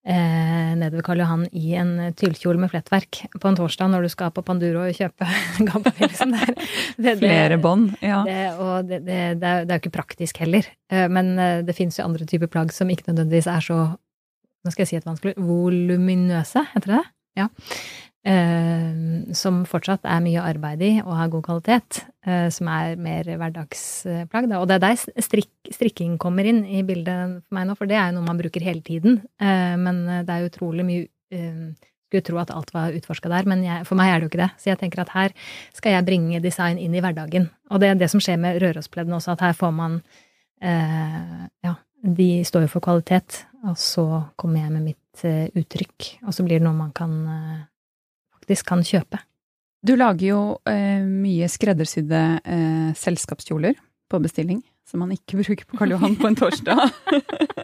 eh, 0.05 0.71
nedover 0.77 1.03
Karl 1.05 1.21
Johan 1.23 1.45
i 1.51 1.73
en 1.79 1.93
tyllkjole 2.17 2.61
med 2.61 2.71
flettverk 2.71 3.23
på 3.33 3.49
en 3.49 3.57
torsdag 3.57 3.91
når 3.91 4.05
du 4.05 4.11
skal 4.13 4.33
på 4.35 4.43
Panduro 4.45 4.85
og 4.85 4.97
kjøpe 4.97 5.27
gammel. 5.69 5.93
Liksom. 5.99 6.35
Det, 6.35 6.55
det, 6.97 7.17
Flere 7.21 7.59
bånd, 7.61 7.95
ja. 8.05 8.21
og 8.61 8.89
det, 8.89 9.01
det, 9.05 9.51
er 9.51 9.69
jo 9.73 9.81
ikke 9.83 9.97
praktisk 9.97 10.41
heller. 10.43 10.67
Eh, 10.91 11.07
men 11.11 11.35
eh, 11.41 11.61
det 11.65 11.77
fins 11.77 11.99
jo 11.99 12.07
andre 12.07 12.27
typer 12.29 12.51
plagg 12.51 12.73
som 12.75 12.91
ikke 12.91 13.09
nødvendigvis 13.11 13.49
er 13.51 13.65
så 13.65 13.79
nå 14.65 14.73
skal 14.73 14.85
jeg 14.85 14.91
si 14.91 14.97
et 14.97 15.07
vanskelig 15.07 15.35
voluminøse, 15.37 16.65
heter 16.73 16.95
det 16.95 16.99
det? 16.99 17.05
Ja. 17.35 17.49
Eh, 18.25 18.93
som 19.37 19.59
fortsatt 19.69 20.07
er 20.09 20.21
mye 20.25 20.41
arbeid 20.41 20.81
i 20.81 20.91
og 21.03 21.11
har 21.13 21.29
god 21.29 21.43
kvalitet, 21.45 21.99
eh, 22.25 22.47
som 22.49 22.71
er 22.73 22.95
mer 22.97 23.27
hverdagsplagg. 23.27 24.47
Da. 24.49 24.61
Og 24.63 24.65
det 24.69 24.79
er 24.79 24.81
der 24.87 25.21
strikk, 25.21 25.51
strikking 25.69 26.15
kommer 26.21 26.47
inn 26.49 26.63
i 26.65 26.81
bildet 26.87 27.43
for 27.45 27.57
meg 27.57 27.67
nå, 27.69 27.75
for 27.77 27.91
det 27.91 27.99
er 27.99 28.09
jo 28.09 28.17
noe 28.17 28.25
man 28.25 28.39
bruker 28.39 28.65
hele 28.65 28.81
tiden. 28.81 29.19
Eh, 29.37 29.75
men 29.77 30.07
det 30.25 30.31
er 30.31 30.49
utrolig 30.49 30.87
mye 30.87 31.11
Skulle 32.05 32.21
tro 32.21 32.37
at 32.37 32.51
alt 32.53 32.69
var 32.71 32.93
utforska 32.95 33.27
der, 33.27 33.47
men 33.49 33.63
jeg, 33.65 33.81
for 33.89 33.97
meg 33.97 34.11
er 34.11 34.19
det 34.21 34.27
jo 34.27 34.29
ikke 34.29 34.43
det. 34.43 34.51
Så 34.61 34.69
jeg 34.69 34.77
tenker 34.79 35.01
at 35.01 35.09
her 35.11 35.33
skal 35.73 35.95
jeg 35.95 36.05
bringe 36.05 36.39
design 36.39 36.77
inn 36.79 36.93
i 36.95 37.01
hverdagen. 37.01 37.49
Og 37.73 37.81
det 37.81 37.89
er 37.89 37.97
det 37.97 38.11
som 38.13 38.21
skjer 38.21 38.37
med 38.39 38.59
Rørospleddene 38.61 39.17
også, 39.17 39.33
at 39.33 39.41
her 39.41 39.57
får 39.57 39.73
man 39.75 39.97
Ja, 40.61 41.73
de 42.05 42.29
står 42.45 42.67
jo 42.67 42.71
for 42.75 42.85
kvalitet, 42.85 43.41
og 43.65 43.77
så 43.81 44.05
kommer 44.39 44.63
jeg 44.63 44.73
med 44.75 44.91
mitt 44.91 45.23
uttrykk, 45.57 46.09
og 46.27 46.35
så 46.35 46.43
blir 46.45 46.59
det 46.59 46.65
noe 46.67 46.77
man 46.77 46.91
kan 46.95 47.13
faktisk 48.35 48.67
kan 48.69 48.83
kjøpe. 48.85 49.21
Du 49.85 49.93
lager 49.97 50.25
jo 50.27 50.41
eh, 50.69 51.01
mye 51.05 51.47
skreddersydde 51.51 52.21
eh, 52.41 52.91
selskapskjoler 52.97 53.77
på 54.09 54.21
bestilling, 54.23 54.63
som 54.89 55.03
man 55.03 55.13
ikke 55.13 55.37
bruker 55.41 55.65
på 55.69 55.79
Karl 55.79 55.95
Johan 55.95 56.17
på 56.17 56.29
en 56.29 56.37
torsdag. 56.39 56.85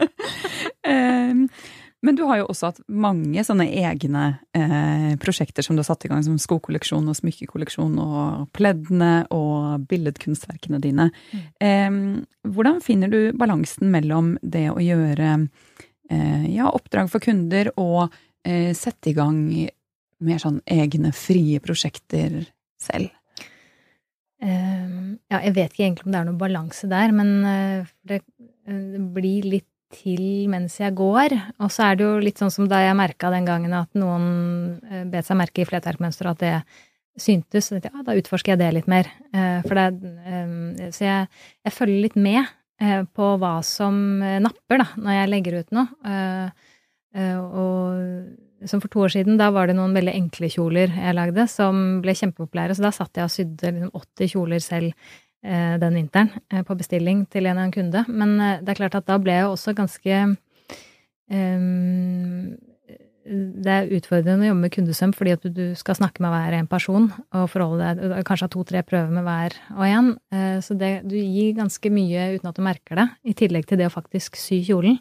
eh, 0.91 1.45
men 2.01 2.17
du 2.17 2.23
har 2.25 2.39
jo 2.41 2.47
også 2.49 2.71
hatt 2.71 2.79
mange 2.89 3.43
sånne 3.45 3.67
egne 3.77 4.23
eh, 4.57 5.11
prosjekter 5.21 5.65
som 5.65 5.77
du 5.77 5.83
har 5.83 5.89
satt 5.89 6.05
i 6.05 6.09
gang, 6.09 6.23
som 6.25 6.39
skokolleksjon 6.41 7.09
og 7.09 7.17
smykkekolleksjon 7.19 7.97
og 8.01 8.47
pleddene 8.57 9.27
og 9.33 9.85
billedkunstverkene 9.89 10.81
dine. 10.81 11.11
Mm. 11.61 12.25
hvordan 12.49 12.81
finner 12.81 13.09
du 13.09 13.19
balansen 13.37 13.93
mellom 13.93 14.33
det 14.41 14.67
å 14.73 14.81
gjøre 14.81 15.29
eh, 15.35 15.89
ja, 16.11 16.69
oppdrag 16.71 17.09
for 17.11 17.23
kunder 17.23 17.71
og 17.79 18.11
eh, 18.43 18.71
sette 18.77 19.11
i 19.11 19.15
gang 19.17 19.39
mer 20.21 20.41
sånn 20.41 20.61
egne, 20.69 21.11
frie 21.15 21.61
prosjekter 21.63 22.43
selv? 22.81 23.09
Uh, 24.41 25.17
ja, 25.29 25.37
jeg 25.45 25.53
vet 25.53 25.73
ikke 25.73 25.85
egentlig 25.85 26.07
om 26.07 26.13
det 26.13 26.21
er 26.21 26.29
noe 26.29 26.41
balanse 26.41 26.87
der, 26.89 27.11
men 27.13 27.33
uh, 27.45 27.91
det, 28.09 28.23
blir 29.13 29.45
litt 29.49 29.67
til 29.91 30.47
mens 30.49 30.77
jeg 30.79 30.95
går. 30.95 31.35
Og 31.61 31.73
så 31.73 31.89
er 31.89 31.99
det 31.99 32.05
jo 32.07 32.21
litt 32.23 32.39
sånn 32.41 32.53
som 32.53 32.69
da 32.71 32.79
jeg 32.79 32.95
merka 32.97 33.29
den 33.33 33.45
gangen 33.49 33.73
at 33.75 33.91
noen 33.97 34.77
bet 35.11 35.27
seg 35.27 35.35
merke 35.41 35.61
i 35.63 35.67
flertallmønsteret, 35.67 36.37
at 36.37 36.41
det 36.45 37.21
syntes. 37.21 37.67
Ja, 37.75 37.91
da 38.05 38.15
utforsker 38.15 38.53
jeg 38.53 38.61
det 38.61 38.69
litt 38.77 38.87
mer. 38.87 39.09
for 39.67 39.75
det, 39.75 40.13
så 40.95 41.03
jeg, 41.03 41.27
jeg, 41.67 41.73
følger 41.75 42.05
litt 42.05 42.15
med 42.15 42.47
på 42.81 43.25
hva 43.37 43.55
som 43.65 43.95
napper, 44.19 44.81
da, 44.81 44.87
når 44.97 45.17
jeg 45.17 45.29
legger 45.29 45.57
ut 45.61 45.75
noe. 45.77 45.89
og 47.13 48.69
som 48.69 48.81
for 48.81 48.91
to 48.91 49.01
år 49.05 49.13
siden, 49.15 49.39
da 49.39 49.49
var 49.53 49.69
det 49.69 49.75
noen 49.77 49.95
veldig 49.95 50.13
enkle 50.13 50.49
kjoler 50.51 50.93
jeg 50.93 51.17
lagde, 51.17 51.47
som 51.49 52.01
ble 52.03 52.13
kjempepopulære. 52.17 52.77
Så 52.77 52.85
da 52.85 52.93
satt 52.93 53.17
jeg 53.17 53.27
og 53.27 53.33
sydde 53.33 53.73
liksom 53.77 53.93
80 53.97 54.33
kjoler 54.35 54.63
selv 54.63 54.91
eh, 54.91 55.75
den 55.81 55.97
vinteren 55.97 56.29
eh, 56.51 56.63
på 56.67 56.77
bestilling 56.77 57.25
til 57.31 57.49
en, 57.49 57.61
en 57.61 57.73
kunde. 57.73 58.05
Men 58.09 58.35
eh, 58.39 58.59
det 58.61 58.73
er 58.73 58.81
klart 58.83 58.99
at 58.99 59.07
da 59.09 59.17
ble 59.21 59.39
jeg 59.39 59.49
også 59.49 59.73
ganske 59.77 60.19
um, 61.31 62.51
det 63.25 63.73
er 63.73 63.91
utfordrende 63.93 64.47
å 64.47 64.49
jobbe 64.49 64.63
med 64.63 64.73
kundesøm 64.73 65.11
fordi 65.13 65.33
at 65.35 65.43
du 65.53 65.63
skal 65.77 65.97
snakke 65.99 66.23
med 66.23 66.33
hver 66.33 66.55
en 66.57 66.69
person 66.69 67.09
og 67.37 67.49
forholde 67.53 67.91
deg 67.99 68.23
Kanskje 68.25 68.47
ha 68.47 68.53
to-tre 68.53 68.81
prøver 68.87 69.11
med 69.13 69.25
hver 69.27 69.57
og 69.75 69.83
en. 69.85 70.13
Eh, 70.33 70.57
så 70.65 70.77
det, 70.77 70.93
du 71.05 71.17
gir 71.19 71.53
ganske 71.59 71.91
mye 71.93 72.31
uten 72.37 72.49
at 72.49 72.57
du 72.57 72.63
merker 72.65 72.97
det, 72.97 73.07
i 73.29 73.35
tillegg 73.37 73.67
til 73.69 73.81
det 73.81 73.91
å 73.91 73.93
faktisk 73.93 74.39
sy 74.41 74.61
kjolen. 74.65 74.97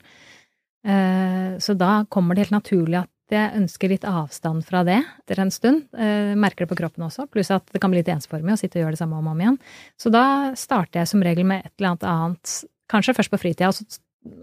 Eh, 0.85 1.57
så 1.61 1.77
da 1.79 2.03
kommer 2.13 2.37
det 2.37 2.47
helt 2.47 2.59
naturlig 2.59 3.01
at 3.03 3.11
jeg 3.31 3.55
ønsker 3.61 3.93
litt 3.93 4.05
avstand 4.09 4.65
fra 4.67 4.83
det 4.87 4.99
etter 5.01 5.41
en 5.41 5.55
stund. 5.55 5.87
Eh, 5.95 6.35
merker 6.37 6.67
det 6.67 6.73
på 6.75 6.81
kroppen 6.83 7.07
også, 7.07 7.29
pluss 7.31 7.53
at 7.55 7.69
det 7.73 7.81
kan 7.81 7.93
bli 7.93 8.03
litt 8.03 8.13
ensformig 8.13 8.57
å 8.57 8.61
sitte 8.61 8.81
og 8.81 8.85
gjøre 8.85 8.99
det 8.99 9.03
samme 9.03 9.21
om 9.21 9.31
og 9.31 9.37
om 9.37 9.43
igjen. 9.45 9.59
Så 10.01 10.13
da 10.13 10.25
starter 10.59 11.03
jeg 11.03 11.13
som 11.13 11.25
regel 11.25 11.49
med 11.49 11.65
et 11.65 11.73
eller 11.79 11.95
annet 11.95 12.09
annet, 12.11 12.55
kanskje 12.91 13.17
først 13.17 13.33
på 13.33 13.41
fritida, 13.41 13.71
og 13.71 13.79
så, 13.79 14.01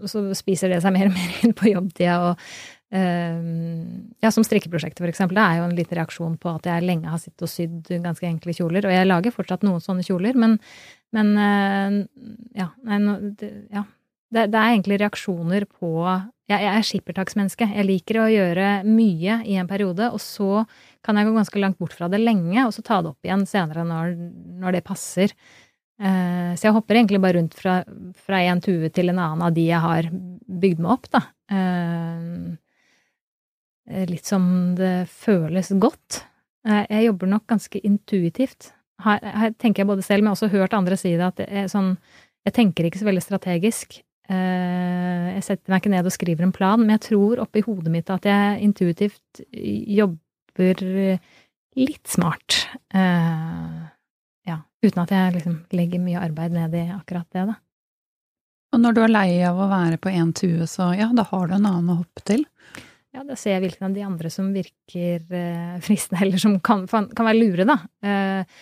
så 0.08 0.24
spiser 0.34 0.72
det 0.72 0.80
seg 0.82 0.94
mer 0.96 1.10
og 1.10 1.14
mer 1.14 1.38
inn 1.44 1.54
på 1.54 1.70
jobbtida 1.70 2.18
og 2.30 2.48
ja, 2.88 4.30
som 4.32 4.44
strikkeprosjektet, 4.46 5.02
for 5.02 5.10
eksempel. 5.10 5.36
Det 5.36 5.44
er 5.44 5.58
jo 5.58 5.66
en 5.66 5.76
liten 5.76 5.98
reaksjon 5.98 6.38
på 6.40 6.54
at 6.56 6.68
jeg 6.70 6.86
lenge 6.88 7.10
har 7.12 7.20
sittet 7.20 7.44
og 7.44 7.52
sydd 7.52 7.90
ganske 8.04 8.24
enkle 8.24 8.54
kjoler. 8.56 8.88
Og 8.88 8.94
jeg 8.94 9.08
lager 9.10 9.34
fortsatt 9.34 9.66
noen 9.66 9.82
sånne 9.84 10.06
kjoler, 10.06 10.38
men, 10.40 10.56
men 11.16 11.34
eh, 11.44 11.98
ja, 12.62 12.70
nei, 12.88 13.00
det, 13.40 13.52
ja. 13.74 13.84
Det, 14.28 14.50
det, 14.52 14.60
er 14.60 14.74
egentlig 14.74 14.98
reaksjoner 15.00 15.64
på 15.64 15.90
Jeg, 16.04 16.58
jeg 16.60 16.72
er 16.72 16.84
skippertaksmenneske. 16.84 17.68
Jeg 17.76 17.88
liker 17.88 18.20
å 18.20 18.28
gjøre 18.32 18.72
mye 18.88 19.38
i 19.48 19.56
en 19.60 19.68
periode, 19.68 20.10
og 20.12 20.20
så 20.20 20.64
kan 21.04 21.16
jeg 21.16 21.28
gå 21.28 21.32
ganske 21.36 21.60
langt 21.60 21.78
bort 21.80 21.96
fra 21.96 22.08
det 22.12 22.20
lenge, 22.20 22.60
og 22.64 22.74
så 22.76 22.84
ta 22.84 23.02
det 23.04 23.12
opp 23.12 23.28
igjen 23.28 23.44
senere 23.48 23.84
når, 23.88 24.14
når 24.64 24.78
det 24.78 24.84
passer. 24.88 25.32
Uh, 25.98 26.54
så 26.54 26.68
jeg 26.68 26.76
hopper 26.76 27.00
egentlig 27.00 27.20
bare 27.20 27.40
rundt 27.40 27.56
fra, 27.58 27.82
en 28.38 28.62
tue 28.64 28.88
til 28.94 29.12
en 29.12 29.18
annen 29.18 29.44
av 29.48 29.56
de 29.56 29.64
jeg 29.66 29.82
har 29.82 30.08
bygd 30.12 30.84
meg 30.84 30.94
opp, 30.94 31.08
da. 31.12 31.22
Eh, 31.48 32.56
litt 34.08 34.28
som 34.28 34.44
det 34.78 35.08
føles 35.10 35.72
godt. 35.80 36.22
Eh, 36.68 36.84
jeg 36.90 37.08
jobber 37.08 37.30
nok 37.32 37.46
ganske 37.50 37.80
intuitivt. 37.86 38.72
Her, 39.04 39.22
her 39.22 39.54
tenker 39.54 39.84
jeg 39.84 39.90
både 39.92 40.04
selv, 40.04 40.24
men 40.24 40.34
også 40.34 40.50
hørt 40.52 40.74
andre 40.74 40.98
si 40.98 41.14
det, 41.14 41.32
at 41.32 41.44
er 41.46 41.70
sånn 41.70 41.96
Jeg 42.46 42.54
tenker 42.56 42.86
ikke 42.86 43.00
så 43.00 43.08
veldig 43.08 43.22
strategisk. 43.22 43.98
Eh, 44.30 45.26
jeg 45.34 45.44
setter 45.44 45.72
meg 45.72 45.82
ikke 45.82 45.92
ned 45.92 46.06
og 46.08 46.14
skriver 46.14 46.46
en 46.46 46.54
plan, 46.54 46.80
men 46.80 46.94
jeg 46.96 47.04
tror 47.10 47.42
oppi 47.42 47.60
hodet 47.66 47.92
mitt 47.92 48.08
at 48.12 48.24
jeg 48.24 48.62
intuitivt 48.64 49.42
jobber 49.52 50.80
litt 51.78 52.08
smart. 52.08 52.62
Ja, 52.88 54.56
uten 54.80 55.02
at 55.02 55.12
jeg 55.12 55.34
liksom 55.36 55.58
legger 55.76 56.00
mye 56.02 56.22
arbeid 56.24 56.56
ned 56.56 56.76
i 56.78 56.86
akkurat 56.94 57.28
det, 57.36 57.44
da. 57.52 57.58
Og 58.72 58.80
når 58.80 58.96
du 58.96 59.02
er 59.04 59.12
lei 59.12 59.28
av 59.48 59.60
å 59.60 59.68
være 59.70 60.00
på 60.00 60.12
én 60.12 60.32
tue, 60.36 60.66
så 60.68 60.90
ja, 60.96 61.10
da 61.12 61.24
har 61.28 61.48
du 61.48 61.54
en 61.56 61.68
annen 61.68 61.92
å 61.92 62.00
hoppe 62.00 62.24
til? 62.28 62.46
Ja, 63.18 63.24
da 63.26 63.34
ser 63.34 63.56
jeg 63.56 63.64
hvilken 63.64 63.88
av 63.88 63.94
de 63.96 64.02
andre 64.06 64.30
som 64.30 64.52
virker 64.54 65.24
eh, 65.34 65.78
fristende, 65.86 66.22
eller 66.22 66.38
som 66.38 66.58
kan, 66.62 66.84
kan 66.86 67.26
være 67.26 67.40
lure, 67.40 67.64
da. 67.66 67.80
Eh, 68.06 68.60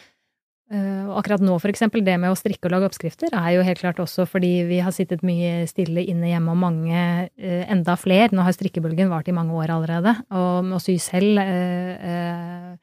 eh, 0.73 1.11
akkurat 1.21 1.45
nå, 1.45 1.59
for 1.61 1.69
eksempel, 1.69 2.01
det 2.07 2.15
med 2.23 2.33
å 2.33 2.39
strikke 2.41 2.65
og 2.65 2.73
lage 2.73 2.89
oppskrifter 2.89 3.37
er 3.37 3.51
jo 3.53 3.67
helt 3.67 3.83
klart 3.83 4.01
også 4.01 4.25
fordi 4.31 4.55
vi 4.71 4.81
har 4.81 4.97
sittet 4.97 5.27
mye 5.29 5.67
stille 5.69 6.07
inne 6.09 6.33
hjemme, 6.33 6.57
og 6.57 6.63
mange, 6.63 7.05
eh, 7.37 7.69
enda 7.69 7.99
flere, 8.01 8.33
nå 8.33 8.49
har 8.49 8.57
strikkebølgen 8.57 9.13
vart 9.13 9.29
i 9.29 9.37
mange 9.37 9.53
år 9.61 9.77
allerede, 9.77 10.17
og 10.33 10.73
å 10.73 10.81
sy 10.81 10.97
selv 11.05 11.45
eh, 11.45 12.09
eh, 12.09 12.75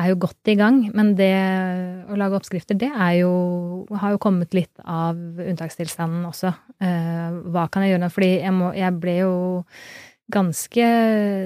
er 0.00 0.10
jo 0.14 0.18
godt 0.24 0.48
i 0.52 0.56
gang, 0.56 0.80
men 0.96 1.12
det 1.20 1.32
å 2.08 2.16
lage 2.16 2.40
oppskrifter, 2.40 2.76
det 2.80 2.88
er 2.88 3.20
jo 3.20 3.36
har 4.00 4.16
jo 4.16 4.20
kommet 4.20 4.56
litt 4.56 4.84
av 4.84 5.16
unntakstilstanden 5.16 6.24
også. 6.28 6.50
hva 7.48 7.62
kan 7.72 7.84
jeg 7.84 7.94
gjøre? 7.94 8.02
nå? 8.02 8.10
Fordi 8.12 8.28
jeg, 8.34 8.52
må, 8.52 8.74
jeg 8.76 8.92
ble 9.00 9.14
jo 9.22 9.32
ganske 10.32 10.86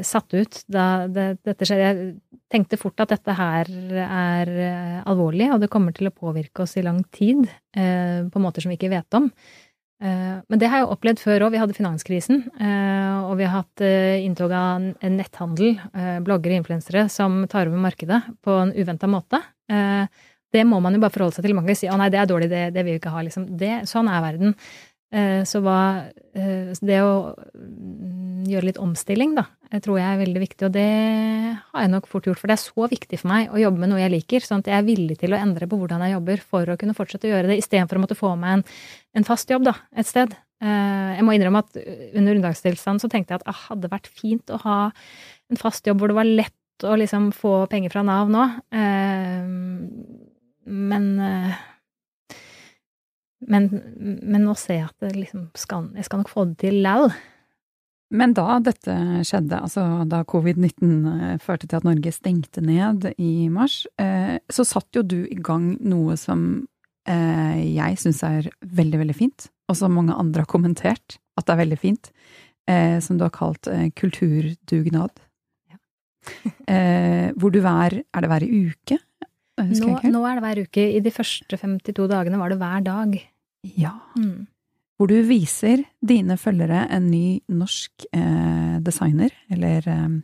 satt 0.06 0.34
ut 0.34 0.60
da 0.70 1.06
det, 1.10 1.26
dette 1.44 1.66
skjedde. 1.68 1.88
Jeg 1.88 2.44
tenkte 2.50 2.78
fort 2.80 3.00
at 3.02 3.12
dette 3.12 3.34
her 3.36 3.68
er 4.02 4.50
uh, 4.50 5.00
alvorlig, 5.10 5.50
og 5.52 5.60
det 5.62 5.70
kommer 5.72 5.94
til 5.96 6.10
å 6.10 6.14
påvirke 6.14 6.64
oss 6.64 6.78
i 6.80 6.84
lang 6.86 7.02
tid, 7.14 7.44
uh, 7.76 8.26
på 8.32 8.42
måter 8.42 8.64
som 8.64 8.72
vi 8.72 8.78
ikke 8.80 8.92
vet 8.92 9.18
om. 9.18 9.28
Uh, 10.00 10.40
men 10.48 10.62
det 10.62 10.70
har 10.72 10.82
jeg 10.82 10.90
opplevd 10.94 11.22
før 11.22 11.46
òg. 11.46 11.54
Vi 11.54 11.60
hadde 11.60 11.76
finanskrisen, 11.76 12.42
og 13.20 13.36
vi 13.38 13.46
har 13.46 13.60
hatt 13.60 13.84
inntog 14.24 14.52
av 14.56 14.88
en 14.90 15.16
netthandel, 15.16 15.76
bloggere 16.24 16.56
og 16.56 16.64
influensere, 16.64 17.04
som 17.12 17.44
tar 17.52 17.68
over 17.68 17.84
markedet 17.84 18.22
på 18.42 18.56
en 18.64 18.72
uventa 18.74 19.06
måte. 19.10 19.42
det 20.50 20.64
må 20.66 20.80
man 20.82 20.96
jo 20.96 21.00
bare 21.02 21.14
forholde 21.14 21.36
seg 21.36 21.44
til. 21.44 21.54
Man 21.54 21.66
kan 21.66 21.76
si 21.76 21.86
'å 21.86 21.98
nei, 22.00 22.08
det 22.10 22.18
er 22.18 22.26
dårlig, 22.26 22.48
det, 22.50 22.62
det 22.74 22.82
vil 22.82 22.96
vi 22.96 22.98
ikke 22.98 23.12
ha', 23.12 23.22
liksom. 23.22 23.44
Det, 23.56 23.86
sånn 23.86 24.08
er 24.08 24.24
verden. 24.24 24.56
Eh, 25.10 25.42
så 25.42 25.58
hva 25.64 26.06
eh, 26.38 26.70
Det 26.78 26.98
å 27.02 27.14
mm, 27.34 28.44
gjøre 28.46 28.68
litt 28.68 28.78
omstilling, 28.78 29.32
da, 29.34 29.44
tror 29.82 29.98
jeg 29.98 30.06
er 30.06 30.20
veldig 30.20 30.42
viktig. 30.42 30.68
Og 30.68 30.74
det 30.74 30.86
har 31.58 31.84
jeg 31.84 31.92
nok 31.92 32.06
fort 32.10 32.28
gjort, 32.28 32.40
for 32.40 32.50
det 32.50 32.56
er 32.56 32.62
så 32.62 32.86
viktig 32.90 33.18
for 33.20 33.32
meg 33.32 33.50
å 33.50 33.60
jobbe 33.60 33.82
med 33.82 33.92
noe 33.92 34.02
jeg 34.02 34.14
liker. 34.14 34.46
Sånn 34.46 34.62
at 34.62 34.70
jeg 34.70 34.78
er 34.78 34.86
villig 34.86 35.18
til 35.20 35.34
å 35.34 35.40
endre 35.40 35.68
på 35.70 35.78
hvordan 35.80 36.04
jeg 36.06 36.14
jobber 36.14 36.44
for 36.52 36.70
å 36.70 36.78
kunne 36.80 36.94
fortsette 36.96 37.28
å 37.28 37.32
gjøre 37.34 37.50
det, 37.50 37.58
istedenfor 37.62 37.98
å 37.98 38.04
måtte 38.04 38.18
få 38.18 38.36
meg 38.40 38.60
en, 38.60 38.64
en, 39.18 39.26
fast 39.26 39.50
jobb 39.50 39.66
da, 39.66 39.74
et 39.98 40.08
sted. 40.08 40.36
Eh, 40.62 41.10
jeg 41.18 41.26
må 41.26 41.34
innrømme 41.34 41.64
at 41.64 41.80
under 41.80 42.38
unntakstilstanden 42.38 43.02
så 43.02 43.10
tenkte 43.10 43.34
jeg 43.34 43.42
at 43.42 43.48
det 43.48 43.54
ah, 43.54 43.66
hadde 43.72 43.92
vært 43.92 44.10
fint 44.22 44.54
å 44.54 44.60
ha 44.62 44.78
en 45.50 45.60
fast 45.60 45.90
jobb 45.90 46.00
hvor 46.00 46.12
det 46.12 46.20
var 46.20 46.30
lett 46.30 46.86
å 46.86 46.94
liksom 46.96 47.28
få 47.36 47.66
penger 47.68 47.92
fra 47.92 48.06
Nav 48.06 48.30
nå. 48.32 48.44
Men 50.70 51.06
men, 53.48 53.68
men, 53.96 54.42
nå 54.44 54.54
ser 54.58 54.82
jeg 54.82 54.88
at 54.90 55.06
det 55.06 55.14
liksom 55.16 55.48
skal, 55.56 55.88
jeg 55.96 56.06
skal 56.06 56.20
nok 56.22 56.32
få 56.32 56.46
det 56.50 56.58
til 56.66 56.80
likevel. 56.84 57.12
Men 58.10 58.32
da 58.34 58.58
dette 58.58 58.94
skjedde, 59.26 59.60
altså 59.68 59.84
da 60.10 60.24
covid-19 60.26 60.94
eh, 61.12 61.36
førte 61.42 61.68
til 61.70 61.78
at 61.78 61.86
Norge 61.86 62.10
stengte 62.10 62.62
ned 62.64 63.06
i 63.22 63.46
mars, 63.52 63.84
eh, 64.02 64.40
så 64.50 64.66
satt 64.66 64.98
jo 64.98 65.04
du 65.06 65.20
i 65.22 65.38
gang 65.38 65.76
noe 65.78 66.16
som 66.18 66.64
eh, 67.06 67.60
jeg 67.70 68.00
syns 68.02 68.24
er 68.26 68.50
veldig, 68.66 69.04
veldig 69.04 69.16
fint, 69.16 69.46
og 69.70 69.78
som 69.78 69.94
mange 69.94 70.16
andre 70.18 70.42
har 70.42 70.50
kommentert 70.50 71.20
at 71.38 71.46
det 71.46 71.54
er 71.54 71.62
veldig 71.62 71.80
fint, 71.80 72.14
som 73.02 73.16
du 73.18 73.24
har 73.24 73.32
kalt 73.34 73.66
kulturdugnad. 73.98 75.22
Ja. 75.72 75.78
hvor 77.40 77.50
du 77.50 77.56
hver 77.64 77.96
Er 77.96 78.22
det 78.22 78.28
hver 78.30 78.44
uke? 78.46 78.98
Nå, 79.58 79.88
nå, 80.04 80.20
er 80.28 80.38
det 80.38 80.44
hver 80.44 80.60
uke. 80.68 80.84
I 80.84 81.00
de 81.02 81.10
første 81.10 81.58
52 81.58 82.06
dagene 82.12 82.38
var 82.38 82.52
det 82.52 82.60
hver 82.60 82.84
dag. 82.86 83.16
Ja. 83.62 83.98
Mm. 84.16 84.46
Hvor 84.98 85.08
du 85.08 85.16
viser 85.24 85.84
dine 86.04 86.36
følgere 86.36 86.84
en 86.92 87.06
ny 87.08 87.40
norsk 87.48 88.04
eh, 88.12 88.76
designer, 88.84 89.32
eller 89.48 89.86
eh, 89.88 90.18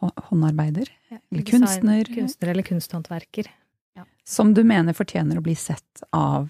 håndarbeider, 0.00 0.90
ja, 1.10 1.18
eller 1.30 1.44
design, 1.44 1.60
kunstner. 1.66 2.10
Kunstner 2.14 2.48
eller 2.48 2.66
kunsthåndverker. 2.66 3.50
Ja. 3.96 4.06
Som 4.26 4.54
du 4.54 4.64
mener 4.66 4.96
fortjener 4.98 5.38
å 5.38 5.44
bli 5.46 5.54
sett 5.54 6.02
av 6.16 6.48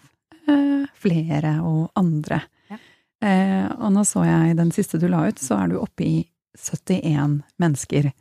eh, 0.49 0.89
flere 0.97 1.59
og 1.67 1.91
andre. 2.01 2.41
Ja. 2.71 2.81
Eh, 3.29 3.69
og 3.77 3.93
nå 3.93 4.07
så 4.09 4.25
jeg 4.25 4.57
den 4.57 4.73
siste 4.73 5.01
du 5.01 5.09
la 5.13 5.27
ut, 5.29 5.41
så 5.41 5.61
er 5.61 5.75
du 5.75 5.81
oppe 5.83 6.07
i 6.07 6.17
71 6.57 7.43
mennesker. 7.61 8.13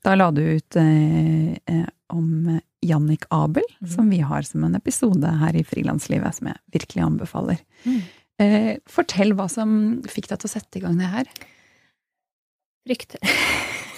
Da 0.00 0.14
la 0.16 0.30
du 0.32 0.40
ut 0.40 0.76
eh, 0.80 1.52
eh, 1.52 1.86
om 2.16 2.60
Jannik 2.80 3.26
Abel, 3.30 3.66
mm. 3.80 3.90
som 3.92 4.10
vi 4.10 4.22
har 4.24 4.42
som 4.46 4.64
en 4.64 4.78
episode 4.78 5.34
her 5.42 5.56
i 5.56 5.64
Frilanslivet, 5.66 6.38
som 6.38 6.50
jeg 6.50 6.60
virkelig 6.72 7.04
anbefaler. 7.04 7.62
Mm. 7.84 8.00
Eh, 8.40 8.70
fortell 8.88 9.34
hva 9.36 9.48
som 9.52 10.00
fikk 10.08 10.30
deg 10.30 10.40
til 10.40 10.48
å 10.48 10.54
sette 10.54 10.80
i 10.80 10.84
gang 10.84 10.96
det 11.00 11.10
her. 11.12 11.32
Frykt. 12.88 13.18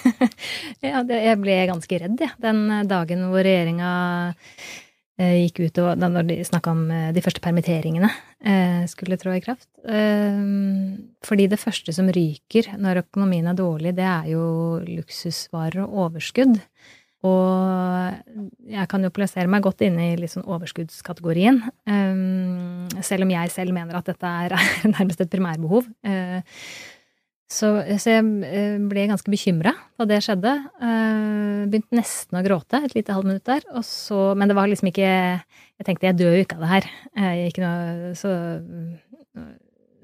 ja, 0.83 1.03
det, 1.07 1.21
jeg 1.23 1.39
ble 1.43 1.59
ganske 1.71 2.01
redd, 2.03 2.19
jeg, 2.19 2.33
ja, 2.33 2.39
den 2.43 2.89
dagen 2.91 3.29
hvor 3.31 3.47
regjeringa 3.47 3.93
eh, 5.21 5.45
gikk 5.45 5.63
ut 5.63 5.81
og 5.85 6.03
da 6.03 6.25
de 6.27 6.41
snakka 6.47 6.75
om 6.75 6.83
eh, 6.91 7.13
de 7.15 7.23
første 7.23 7.43
permitteringene 7.45 8.11
eh, 8.11 8.83
skulle 8.91 9.19
trå 9.21 9.37
i 9.37 9.45
kraft. 9.45 9.69
Eh, 9.87 10.43
fordi 11.23 11.47
det 11.53 11.61
første 11.63 11.95
som 11.95 12.11
ryker 12.11 12.75
når 12.83 13.05
økonomien 13.05 13.47
er 13.47 13.59
dårlig, 13.63 13.95
det 14.01 14.09
er 14.11 14.33
jo 14.35 14.45
luksusvarer 14.89 15.85
og 15.87 16.09
overskudd. 16.09 16.59
Og 17.23 18.39
jeg 18.67 18.89
kan 18.91 19.05
jo 19.05 19.13
plassere 19.15 19.51
meg 19.51 19.63
godt 19.63 19.85
inne 19.87 20.09
i 20.11 20.17
litt 20.19 20.33
sånn 20.33 20.49
overskuddskategorien. 20.51 21.61
Um, 21.87 22.89
selv 23.05 23.29
om 23.29 23.31
jeg 23.31 23.53
selv 23.55 23.77
mener 23.77 23.99
at 23.99 24.11
dette 24.11 24.33
er 24.47 24.57
nærmest 24.97 25.23
et 25.23 25.31
primærbehov. 25.31 25.87
Uh, 26.03 26.43
så, 27.53 27.69
jeg 27.85 28.23
eh, 28.49 28.79
ble 28.89 29.03
ganske 29.11 29.29
bekymra 29.29 29.75
da 30.01 30.07
det 30.09 30.23
skjedde. 30.25 30.55
Uh, 30.81 31.69
begynte 31.69 31.99
nesten 31.99 32.39
å 32.41 32.45
gråte 32.47 32.81
et 32.81 32.95
lite 32.97 33.13
halvt 33.13 33.29
minutt 33.29 33.51
der. 33.51 33.67
Så, 33.85 34.31
men 34.41 34.49
det 34.49 34.57
var 34.57 34.71
liksom 34.73 34.89
ikke 34.89 35.11
Jeg 35.11 35.85
tenkte 35.85 36.09
jeg 36.09 36.17
dør 36.17 36.39
jo 36.39 36.47
ikke 36.47 36.57
av 36.57 36.65
det 36.65 36.71
her. 36.73 36.89
Ikke 37.51 37.63
noe, 37.67 38.15
så 38.17 38.33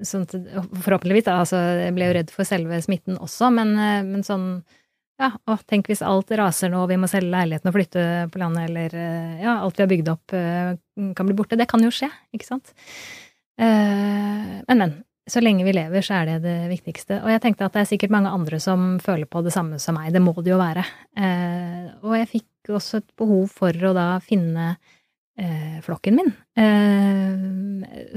sånt, 0.05 0.37
Forhåpentligvis, 0.85 1.25
da. 1.25 1.39
Altså, 1.41 1.57
jeg 1.81 1.95
ble 1.97 2.11
jo 2.11 2.17
redd 2.19 2.31
for 2.35 2.47
selve 2.47 2.79
smitten 2.85 3.17
også, 3.17 3.49
men, 3.55 3.73
men 4.07 4.23
sånn 4.27 4.51
ja, 5.19 5.33
og 5.51 5.65
tenk 5.67 5.89
hvis 5.91 6.03
alt 6.05 6.31
raser 6.39 6.71
nå, 6.71 6.85
og 6.85 6.91
vi 6.91 6.97
må 6.99 7.07
selge 7.11 7.33
leiligheten 7.33 7.67
og 7.67 7.75
flytte 7.75 8.03
på 8.31 8.39
landet, 8.39 8.69
eller 8.69 8.95
eh, 8.95 9.41
ja, 9.43 9.57
alt 9.65 9.75
vi 9.75 9.83
har 9.83 9.91
bygd 9.91 10.11
opp 10.13 10.35
eh, 10.37 10.71
kan 11.17 11.27
bli 11.27 11.35
borte. 11.35 11.59
Det 11.59 11.67
kan 11.69 11.83
jo 11.83 11.91
skje, 11.91 12.07
ikke 12.35 12.47
sant? 12.47 12.71
Eh, 13.59 14.53
men, 14.63 14.79
men. 14.79 14.93
så 15.29 15.43
lenge 15.43 15.65
vi 15.67 15.73
lever, 15.75 16.05
så 16.05 16.21
er 16.21 16.31
det 16.31 16.37
det 16.45 16.55
viktigste. 16.71 17.19
Og 17.19 17.33
jeg 17.33 17.43
tenkte 17.43 17.67
at 17.67 17.75
det 17.75 17.83
er 17.83 17.89
sikkert 17.91 18.15
mange 18.15 18.31
andre 18.31 18.61
som 18.63 18.95
føler 19.03 19.27
på 19.29 19.43
det 19.43 19.53
samme 19.53 19.81
som 19.83 19.99
meg. 19.99 20.13
Det 20.15 20.23
må 20.23 20.33
det 20.39 20.53
jo 20.53 20.61
være. 20.61 20.85
Og 22.01 22.15
jeg 22.17 22.31
fikk 22.31 22.71
også 22.79 23.03
et 23.03 23.11
behov 23.19 23.51
for 23.53 23.75
å 23.75 23.91
da 23.93 24.07
finne 24.25 24.71
flokken 25.85 26.17
min. 26.17 26.33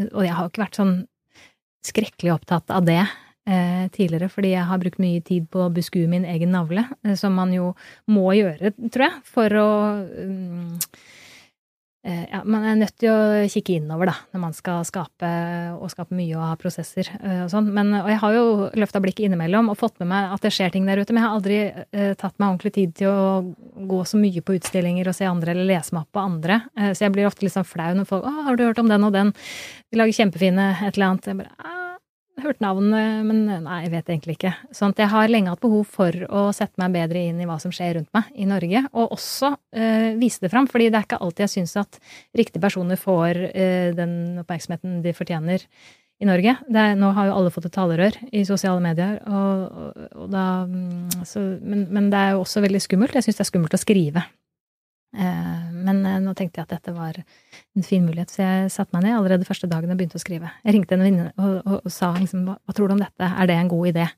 Og 0.09 0.23
jeg 0.25 0.39
har 0.39 0.49
ikke 0.49 0.65
vært 0.65 0.81
sånn 0.81 0.97
skrekkelig 1.85 2.33
opptatt 2.39 2.73
av 2.73 2.89
det 2.89 3.03
eh, 3.49 3.89
tidligere, 3.95 4.31
fordi 4.33 4.55
jeg 4.55 4.69
har 4.69 4.83
brukt 4.83 5.01
mye 5.03 5.23
tid 5.25 5.49
på 5.53 5.67
å 5.67 5.73
beskue 5.73 6.11
min 6.11 6.27
egen 6.29 6.55
navle, 6.55 6.87
eh, 7.05 7.17
som 7.19 7.35
man 7.39 7.55
jo 7.55 7.73
må 8.11 8.31
gjøre, 8.39 8.75
tror 8.89 9.09
jeg, 9.09 9.25
for 9.35 9.59
å 9.63 9.73
um, 10.03 10.79
Eh, 12.05 12.25
ja, 12.33 12.41
man 12.43 12.65
er 12.67 12.75
nødt 12.81 12.97
til 12.99 13.13
å 13.15 13.43
kikke 13.47 13.77
innover, 13.77 14.09
da, 14.11 14.15
når 14.35 14.41
man 14.43 14.55
skal 14.57 14.81
skape, 14.83 15.29
og 15.77 15.91
skape 15.93 16.17
mye 16.19 16.35
og 16.35 16.49
ha 16.49 16.57
prosesser 16.59 17.07
og 17.45 17.53
sånn. 17.53 17.69
Men, 17.71 17.93
og 18.01 18.09
jeg 18.11 18.19
har 18.19 18.35
jo 18.35 18.47
løfta 18.83 18.99
blikket 19.05 19.29
innimellom 19.29 19.71
og 19.71 19.79
fått 19.79 20.03
med 20.03 20.11
meg 20.11 20.33
at 20.35 20.43
det 20.43 20.51
skjer 20.51 20.73
ting 20.75 20.89
der 20.89 20.99
ute, 20.99 21.15
men 21.15 21.23
jeg 21.23 21.29
har 21.29 21.37
aldri 21.37 21.61
tatt 22.19 22.35
meg 22.43 22.49
ordentlig 22.49 22.73
tid 22.75 22.97
til 22.99 23.13
å 23.13 23.87
gå 23.87 24.01
så 24.11 24.19
mye 24.19 24.43
på 24.43 24.57
utstillinger 24.59 25.13
og 25.13 25.15
se 25.15 25.31
andre, 25.31 25.55
eller 25.55 25.71
lese 25.71 25.95
meg 25.95 26.03
opp 26.03 26.19
på 26.19 26.25
andre. 26.27 26.59
Så 26.91 27.07
jeg 27.07 27.15
blir 27.15 27.31
ofte 27.31 27.47
litt 27.47 27.55
sånn 27.55 27.71
flau 27.71 27.93
når 27.95 28.11
folk 28.11 28.27
'Å, 28.27 28.35
har 28.49 28.59
du 28.59 28.67
hørt 28.67 28.83
om 28.83 28.91
den 28.91 29.07
og 29.07 29.15
den?' 29.15 29.33
De 29.93 30.03
lager 30.03 30.19
kjempefine 30.19 30.73
et 30.83 30.99
eller 30.99 31.07
annet. 31.07 31.31
Jeg 31.31 31.39
bare 31.39 31.55
«Ah, 31.63 31.82
hørt 32.41 32.63
navnet, 32.65 33.25
men 33.29 33.45
nei, 33.65 33.79
jeg 33.85 33.93
vet 33.93 34.11
egentlig 34.13 34.37
ikke. 34.39 34.53
Sånn 34.75 34.95
jeg 34.97 35.11
har 35.13 35.31
lenge 35.31 35.53
hatt 35.53 35.63
behov 35.63 35.85
for 35.93 36.17
å 36.33 36.45
sette 36.57 36.81
meg 36.81 36.95
bedre 36.97 37.23
inn 37.29 37.41
i 37.43 37.49
hva 37.49 37.59
som 37.63 37.75
skjer 37.75 37.99
rundt 37.99 38.13
meg 38.17 38.31
i 38.35 38.47
Norge, 38.49 38.85
og 38.93 39.17
også 39.19 39.53
øh, 39.53 40.09
vise 40.21 40.45
det 40.45 40.53
fram, 40.53 40.69
fordi 40.71 40.89
det 40.91 41.01
er 41.01 41.09
ikke 41.09 41.21
alltid 41.23 41.47
jeg 41.47 41.55
syns 41.57 41.77
at 41.83 41.99
riktige 42.39 42.63
personer 42.63 43.01
får 43.01 43.43
øh, 43.51 43.91
den 43.99 44.15
oppmerksomheten 44.43 45.03
de 45.05 45.15
fortjener 45.17 45.67
i 46.23 46.29
Norge. 46.29 46.57
Er, 46.71 46.95
nå 46.99 47.11
har 47.17 47.29
jo 47.29 47.39
alle 47.39 47.53
fått 47.55 47.67
et 47.69 47.75
talerør 47.75 48.17
i 48.31 48.45
sosiale 48.49 48.83
medier, 48.85 49.19
og, 49.27 49.65
og, 49.67 50.05
og 50.25 50.31
da, 50.33 50.47
mm, 50.69 51.25
så, 51.29 51.43
men, 51.61 51.89
men, 51.91 52.13
det 52.13 52.21
er 52.21 52.37
jo 52.37 52.45
også 52.45 52.63
veldig 52.65 52.83
skummelt. 52.85 53.19
Jeg 53.19 53.27
syns 53.27 53.41
det 53.41 53.47
er 53.47 53.51
skummelt 53.51 53.77
å 53.77 53.83
skrive. 53.83 54.25
Eh, 55.13 55.65
men 55.73 56.01
eh, 56.09 56.19
nå 56.25 56.33
tenkte 56.37 56.61
jeg 56.61 56.69
at 56.69 56.75
dette 56.79 56.95
var 56.97 57.19
en 57.21 57.85
fin 57.85 58.05
mulighet, 58.05 58.33
så 58.33 58.43
jeg 58.45 58.73
satte 58.73 58.97
meg 58.97 59.05
ned 59.07 59.19
allerede 59.19 59.49
første 59.49 59.69
dagen 59.69 59.93
og 59.93 60.01
begynte 60.01 60.17
å 60.17 60.23
skrive. 60.23 60.51
Jeg 60.65 60.77
ringte 60.77 60.97
en 60.97 61.05
venninne 61.05 61.29
og, 61.37 61.55
og, 61.61 61.79
og, 61.83 61.93
sa 61.93 62.15
liksom 62.17 62.47
hva, 62.49 62.57
tror 62.73 62.89
du 62.89 62.97
om 62.97 63.05
dette, 63.05 63.29
er 63.29 63.51
det 63.51 63.59
en 63.59 63.73
god 63.73 63.93
idé? 63.93 64.09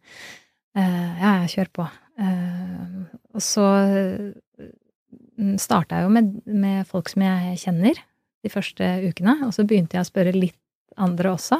Uh, 0.75 1.13
ja, 1.21 1.33
jeg 1.45 1.53
kjør 1.53 1.69
på. 1.79 1.85
Og 3.35 3.43
så 3.43 3.67
starta 5.59 5.99
jeg 5.99 6.07
jo 6.07 6.13
med, 6.15 6.33
med, 6.47 6.87
folk 6.87 7.11
som 7.11 7.25
jeg 7.27 7.59
kjenner 7.63 7.99
de 8.45 8.51
første 8.53 8.91
ukene, 9.03 9.37
og 9.47 9.55
så 9.55 9.65
begynte 9.67 9.99
jeg 9.99 10.07
å 10.07 10.09
spørre 10.09 10.35
litt 10.35 10.59
andre 10.95 11.33
også 11.35 11.59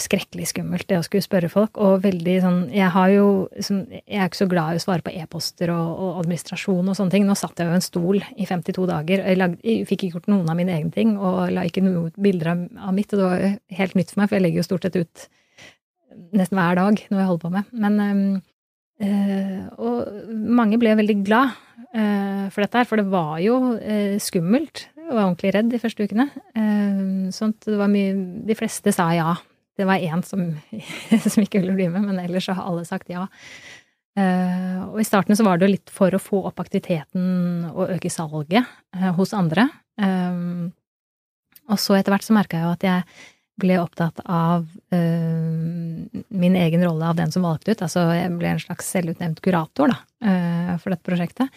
skrekkelig 0.00 0.50
skummelt, 0.50 0.86
det 0.90 0.98
å 1.00 1.04
skulle 1.04 1.24
spørre 1.24 1.48
folk. 1.50 1.78
Og 1.80 2.02
veldig 2.04 2.36
sånn 2.44 2.58
Jeg 2.74 2.90
har 2.92 3.12
jo 3.14 3.26
sånn, 3.64 3.84
Jeg 3.92 4.18
er 4.20 4.28
ikke 4.28 4.42
så 4.42 4.48
glad 4.50 4.74
i 4.74 4.80
å 4.80 4.84
svare 4.84 5.04
på 5.04 5.14
e-poster 5.16 5.72
og, 5.72 5.88
og, 5.94 6.10
administrasjon 6.24 6.92
og 6.92 6.98
sånne 6.98 7.14
ting. 7.14 7.26
Nå 7.28 7.36
satt 7.38 7.58
jeg 7.58 7.68
jo 7.68 7.74
i 7.74 7.78
en 7.78 7.84
stol 7.84 8.20
i 8.36 8.48
52 8.48 8.86
dager. 8.90 9.24
Jeg, 9.24 9.40
lag, 9.40 9.56
jeg 9.64 9.86
fikk 9.88 10.06
ikke 10.06 10.20
gjort 10.20 10.30
noen 10.32 10.52
av 10.52 10.58
mine 10.58 10.74
egne 10.76 10.92
ting, 10.94 11.16
og 11.16 11.52
la 11.54 11.64
ikke 11.68 11.84
noen 11.84 12.12
bilder 12.12 12.52
av, 12.52 12.92
mitt. 12.96 13.12
Og 13.12 13.22
det 13.22 13.30
var 13.30 13.46
helt 13.80 13.96
nytt 13.98 14.12
for 14.12 14.22
meg, 14.22 14.28
for 14.28 14.38
jeg 14.38 14.46
legger 14.46 14.62
jo 14.62 14.68
stort 14.68 14.88
sett 14.88 15.00
ut 15.00 15.26
nesten 16.36 16.58
hver 16.58 16.78
dag 16.78 17.00
noe 17.10 17.22
jeg 17.22 17.30
holder 17.30 17.44
på 17.46 17.54
med. 17.56 17.72
Men 17.72 17.96
øh, 19.00 19.64
Og 19.80 20.30
mange 20.60 20.80
ble 20.80 20.96
veldig 21.00 21.18
glad 21.24 21.56
øh, 21.96 22.46
for 22.52 22.64
dette 22.64 22.80
her, 22.80 22.88
for 22.88 23.00
det 23.00 23.08
var 23.12 23.36
jo 23.44 23.76
øh, 23.80 24.16
skummelt. 24.20 24.88
Jeg 24.96 25.12
var 25.12 25.24
ordentlig 25.24 25.52
redd 25.54 25.68
de 25.70 25.78
første 25.78 26.02
ukene. 26.02 26.30
sånn 27.30 27.52
det 27.62 27.76
var 27.78 27.86
mye 27.86 28.16
De 28.48 28.56
fleste 28.58 28.90
sa 28.92 29.12
ja 29.14 29.36
det 29.76 29.86
var 29.88 30.00
én 30.00 30.22
som, 30.24 30.48
som, 31.32 31.42
ikke 31.42 31.60
ville 31.60 31.76
bli 31.76 31.88
med, 31.92 32.06
men 32.08 32.20
ellers 32.22 32.48
har 32.48 32.64
alle 32.64 32.86
sagt 32.88 33.12
ja. 33.12 33.26
Uh, 34.16 34.80
og 34.94 35.00
i 35.02 35.04
starten 35.04 35.36
så 35.36 35.44
var 35.44 35.58
det 35.58 35.66
jo 35.66 35.74
litt 35.74 35.92
for 35.92 36.14
å 36.14 36.20
få 36.22 36.40
opp 36.48 36.62
aktiviteten 36.62 37.66
og 37.68 37.92
øke 37.98 38.08
salget 38.12 38.64
uh, 38.96 39.10
hos 39.18 39.34
andre. 39.36 39.68
Um, 40.00 40.70
og 41.68 41.80
så 41.82 41.98
etter 41.98 42.14
hvert 42.14 42.24
så 42.24 42.36
merka 42.36 42.56
jeg 42.56 42.64
jo 42.64 42.76
at 42.78 42.86
jeg 42.86 43.26
ble 43.60 43.76
opptatt 43.80 44.22
av 44.24 44.64
uh, 44.64 46.22
min 46.32 46.56
egen 46.62 46.86
rolle 46.86 47.10
av 47.10 47.18
den 47.20 47.34
som 47.34 47.44
valgte 47.44 47.74
ut. 47.74 47.84
Altså 47.84 48.06
jeg 48.16 48.32
ble 48.38 48.54
en 48.54 48.62
slags 48.62 48.88
selvutnevnt 48.94 49.44
kurator 49.44 49.92
da, 49.92 50.00
for 50.80 50.92
dette 50.92 51.04
prosjektet. 51.04 51.52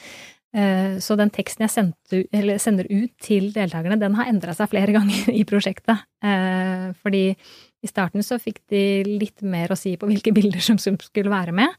Så 1.03 1.13
den 1.20 1.30
teksten 1.30 1.61
jeg 1.67 1.70
sendte, 1.70 2.22
sender 2.57 2.88
ut 2.89 3.11
til 3.22 3.51
deltakerne, 3.53 3.99
den 4.01 4.15
har 4.17 4.32
endra 4.32 4.55
seg 4.57 4.72
flere 4.72 4.95
ganger 4.97 5.28
i 5.30 5.43
prosjektet. 5.45 6.07
Fordi 7.03 7.24
i 7.80 7.89
starten 7.89 8.23
så 8.25 8.39
fikk 8.41 8.61
de 8.71 8.84
litt 9.07 9.43
mer 9.45 9.71
å 9.71 9.80
si 9.80 9.95
på 9.99 10.09
hvilke 10.09 10.34
bilder 10.38 10.63
som 10.63 10.80
skulle 10.80 11.32
være 11.32 11.55
med. 11.55 11.75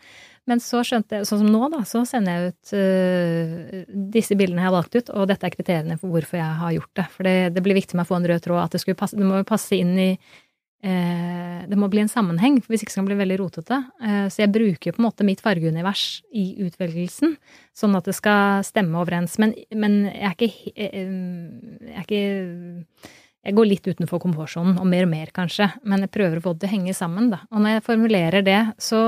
Men 0.49 0.61
så 0.63 0.81
skjønte 0.87 1.21
jeg, 1.21 1.29
sånn 1.29 1.45
som 1.45 1.51
nå, 1.53 1.63
da, 1.73 1.83
så 1.87 2.03
sender 2.09 2.37
jeg 2.37 2.53
ut 2.53 2.75
uh, 2.75 3.97
disse 4.17 4.37
bildene 4.39 4.65
jeg 4.65 4.71
har 4.71 4.77
valgt 4.77 4.97
ut, 4.97 5.11
og 5.15 5.29
dette 5.31 5.47
er 5.47 5.55
kriteriene 5.55 5.99
for 6.01 6.13
hvorfor 6.15 6.41
jeg 6.41 6.61
har 6.63 6.77
gjort 6.79 6.95
det. 6.99 7.09
For 7.15 7.29
det, 7.29 7.35
det 7.55 7.65
blir 7.65 7.79
viktig 7.79 7.99
med 7.99 8.07
å 8.07 8.11
få 8.11 8.19
en 8.19 8.31
rød 8.33 8.47
tråd, 8.47 8.63
at 8.65 8.79
det, 8.79 8.97
passe, 8.99 9.19
det 9.21 9.29
må 9.29 9.43
passe 9.47 9.77
inn 9.77 9.93
i 10.01 10.09
uh, 10.17 11.61
Det 11.71 11.79
må 11.79 11.91
bli 11.93 12.03
en 12.03 12.11
sammenheng, 12.11 12.59
for 12.65 12.73
hvis 12.73 12.87
ikke 12.87 12.97
så 12.97 13.03
kan 13.03 13.11
det 13.11 13.13
bli 13.13 13.21
veldig 13.21 13.39
rotete. 13.43 13.83
Uh, 14.01 14.27
så 14.33 14.47
jeg 14.47 14.55
bruker 14.57 14.97
på 14.97 15.05
en 15.05 15.11
måte 15.11 15.29
mitt 15.29 15.45
fargeunivers 15.45 16.07
i 16.33 16.49
utvelgelsen, 16.65 17.37
sånn 17.77 18.01
at 18.01 18.09
det 18.09 18.17
skal 18.19 18.65
stemme 18.67 18.99
overens. 19.05 19.37
Men, 19.43 19.55
men 19.77 20.03
jeg 20.09 20.33
er 20.33 20.39
ikke, 20.39 20.53
jeg 20.73 21.95
er 21.95 22.09
ikke 22.09 23.19
jeg 23.41 23.57
går 23.57 23.69
litt 23.71 23.87
utenfor 23.89 24.21
komfortsonen, 24.21 24.77
og 24.81 24.89
mer 24.89 25.07
og 25.07 25.13
mer, 25.15 25.31
kanskje, 25.37 25.71
men 25.89 26.05
jeg 26.05 26.13
prøver 26.13 26.41
å 26.41 26.45
få 26.45 26.53
det 26.55 26.65
til 26.65 26.71
å 26.71 26.75
henge 26.75 26.97
sammen, 26.97 27.31
da. 27.33 27.41
Og 27.49 27.63
når 27.65 27.79
jeg 27.79 27.87
formulerer 27.87 28.45
det, 28.45 28.59
så, 28.83 29.03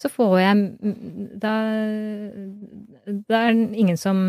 så 0.00 0.10
får 0.12 0.36
jeg 0.40 0.62
da, 1.42 1.54
da 3.28 3.42
er 3.42 3.58
det 3.58 3.82
ingen 3.84 4.00
som 4.00 4.22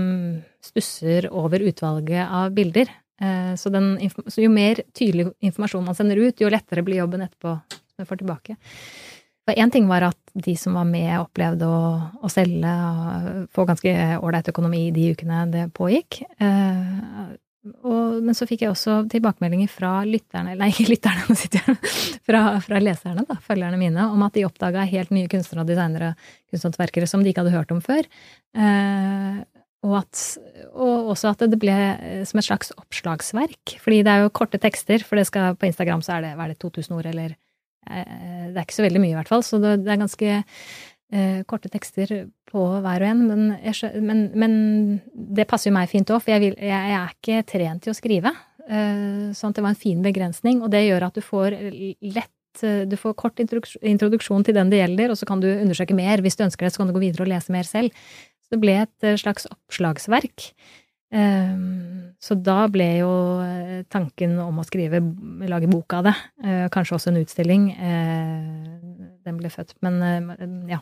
stusser 0.65 1.29
over 1.31 1.63
utvalget 1.63 2.25
av 2.25 2.51
bilder. 2.57 2.91
Eh, 3.21 3.53
så, 3.59 3.71
den, 3.71 3.93
så, 4.27 4.41
jo 4.43 4.51
mer 4.51 4.83
tydelig 4.95 5.29
informasjon 5.39 5.87
man 5.87 5.95
sender 5.95 6.19
ut, 6.19 6.39
jo 6.39 6.51
lettere 6.51 6.83
blir 6.83 7.01
jobben 7.01 7.23
etterpå 7.23 7.55
når 7.55 8.03
jeg 8.03 8.11
får 8.11 8.21
tilbake. 8.21 8.59
For 9.47 9.57
én 9.57 9.71
ting 9.73 9.87
var 9.89 10.03
at 10.11 10.19
de 10.35 10.53
som 10.59 10.75
var 10.77 10.85
med, 10.85 11.13
opplevde 11.17 11.65
å, 11.65 11.83
å 12.21 12.29
selge 12.29 12.69
og 12.69 13.47
få 13.55 13.65
ganske 13.71 13.93
ålreit 14.19 14.51
økonomi 14.51 14.89
de 14.93 15.13
ukene 15.15 15.45
det 15.49 15.69
pågikk. 15.79 16.25
Eh, 17.65 17.75
og, 17.83 18.19
men 18.23 18.37
så 18.37 18.47
fikk 18.49 18.63
jeg 18.65 18.73
også 18.73 19.01
tilbakemeldinger 19.11 19.71
fra 19.71 19.99
lytterne, 20.07 20.55
nei, 20.59 20.71
ikke 20.73 20.89
lytterne, 20.93 21.25
nå 21.29 21.37
sitter 21.37 21.63
jeg 21.65 21.77
fra, 22.27 22.43
fra 22.63 22.81
leserne, 22.83 23.25
da, 23.27 23.39
følgerne 23.45 23.79
mine, 23.81 24.09
om 24.13 24.25
at 24.25 24.35
de 24.37 24.47
oppdaga 24.47 24.87
helt 24.89 25.13
nye 25.15 25.29
kunstnere 25.31 25.65
og 25.65 25.71
designere, 25.71 26.13
kunsthåndverkere, 26.51 27.09
som 27.09 27.23
de 27.23 27.33
ikke 27.33 27.45
hadde 27.45 27.55
hørt 27.57 27.73
om 27.75 27.81
før. 27.83 28.07
Eh, 28.57 29.41
og, 29.87 29.93
at, 30.01 30.23
og, 30.73 31.11
også 31.13 31.31
at 31.31 31.45
det 31.51 31.59
ble 31.59 31.75
som 32.27 32.41
et 32.41 32.47
slags 32.49 32.73
oppslagsverk. 32.75 33.77
Fordi 33.79 34.01
det 34.03 34.11
er 34.11 34.25
jo 34.25 34.33
korte 34.35 34.59
tekster, 34.59 35.05
for 35.07 35.21
skal, 35.23 35.55
på 35.55 35.69
Instagram 35.69 36.03
så 36.03 36.17
er 36.17 36.25
det, 36.27 36.33
er 36.35 36.51
det 36.51 36.59
2000 36.59 36.97
ord, 36.97 37.07
eller 37.07 37.35
eh, 37.87 38.49
Det 38.49 38.57
er 38.57 38.65
ikke 38.65 38.75
så 38.75 38.83
veldig 38.83 39.03
mye, 39.05 39.13
i 39.13 39.19
hvert 39.21 39.31
fall. 39.31 39.45
Så 39.47 39.61
det, 39.63 39.77
det 39.85 39.93
er 39.93 40.01
ganske 40.01 40.33
eh, 41.13 41.41
korte 41.49 41.71
tekster 41.71 42.29
på 42.49 42.65
hver 42.83 43.05
og 43.05 43.09
en, 43.09 43.25
men, 43.29 43.47
jeg, 43.63 44.01
men, 44.01 44.25
men 44.37 44.53
det 45.13 45.47
passer 45.49 45.69
jo 45.69 45.77
meg 45.77 45.91
fint 45.91 46.09
òg, 46.09 46.21
for 46.23 46.33
jeg, 46.33 46.43
vil, 46.47 46.57
jeg, 46.69 46.95
er 46.97 47.13
ikke 47.13 47.45
trent 47.49 47.85
til 47.85 47.93
å 47.93 47.97
skrive. 47.97 48.33
Eh, 48.69 49.29
sånn 49.33 49.53
at 49.53 49.57
det 49.57 49.63
var 49.65 49.73
en 49.73 49.79
fin 49.79 50.01
begrensning, 50.05 50.59
og 50.61 50.69
det 50.73 50.83
gjør 50.85 51.07
at 51.07 51.15
du 51.17 51.23
får 51.25 51.55
lett 51.57 52.61
eh, 52.65 52.83
du 52.89 52.93
får 53.01 53.15
kort 53.17 53.41
introduksjon 53.41 54.45
til 54.45 54.57
den 54.57 54.69
det 54.69 54.83
gjelder, 54.83 55.13
og 55.13 55.17
så 55.17 55.29
kan 55.29 55.41
du 55.41 55.49
undersøke 55.49 55.97
mer. 55.97 56.21
Hvis 56.21 56.37
du 56.37 56.45
ønsker 56.45 56.67
det, 56.67 56.75
så 56.75 56.83
kan 56.83 56.91
du 56.91 56.97
gå 56.97 57.07
videre 57.07 57.25
og 57.25 57.31
lese 57.31 57.55
mer 57.55 57.65
selv. 57.65 57.95
Så 58.45 58.53
det 58.53 58.61
ble 58.61 58.77
et 58.83 59.07
eh, 59.07 59.17
slags 59.21 59.49
oppslagsverk. 59.49 60.51
Så 61.09 62.35
da 62.45 62.67
ble 62.69 62.85
jo 62.99 63.07
tanken 63.89 64.35
om 64.43 64.59
å 64.61 64.65
skrive, 64.67 64.99
lage 65.49 65.65
bok 65.71 65.95
av 65.97 66.05
det, 66.05 66.11
kanskje 66.69 66.99
også 66.99 67.09
en 67.09 67.17
utstilling, 67.23 67.63
den 69.25 69.39
ble 69.39 69.49
født. 69.49 69.73
Men 69.81 69.97
ja. 70.69 70.77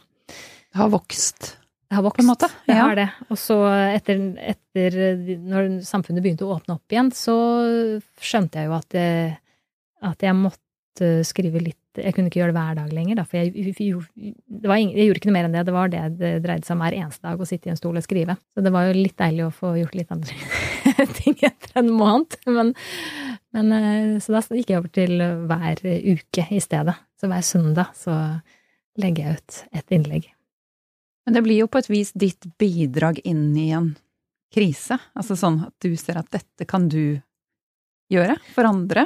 Det 0.77 0.83
har 0.83 0.91
vokst? 0.93 1.57
Det 1.89 1.95
har 1.95 2.03
vokst, 2.05 2.17
på 2.19 2.21
en 2.21 2.27
måte. 2.27 2.47
Det 2.67 2.75
ja. 2.75 2.83
har 2.85 2.95
det. 2.99 3.07
Og 3.33 3.37
så 3.41 3.55
etter, 3.65 4.19
etter, 4.37 4.97
når 5.41 5.79
samfunnet 5.87 6.21
begynte 6.21 6.45
å 6.45 6.51
åpne 6.53 6.75
opp 6.75 6.93
igjen, 6.93 7.09
så 7.17 7.33
skjønte 8.21 8.61
jeg 8.61 8.69
jo 8.69 8.75
at, 8.77 8.93
jeg, 8.93 9.31
at 10.05 10.25
jeg 10.27 10.37
måtte 10.37 11.09
skrive 11.25 11.63
litt 11.63 11.97
Jeg 11.97 12.13
kunne 12.13 12.29
ikke 12.29 12.43
gjøre 12.43 12.53
det 12.53 12.59
hver 12.59 12.77
dag 12.77 12.93
lenger, 12.93 13.17
da, 13.17 13.25
for 13.25 13.39
jeg, 13.39 13.55
jeg, 13.57 13.73
ingen, 13.73 14.93
jeg, 14.93 15.07
gjorde 15.07 15.17
ikke 15.17 15.31
noe 15.31 15.37
mer 15.39 15.49
enn 15.49 15.57
det. 15.57 15.65
Det 15.65 15.75
var 15.79 15.89
det 15.95 16.03
det 16.19 16.31
dreide 16.45 16.69
seg 16.69 16.77
om 16.77 16.85
hver 16.85 16.99
eneste 16.99 17.25
dag, 17.25 17.41
å 17.41 17.49
sitte 17.49 17.71
i 17.71 17.73
en 17.73 17.81
stol 17.81 17.97
og 17.97 18.05
skrive. 18.05 18.37
Så 18.53 18.67
det 18.67 18.75
var 18.77 18.85
jo 18.85 18.93
litt 18.99 19.17
deilig 19.17 19.47
å 19.47 19.57
få 19.63 19.73
gjort 19.81 19.97
litt 19.97 20.13
andre 20.13 20.37
ting 21.23 21.41
etter 21.41 21.81
en 21.81 21.93
måned. 21.97 22.37
Men, 22.45 22.73
men, 23.57 23.77
eh, 23.81 24.15
så 24.21 24.37
da 24.37 24.45
gikk 24.61 24.75
jeg 24.75 24.85
over 24.85 24.93
til 25.01 25.25
hver 25.49 25.81
uke 26.13 26.49
i 26.53 26.61
stedet. 26.61 26.99
Så 27.17 27.33
hver 27.33 27.49
søndag 27.55 27.97
så 27.97 28.21
legger 29.01 29.31
jeg 29.31 29.41
ut 29.41 29.63
et 29.81 29.97
innlegg. 29.97 30.33
Men 31.27 31.35
det 31.35 31.43
blir 31.43 31.59
jo 31.59 31.67
på 31.67 31.81
et 31.81 31.89
vis 31.91 32.13
ditt 32.15 32.45
bidrag 32.57 33.19
inn 33.27 33.49
i 33.59 33.67
en 33.75 33.91
krise, 34.55 34.95
altså 35.13 35.35
sånn 35.35 35.59
at 35.67 35.73
du 35.83 35.91
ser 35.99 36.15
at 36.21 36.29
dette 36.31 36.63
kan 36.69 36.87
du 36.87 37.19
gjøre 38.13 38.37
for 38.55 38.63
andre? 38.69 39.03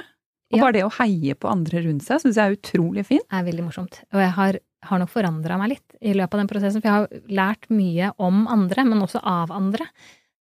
Og 0.51 0.59
Ja. 0.59 0.63
bare 0.67 0.73
det 0.75 0.83
å 0.85 0.91
heie 0.99 1.33
på 1.33 1.49
andre 1.49 1.81
rundt 1.81 2.03
seg 2.05 2.19
syns 2.21 2.35
jeg 2.37 2.45
er 2.51 2.57
utrolig 2.59 3.05
fint. 3.07 3.25
Det 3.25 3.39
er 3.39 3.47
veldig 3.47 3.63
morsomt. 3.65 4.01
Og 4.13 4.19
jeg 4.21 4.31
har, 4.35 4.59
har 4.83 4.99
nok 4.99 5.09
forandra 5.09 5.57
meg 5.57 5.69
litt 5.73 5.95
i 6.01 6.13
løpet 6.13 6.33
av 6.35 6.39
den 6.43 6.47
prosessen, 6.51 6.81
for 6.83 6.89
jeg 6.89 6.97
har 6.99 7.29
lært 7.31 7.69
mye 7.73 8.11
om 8.19 8.45
andre, 8.51 8.83
men 8.85 9.01
også 9.01 9.21
av 9.23 9.49
andre. 9.55 9.87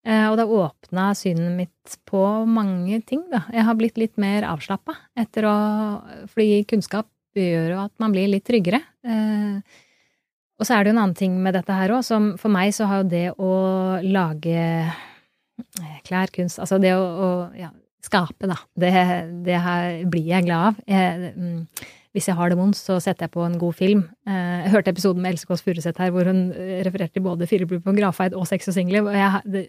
Eh, 0.05 0.27
og 0.29 0.37
det 0.37 0.47
har 0.49 0.57
åpna 0.67 1.15
synet 1.17 1.57
mitt 1.57 1.97
på 2.09 2.21
mange 2.49 3.01
ting, 3.07 3.23
da. 3.31 3.45
Jeg 3.55 3.65
har 3.65 3.75
blitt 3.79 3.97
litt 3.97 4.19
mer 4.19 4.43
avslappa 4.49 4.97
etter 5.17 5.45
å 5.49 5.57
Fordi 6.29 6.65
kunnskap 6.67 7.07
gjør 7.37 7.71
jo 7.77 7.79
at 7.87 7.93
man 8.03 8.13
blir 8.13 8.29
litt 8.29 8.45
tryggere. 8.45 8.83
Eh, 9.05 9.61
og 10.61 10.67
så 10.69 10.77
er 10.77 10.85
det 10.85 10.93
jo 10.93 10.97
en 10.99 11.03
annen 11.07 11.17
ting 11.19 11.39
med 11.43 11.57
dette 11.57 11.73
her 11.73 11.95
òg, 11.97 12.05
som 12.05 12.35
for 12.41 12.53
meg 12.53 12.75
så 12.77 12.87
har 12.91 13.03
jo 13.03 13.11
det 13.11 13.27
å 13.41 13.53
lage 14.05 14.57
eh, 14.61 15.95
klær, 16.07 16.31
kunst 16.35 16.61
Altså 16.63 16.79
det 16.83 16.93
å, 16.97 17.05
å 17.05 17.31
ja, 17.59 17.71
skape, 18.05 18.49
da. 18.51 18.59
Det, 18.81 18.93
det 19.47 19.59
her 19.65 20.05
blir 20.11 20.29
jeg 20.35 20.47
glad 20.47 20.71
av. 20.71 20.85
Jeg, 20.89 21.33
mm, 21.37 21.89
hvis 22.17 22.27
jeg 22.27 22.35
har 22.35 22.51
det 22.51 22.57
vondt, 22.59 22.75
så 22.75 22.97
setter 22.99 23.29
jeg 23.29 23.33
på 23.37 23.43
en 23.47 23.53
god 23.61 23.77
film. 23.79 24.01
Eh, 24.27 24.65
Jeg 24.65 24.73
hørte 24.73 24.91
episoden 24.91 25.23
med 25.23 25.31
Else 25.37 25.47
Kåss 25.47 25.61
Furuseth 25.63 26.01
her, 26.03 26.11
hvor 26.11 26.27
hun 26.27 26.41
eh, 26.57 26.81
refererte 26.87 27.15
til 27.19 27.23
både 27.23 27.47
blod 27.71 27.85
på 27.85 27.95
Grafeid 28.01 28.35
og 28.35 28.49
Sex 28.51 28.67
og 28.73 28.75
single. 28.75 29.05
og 29.05 29.15
jeg- 29.15 29.69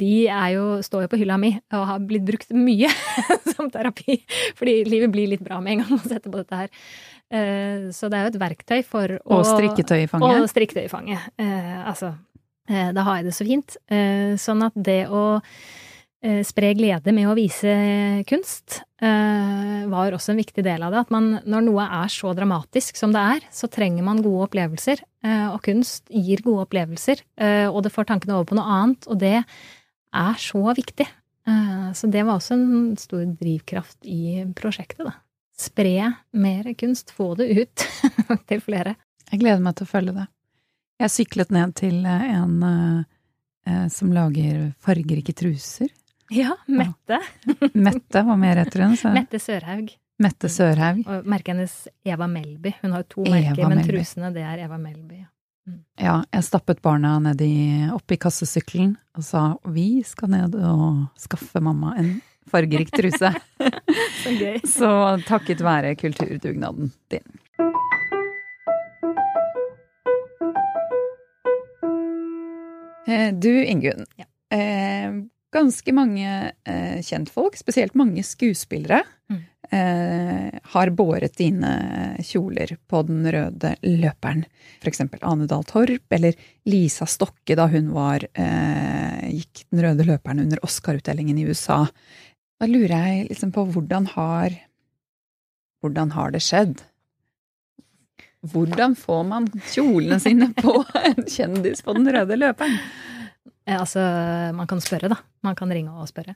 De 0.00 0.10
jo, 0.56 0.64
står 0.82 1.04
jo 1.06 1.12
på 1.12 1.20
hylla 1.20 1.36
mi 1.38 1.52
og 1.72 1.86
har 1.92 2.00
blitt 2.00 2.24
brukt 2.26 2.50
mye 2.56 2.90
som 3.54 3.70
terapi. 3.70 4.18
Fordi 4.58 4.80
livet 4.90 5.12
blir 5.14 5.28
litt 5.30 5.44
bra 5.46 5.60
med 5.60 5.76
en 5.76 5.84
gang 5.84 5.94
man 6.00 6.08
setter 6.08 6.30
på 6.34 6.40
dette 6.42 6.56
her. 6.64 6.68
Eh, 7.30 7.90
Så 7.92 8.08
det 8.08 8.18
er 8.18 8.28
jo 8.28 8.32
et 8.34 8.40
verktøy 8.40 8.84
for 8.84 9.18
å 9.18 9.40
Og 9.40 9.44
strikketøy 9.44 10.04
i 10.04 10.08
fanget. 10.10 10.40
og 10.42 10.48
strikketøy 10.48 10.84
i 10.84 10.92
fanget. 10.92 11.20
Eh, 11.38 11.84
altså, 11.84 12.14
eh, 12.68 12.92
da 12.92 13.02
har 13.04 13.16
jeg 13.18 13.24
det 13.28 13.34
så 13.34 13.46
fint. 13.46 13.76
Sånn 14.38 14.64
at 14.64 14.72
det 14.74 15.08
å 15.08 15.42
spre 16.42 16.74
glede 16.74 17.12
med 17.14 17.28
å 17.30 17.34
vise 17.36 18.24
kunst 18.26 18.80
var 19.00 20.10
også 20.10 20.30
en 20.30 20.40
viktig 20.40 20.64
del 20.64 20.82
av 20.82 20.90
det. 20.90 20.98
At 21.06 21.10
man, 21.12 21.40
når 21.46 21.62
noe 21.62 21.84
er 21.86 22.08
så 22.10 22.34
dramatisk 22.34 22.96
som 22.96 23.12
det 23.12 23.20
er, 23.20 23.40
så 23.52 23.70
trenger 23.70 24.02
man 24.02 24.20
gode 24.20 24.48
opplevelser. 24.50 24.98
Og 25.54 25.62
kunst 25.62 26.08
gir 26.10 26.42
gode 26.42 26.66
opplevelser, 26.66 27.22
og 27.70 27.82
det 27.84 27.92
får 27.92 28.06
tankene 28.10 28.34
over 28.34 28.46
på 28.50 28.56
noe 28.58 28.66
annet. 28.66 29.06
Og 29.06 29.16
det 29.20 29.44
er 30.12 30.34
så 30.42 30.74
viktig. 30.74 31.06
Så 31.94 32.10
det 32.10 32.26
var 32.26 32.40
også 32.40 32.52
en 32.58 32.96
stor 32.96 33.24
drivkraft 33.38 34.02
i 34.02 34.42
prosjektet, 34.58 35.06
da. 35.06 35.14
Spre 35.58 36.12
mer 36.38 36.68
kunst, 36.78 37.10
få 37.10 37.32
det 37.38 37.48
ut 37.58 37.84
til 38.48 38.60
flere. 38.62 38.94
Jeg 39.30 39.40
gleder 39.42 39.62
meg 39.64 39.74
til 39.78 39.88
å 39.88 39.90
følge 39.90 40.14
det. 40.16 40.26
Jeg 41.02 41.14
syklet 41.14 41.50
ned 41.54 41.74
til 41.78 41.96
eh, 42.06 42.26
en 42.38 42.58
eh, 42.66 43.00
eh, 43.68 43.86
som 43.94 44.12
lager 44.14 44.68
fargerike 44.82 45.34
truser. 45.38 45.90
Ja, 46.34 46.54
Mette. 46.68 47.18
Mette, 47.74 48.20
hva 48.26 48.36
mer 48.36 48.60
heter 48.60 48.84
hun? 48.84 48.94
Så, 49.00 49.10
Mette 49.14 49.40
Sørhaug. 49.40 49.90
Mette 50.20 50.50
Sørhaug. 50.52 51.02
Og 51.08 51.26
merket 51.30 51.54
hennes 51.54 51.74
Eva 52.04 52.26
Melby. 52.28 52.74
Hun 52.82 52.94
har 52.96 53.06
to 53.06 53.22
to 53.22 53.26
Eva 53.30 53.38
merker, 53.38 53.68
men 53.70 53.78
Melby. 53.80 53.94
trusene, 53.96 54.30
det 54.34 54.42
er 54.44 54.64
Eva 54.66 54.78
Melby. 54.82 55.22
ja. 55.24 55.28
Ja, 56.00 56.14
jeg 56.32 56.44
stappet 56.46 56.78
barna 56.80 57.18
ned 57.20 57.42
i, 57.44 57.84
opp 57.92 58.08
i 58.14 58.16
kassesykkelen 58.16 58.94
og 59.18 59.24
sa 59.26 59.42
vi 59.68 59.98
skal 60.06 60.30
ned 60.32 60.54
og 60.56 61.10
skaffe 61.20 61.60
mamma 61.60 61.90
en 62.00 62.14
fargerik 62.50 62.90
truse. 62.94 63.32
Så 64.22 64.34
gøy. 64.38 64.58
Så 64.78 64.90
takket 65.28 65.62
være 65.64 65.94
kulturdugnaden 66.00 66.92
din. 67.12 67.26
Eh, 73.06 73.32
Du, 73.34 73.64
Ingunn. 73.64 74.06
Ja. 74.16 74.24
Eh, 74.56 75.12
ganske 75.52 75.92
mange 75.96 76.52
eh, 76.68 76.98
kjentfolk, 77.04 77.56
spesielt 77.56 77.94
mange 77.98 78.22
skuespillere, 78.24 79.02
Mm. 79.28 79.42
eh, 79.72 80.58
har 80.72 80.88
båret 80.96 81.34
dine 81.36 82.16
kjoler 82.24 82.70
på 82.88 83.02
den 83.06 83.26
røde 83.28 83.74
løperen. 83.84 84.44
For 84.80 84.88
eksempel 84.88 85.18
Ane 85.22 85.46
Dahl 85.46 85.64
Torp, 85.68 86.06
eller 86.10 86.32
Lisa 86.64 87.04
Stokke 87.04 87.54
da 87.56 87.66
hun 87.68 87.90
var 87.92 88.24
eh, 88.34 89.28
gikk 89.28 89.66
den 89.70 89.82
røde 89.84 90.06
løperen 90.08 90.40
under 90.40 90.58
Oscar-utdelingen 90.64 91.36
i 91.38 91.44
USA. 91.50 91.82
Da 92.58 92.66
lurer 92.66 92.94
jeg 92.94 93.28
liksom 93.30 93.52
på 93.54 93.66
hvordan 93.72 94.08
har 94.16 94.56
Hvordan 95.78 96.10
har 96.10 96.32
det 96.34 96.40
skjedd? 96.42 96.80
Hvordan 98.50 98.96
får 98.98 99.22
man 99.26 99.46
kjolene 99.70 100.18
sine 100.22 100.48
på 100.58 100.80
en 100.98 101.22
kjendis 101.26 101.84
på 101.86 101.94
den 101.94 102.10
røde 102.14 102.38
løperen? 102.38 102.78
Altså, 103.68 104.00
man 104.56 104.66
kan 104.70 104.80
spørre, 104.80 105.10
da. 105.12 105.18
Man 105.44 105.54
kan 105.58 105.70
ringe 105.70 105.92
og 105.92 106.08
spørre. 106.08 106.34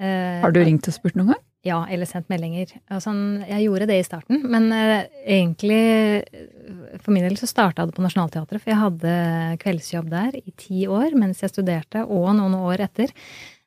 Eh, 0.00 0.40
Har 0.42 0.54
du 0.54 0.62
ringt 0.64 0.88
og 0.88 0.94
spurt 0.96 1.14
noen 1.18 1.34
gang? 1.34 1.42
Ja, 1.64 1.78
eller 1.92 2.08
sendt 2.08 2.30
meldinger. 2.32 2.72
Sånn, 3.00 3.42
jeg 3.48 3.66
gjorde 3.66 3.88
det 3.88 3.98
i 4.00 4.06
starten, 4.06 4.40
men 4.52 4.70
eh, 4.74 5.06
egentlig 5.36 5.80
eh, 6.24 6.98
For 7.02 7.12
min 7.14 7.24
del 7.24 7.36
så 7.40 7.48
starta 7.48 7.86
det 7.86 7.94
på 7.96 8.04
Nationaltheatret, 8.04 8.62
for 8.62 8.72
jeg 8.72 8.80
hadde 8.80 9.14
kveldsjobb 9.62 10.08
der 10.12 10.38
i 10.40 10.54
ti 10.60 10.86
år 10.90 11.14
mens 11.20 11.44
jeg 11.44 11.52
studerte, 11.52 12.06
og 12.08 12.32
noen 12.38 12.56
år 12.58 12.86
etter. 12.88 13.12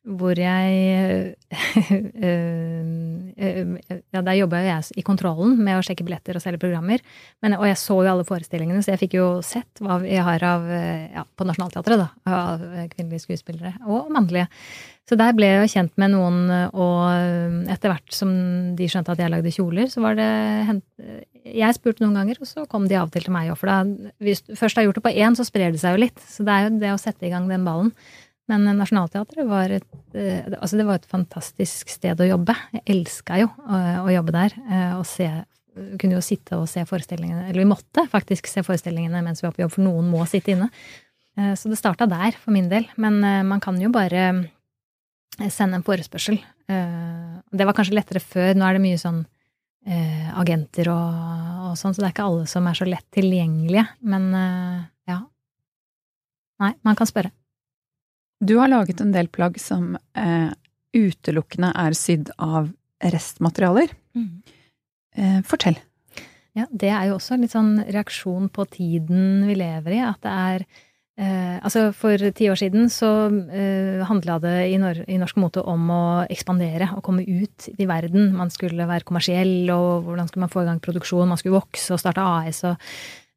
Hvor 0.07 0.39
jeg 0.39 1.35
eh, 2.23 3.33
eh, 3.35 3.61
Ja, 4.15 4.21
der 4.21 4.37
jobba 4.39 4.61
jo 4.63 4.69
jeg 4.69 4.99
i 5.01 5.05
kontrollen 5.05 5.57
med 5.59 5.77
å 5.77 5.85
sjekke 5.85 6.05
billetter 6.07 6.39
og 6.39 6.43
selge 6.43 6.61
programmer. 6.63 7.03
Men, 7.43 7.57
og 7.59 7.67
jeg 7.67 7.79
så 7.81 7.99
jo 7.99 8.11
alle 8.11 8.27
forestillingene, 8.27 8.83
så 8.83 8.93
jeg 8.95 9.03
fikk 9.03 9.17
jo 9.19 9.29
sett 9.45 9.83
hva 9.83 9.99
vi 10.03 10.15
har 10.15 10.43
av 10.47 10.67
eh, 10.71 11.07
ja, 11.15 11.25
på 11.27 11.47
Nationaltheatret, 11.47 12.05
da. 12.05 12.11
Av 12.27 12.67
eh, 12.71 12.87
kvinnelige 12.93 13.25
skuespillere. 13.27 13.75
Og 13.87 14.11
mannlige. 14.13 14.47
Så 15.07 15.15
der 15.15 15.31
ble 15.31 15.47
jeg 15.47 15.59
jo 15.61 15.71
kjent 15.71 15.93
med 16.01 16.11
noen, 16.11 16.49
og 16.75 17.69
etter 17.71 17.93
hvert 17.93 18.11
som 18.11 18.31
de 18.75 18.89
skjønte 18.91 19.13
at 19.13 19.21
jeg 19.23 19.31
lagde 19.31 19.53
kjoler, 19.55 19.87
så 19.87 20.03
var 20.03 20.17
det. 20.19 20.27
Jeg 21.47 21.77
spurte 21.77 22.03
noen 22.03 22.17
ganger, 22.19 22.41
og 22.43 22.49
så 22.49 22.65
kom 22.67 22.89
de 22.91 22.97
av 22.99 23.07
og 23.07 23.13
til 23.15 23.23
til 23.23 23.31
meg 23.31 23.53
òg. 23.53 23.55
For 23.61 23.71
da, 23.71 24.09
hvis 24.19 24.43
du 24.43 24.51
først 24.59 24.75
har 24.75 24.83
gjort 24.83 24.99
det 24.99 25.05
på 25.05 25.13
én, 25.15 25.39
så 25.39 25.47
sprer 25.47 25.71
det 25.71 25.79
seg 25.79 25.95
jo 25.95 26.03
litt. 26.03 26.19
Så 26.27 26.43
det 26.43 26.57
er 26.57 26.67
jo 26.67 26.81
det 26.83 26.91
å 26.91 26.99
sette 26.99 27.23
i 27.23 27.31
gang 27.31 27.47
den 27.47 27.63
ballen. 27.63 27.93
Men 28.47 28.63
Nationaltheatret 28.79 29.47
var 29.49 29.73
et, 29.75 29.87
eh, 30.15 30.45
altså 30.61 30.77
det 30.79 30.85
var 30.87 31.01
et 31.01 31.09
fantastisk 31.09 31.89
sted 31.91 32.19
å 32.23 32.27
jobbe. 32.29 32.55
Jeg 32.77 32.83
elska 32.95 33.41
jo 33.41 33.49
å, 33.59 33.79
å 34.05 34.13
jobbe 34.13 34.31
der. 34.35 34.55
eh, 34.69 34.93
Og 34.99 35.05
se 35.09 35.29
Kunne 36.01 36.15
jo 36.17 36.21
sitte 36.25 36.57
og 36.57 36.63
se 36.65 36.81
forestillingene 36.89 37.51
Eller 37.51 37.61
vi 37.61 37.67
måtte 37.69 38.07
faktisk 38.09 38.47
se 38.49 38.63
forestillingene 38.65 39.19
mens 39.21 39.43
vi 39.43 39.45
var 39.45 39.53
på 39.53 39.61
jobb, 39.61 39.73
for 39.75 39.83
noen 39.85 40.07
må 40.09 40.23
sitte 40.25 40.55
inne. 40.55 40.71
Eh, 41.37 41.53
Så 41.53 41.69
det 41.69 41.77
starta 41.77 42.07
der, 42.09 42.31
for 42.33 42.49
min 42.55 42.69
del. 42.71 42.87
Men 42.97 43.19
eh, 43.23 43.43
man 43.45 43.59
kan 43.61 43.77
jo 43.79 43.91
bare 43.93 44.23
eh, 44.31 45.49
sende 45.53 45.77
en 45.77 45.85
forespørsel. 45.85 46.39
Eh, 46.71 47.35
Det 47.53 47.67
var 47.67 47.75
kanskje 47.77 47.93
lettere 47.99 48.23
før. 48.23 48.55
Nå 48.57 48.65
er 48.65 48.73
det 48.79 48.81
mye 48.87 48.97
sånn 48.97 49.21
eh, 49.85 50.31
agenter 50.39 50.89
og, 50.89 51.21
og 51.69 51.77
sånn, 51.77 51.93
så 51.93 52.01
det 52.01 52.09
er 52.09 52.15
ikke 52.15 52.25
alle 52.31 52.47
som 52.49 52.65
er 52.71 52.73
så 52.81 52.87
lett 52.89 53.05
tilgjengelige. 53.13 53.85
Men 54.01 54.31
eh, 54.33 54.79
ja. 55.13 55.19
Nei, 56.63 56.73
man 56.81 56.97
kan 56.97 57.05
spørre. 57.11 57.29
Du 58.39 58.57
har 58.59 58.69
laget 58.69 59.01
en 59.01 59.13
del 59.15 59.29
plagg 59.33 59.57
som 59.61 59.95
eh, 60.17 60.49
utelukkende 60.93 61.71
er 61.73 61.97
sydd 61.97 62.31
av 62.37 62.69
restmaterialer. 63.01 63.93
Eh, 65.17 65.39
fortell. 65.45 65.79
Ja, 66.57 66.65
det 66.69 66.89
er 66.89 67.09
jo 67.09 67.17
også 67.17 67.37
litt 67.37 67.53
sånn 67.53 67.77
reaksjon 67.85 68.49
på 68.53 68.65
tiden 68.73 69.45
vi 69.45 69.57
lever 69.57 69.93
i, 69.93 70.01
at 70.01 70.21
det 70.25 70.33
er 70.33 70.63
eh, 70.65 71.57
Altså, 71.57 71.91
for 71.97 72.21
ti 72.37 72.49
år 72.49 72.57
siden 72.57 72.89
så 72.93 73.11
eh, 73.49 74.01
handla 74.05 74.37
det 74.41 74.55
i, 74.69 74.77
nor 74.81 75.03
i 75.09 75.19
norsk 75.21 75.37
mote 75.41 75.61
om 75.65 75.89
å 75.93 76.03
ekspandere 76.29 76.91
og 76.95 77.03
komme 77.05 77.25
ut 77.25 77.69
i 77.73 77.89
verden. 77.89 78.31
Man 78.37 78.53
skulle 78.53 78.89
være 78.89 79.05
kommersiell, 79.05 79.69
og 79.73 80.05
hvordan 80.05 80.29
skulle 80.29 80.45
man 80.45 80.53
få 80.53 80.65
i 80.65 80.69
gang 80.69 80.81
produksjon? 80.81 81.29
Man 81.29 81.41
skulle 81.41 81.57
vokse 81.57 81.93
og 81.93 82.01
starte 82.01 82.25
AS 82.25 82.63
og 82.69 82.77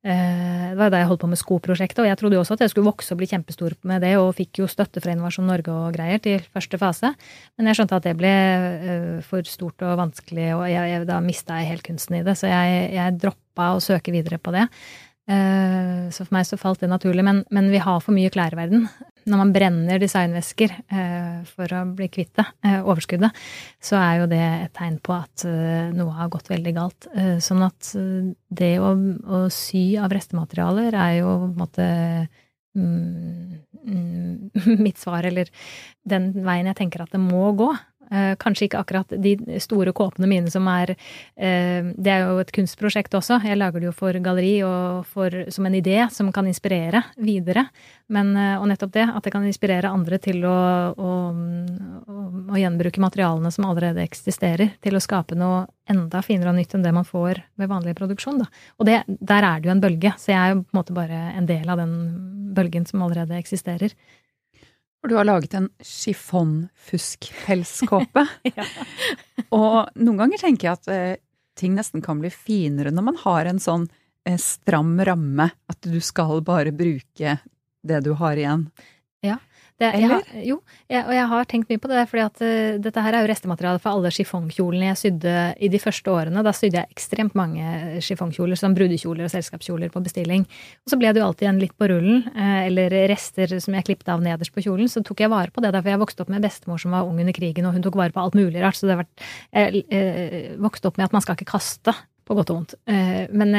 Det 0.00 0.78
var 0.78 0.88
da 0.88 1.00
jeg 1.02 1.08
holdt 1.10 1.20
på 1.20 1.28
med 1.28 1.36
skoprosjektet, 1.36 1.98
og 2.00 2.06
jeg 2.08 2.16
trodde 2.16 2.38
jo 2.38 2.40
også 2.40 2.54
at 2.56 2.62
jeg 2.64 2.70
skulle 2.72 2.88
vokse 2.88 3.12
og 3.12 3.18
bli 3.20 3.26
kjempestor 3.28 3.74
med 3.84 4.00
det, 4.00 4.14
og 4.16 4.30
fikk 4.38 4.62
jo 4.62 4.68
støtte 4.70 5.02
fra 5.04 5.12
Innovasjon 5.12 5.44
Norge 5.50 5.74
og 5.74 5.92
greier 5.92 6.22
til 6.24 6.40
første 6.54 6.80
fase. 6.80 7.10
Men 7.58 7.68
jeg 7.68 7.76
skjønte 7.76 7.98
at 7.98 8.06
det 8.08 8.14
ble 8.16 8.30
eh, 8.32 9.20
for 9.28 9.44
stort 9.44 9.84
og 9.84 9.98
vanskelig, 10.00 10.46
og 10.56 10.64
jeg, 10.72 10.88
jeg, 10.94 11.04
da 11.10 11.20
mista 11.20 11.58
jeg 11.60 11.74
helt 11.74 11.84
kunsten 11.84 12.16
i 12.16 12.24
det. 12.24 12.38
Så 12.40 12.48
jeg, 12.48 12.86
jeg 12.96 13.18
droppa 13.20 13.74
å 13.74 13.84
søke 13.84 14.14
videre 14.14 14.40
på 14.40 14.56
det. 14.56 14.64
Eh, 15.28 16.08
Så 16.16 16.24
for 16.24 16.32
meg 16.38 16.48
så 16.48 16.56
falt 16.56 16.80
det 16.80 16.88
naturlig. 16.88 17.26
Men, 17.26 17.44
men 17.52 17.68
vi 17.70 17.84
har 17.84 18.00
for 18.00 18.16
mye 18.16 18.32
klær 18.32 18.56
i 18.56 18.60
verden. 18.62 18.88
Når 19.28 19.40
man 19.42 19.52
brenner 19.52 20.00
designvesker 20.00 20.72
eh, 20.88 21.40
for 21.48 21.72
å 21.76 21.82
bli 21.96 22.08
kvitt 22.12 22.32
det, 22.38 22.46
eh, 22.64 22.78
overskuddet, 22.80 23.36
så 23.82 23.98
er 24.00 24.20
jo 24.20 24.28
det 24.30 24.40
et 24.40 24.74
tegn 24.76 24.96
på 25.04 25.16
at 25.16 25.44
eh, 25.48 25.90
noe 25.96 26.14
har 26.16 26.30
gått 26.32 26.50
veldig 26.52 26.74
galt. 26.76 27.08
Sånn 27.44 27.64
at 27.66 27.92
det 28.60 28.72
å, 28.80 28.94
å 28.94 29.42
sy 29.52 29.84
av 30.00 30.12
restematerialer 30.14 30.96
er 30.96 31.14
jo 31.20 31.34
på 31.42 31.48
en 31.50 31.58
måte 31.60 31.86
mm, 32.78 33.60
mm, 33.84 34.76
mitt 34.86 35.00
svar, 35.00 35.28
eller 35.28 35.50
den 36.08 36.32
veien 36.40 36.70
jeg 36.70 36.80
tenker 36.80 37.04
at 37.04 37.14
det 37.14 37.22
må 37.22 37.50
gå. 37.58 37.72
Eh, 38.10 38.32
kanskje 38.42 38.66
ikke 38.66 38.78
akkurat 38.80 39.12
de 39.22 39.36
store 39.62 39.92
kåpene 39.94 40.26
mine 40.26 40.50
som 40.50 40.66
er 40.66 40.96
eh, 40.96 41.92
Det 41.94 42.10
er 42.10 42.24
jo 42.24 42.40
et 42.42 42.50
kunstprosjekt 42.50 43.14
også. 43.14 43.38
Jeg 43.46 43.58
lager 43.60 43.78
det 43.78 43.86
jo 43.86 43.94
for 43.94 44.16
galleri 44.18 44.56
og 44.66 45.06
for, 45.06 45.30
som 45.54 45.68
en 45.68 45.76
idé 45.78 46.02
som 46.10 46.32
kan 46.34 46.48
inspirere 46.50 47.04
videre. 47.22 47.68
Men, 48.10 48.32
eh, 48.34 48.56
og 48.58 48.66
nettopp 48.66 48.96
det, 48.98 49.06
at 49.06 49.22
det 49.22 49.34
kan 49.34 49.46
inspirere 49.46 49.92
andre 49.94 50.18
til 50.18 50.42
å, 50.42 50.58
å, 50.90 51.12
å, 52.02 52.26
å 52.50 52.58
gjenbruke 52.58 53.02
materialene 53.02 53.54
som 53.54 53.68
allerede 53.70 54.02
eksisterer, 54.02 54.74
til 54.82 54.98
å 54.98 55.04
skape 55.04 55.38
noe 55.38 55.68
enda 55.90 56.22
finere 56.26 56.50
og 56.50 56.58
nytt 56.58 56.74
enn 56.74 56.82
det 56.82 56.94
man 56.96 57.06
får 57.06 57.44
ved 57.60 57.70
vanlig 57.70 57.94
produksjon. 57.98 58.42
Da. 58.42 58.50
Og 58.82 58.90
det, 58.90 59.04
der 59.06 59.46
er 59.46 59.62
det 59.62 59.70
jo 59.70 59.76
en 59.76 59.84
bølge, 59.86 60.16
så 60.18 60.34
jeg 60.34 60.40
er 60.40 60.56
jo 60.56 60.64
på 60.64 60.74
en 60.74 60.82
måte 60.82 60.98
bare 60.98 61.28
en 61.38 61.46
del 61.46 61.70
av 61.70 61.78
den 61.78 61.94
bølgen 62.58 62.90
som 62.90 63.06
allerede 63.06 63.38
eksisterer. 63.38 63.94
For 65.00 65.08
du 65.08 65.14
har 65.16 65.24
laget 65.24 65.54
en 65.56 65.70
chiffon-fusk-pelskåpe. 65.80 68.26
ja. 68.56 68.64
Og 69.56 69.88
noen 69.96 70.18
ganger 70.20 70.38
tenker 70.42 70.68
jeg 70.68 70.76
at 70.76 70.88
eh, 70.92 71.16
ting 71.56 71.72
nesten 71.76 72.02
kan 72.04 72.20
bli 72.20 72.30
finere 72.32 72.90
når 72.92 73.04
man 73.08 73.16
har 73.22 73.44
en 73.48 73.60
sånn 73.62 73.88
eh, 74.28 74.40
stram 74.40 75.00
ramme. 75.08 75.50
At 75.72 75.80
du 75.86 76.00
skal 76.04 76.44
bare 76.44 76.72
bruke 76.76 77.38
det 77.80 78.00
du 78.04 78.12
har 78.20 78.36
igjen. 78.36 78.68
Ja. 79.24 79.36
Det, 79.80 79.88
jeg 79.96 80.08
har, 80.10 80.26
jo, 80.44 80.58
jeg, 80.92 81.00
og 81.06 81.14
jeg 81.14 81.26
har 81.30 81.46
tenkt 81.48 81.70
mye 81.72 81.80
på 81.80 81.88
det, 81.88 82.00
fordi 82.10 82.22
at 82.26 82.40
uh, 82.44 82.80
dette 82.84 83.04
her 83.04 83.16
er 83.16 83.24
jo 83.24 83.30
restemateriale 83.30 83.80
for 83.80 83.96
alle 83.96 84.10
chiffongkjolene 84.12 84.90
jeg 84.90 84.98
sydde 85.00 85.36
i 85.56 85.70
de 85.72 85.80
første 85.80 86.12
årene. 86.12 86.42
Da 86.44 86.52
sydde 86.52 86.82
jeg 86.82 86.92
ekstremt 86.92 87.36
mange 87.38 88.02
chiffongkjoler, 88.04 88.60
som 88.60 88.74
brudekjoler 88.76 89.24
og 89.24 89.32
selskapskjoler 89.32 89.92
på 89.94 90.02
bestilling. 90.04 90.44
Og 90.84 90.92
så 90.92 90.98
ble 91.00 91.14
det 91.16 91.22
jo 91.22 91.30
alltid 91.30 91.46
igjen 91.46 91.62
litt 91.62 91.72
på 91.80 91.88
rullen, 91.88 92.26
uh, 92.34 92.58
eller 92.66 92.92
rester 93.08 93.54
som 93.56 93.78
jeg 93.78 93.86
klippet 93.88 94.10
av 94.12 94.20
nederst 94.24 94.52
på 94.52 94.66
kjolen. 94.66 94.90
Så 94.92 95.00
tok 95.06 95.22
jeg 95.24 95.32
vare 95.32 95.54
på 95.54 95.64
det, 95.64 95.72
derfor 95.72 95.94
jeg 95.94 96.02
vokste 96.02 96.26
opp 96.26 96.32
med 96.34 96.44
bestemor 96.44 96.82
som 96.82 96.92
var 96.92 97.08
ung 97.08 97.22
under 97.24 97.36
krigen, 97.36 97.68
og 97.68 97.78
hun 97.78 97.86
tok 97.86 97.96
vare 97.96 98.12
på 98.12 98.20
alt 98.20 98.36
mulig 98.36 98.60
rart. 98.60 98.76
Så 98.76 98.84
det 98.84 98.98
har 98.98 99.06
vært 99.06 99.28
Jeg 99.56 99.86
uh, 99.88 100.58
vokste 100.60 100.90
opp 100.90 101.00
med 101.00 101.08
at 101.08 101.16
man 101.16 101.24
skal 101.24 101.38
ikke 101.38 101.54
kaste, 101.54 101.96
på 102.28 102.36
godt 102.36 102.52
og 102.52 102.60
vondt. 102.60 102.74
men 103.34 103.56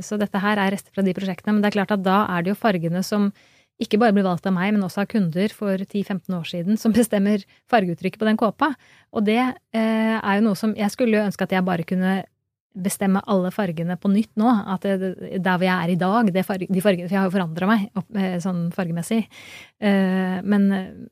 Så 0.00 0.16
dette 0.16 0.40
her 0.40 0.56
er 0.56 0.70
rester 0.72 0.94
fra 0.94 1.02
de 1.04 1.12
prosjektene. 1.12 1.52
Men 1.52 1.60
det 1.60 1.68
er 1.68 1.74
klart 1.74 1.90
at 1.92 2.00
da 2.06 2.22
er 2.32 2.46
det 2.46 2.54
jo 2.54 2.56
fargene 2.56 3.02
som 3.04 3.26
ikke 3.80 3.98
bare 4.00 4.14
blir 4.14 4.26
valgt 4.26 4.46
av 4.46 4.54
meg, 4.54 4.72
men 4.74 4.84
også 4.84 5.02
av 5.04 5.08
kunder 5.10 5.54
for 5.56 5.80
10-15 5.80 6.36
år 6.36 6.48
siden, 6.48 6.78
som 6.78 6.94
bestemmer 6.94 7.44
fargeuttrykket 7.72 8.20
på 8.20 8.28
den 8.28 8.38
kåpa. 8.40 8.72
Og 9.16 9.24
det 9.26 9.40
eh, 9.40 10.18
er 10.18 10.38
jo 10.38 10.46
noe 10.48 10.58
som 10.58 10.76
Jeg 10.78 10.92
skulle 10.94 11.24
ønske 11.24 11.48
at 11.48 11.54
jeg 11.56 11.66
bare 11.66 11.86
kunne 11.88 12.20
bestemme 12.72 13.20
alle 13.28 13.50
fargene 13.52 13.98
på 14.00 14.10
nytt 14.12 14.32
nå. 14.40 14.48
At 14.74 14.86
det, 14.86 15.12
der 15.44 15.58
hvor 15.58 15.66
jeg 15.66 15.74
er 15.74 15.92
i 15.92 15.98
dag, 16.00 16.30
farge, 16.46 16.68
de 16.72 16.84
fargene 16.84 17.08
For 17.08 17.16
jeg 17.16 17.20
har 17.20 17.28
jo 17.28 17.34
forandra 17.34 17.68
meg 17.68 17.88
opp, 17.98 18.08
eh, 18.16 18.38
sånn 18.42 18.64
fargemessig. 18.74 19.22
Eh, 19.82 20.38
men, 20.44 20.68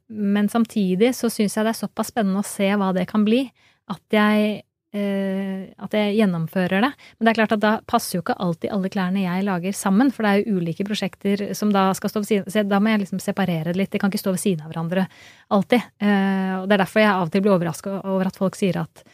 men, 0.08 0.48
samtidig 0.52 1.12
så 1.18 1.32
syns 1.32 1.56
jeg 1.56 1.66
det 1.66 1.74
er 1.74 1.82
såpass 1.82 2.12
spennende 2.14 2.44
å 2.44 2.48
se 2.48 2.70
hva 2.70 2.92
det 2.96 3.06
kan 3.10 3.26
bli, 3.26 3.44
at 3.90 4.14
jeg 4.14 4.62
at 4.90 5.92
jeg 5.94 6.16
gjennomfører 6.18 6.82
det. 6.82 6.88
Men 7.14 7.26
det 7.26 7.30
er 7.30 7.36
klart 7.38 7.52
at 7.54 7.62
da 7.62 7.72
passer 7.86 8.16
jo 8.16 8.24
ikke 8.24 8.34
alltid 8.42 8.72
alle 8.74 8.90
klærne 8.90 9.22
jeg 9.22 9.44
lager 9.46 9.76
sammen, 9.76 10.10
for 10.10 10.26
det 10.26 10.32
er 10.32 10.40
jo 10.40 10.58
ulike 10.58 10.86
prosjekter 10.88 11.44
som 11.54 11.70
da 11.70 11.84
skal 11.94 12.10
stå 12.10 12.24
ved 12.24 12.30
siden 12.30 12.50
Så 12.50 12.64
da 12.66 12.80
må 12.82 12.90
jeg 12.90 13.04
liksom 13.04 13.22
separere 13.22 13.70
det 13.70 13.78
litt. 13.78 13.92
De 13.94 14.00
kan 14.02 14.10
ikke 14.10 14.22
stå 14.22 14.34
ved 14.34 14.42
siden 14.42 14.64
av 14.64 14.72
hverandre 14.72 15.06
alltid. 15.54 15.86
Uh, 16.02 16.58
og 16.58 16.66
det 16.66 16.74
er 16.74 16.82
derfor 16.82 17.04
jeg 17.04 17.12
av 17.12 17.28
og 17.28 17.30
til 17.30 17.44
blir 17.44 17.54
overraska 17.54 17.96
over 18.02 18.32
at 18.32 18.42
folk 18.42 18.58
sier 18.58 18.82
at 18.82 19.04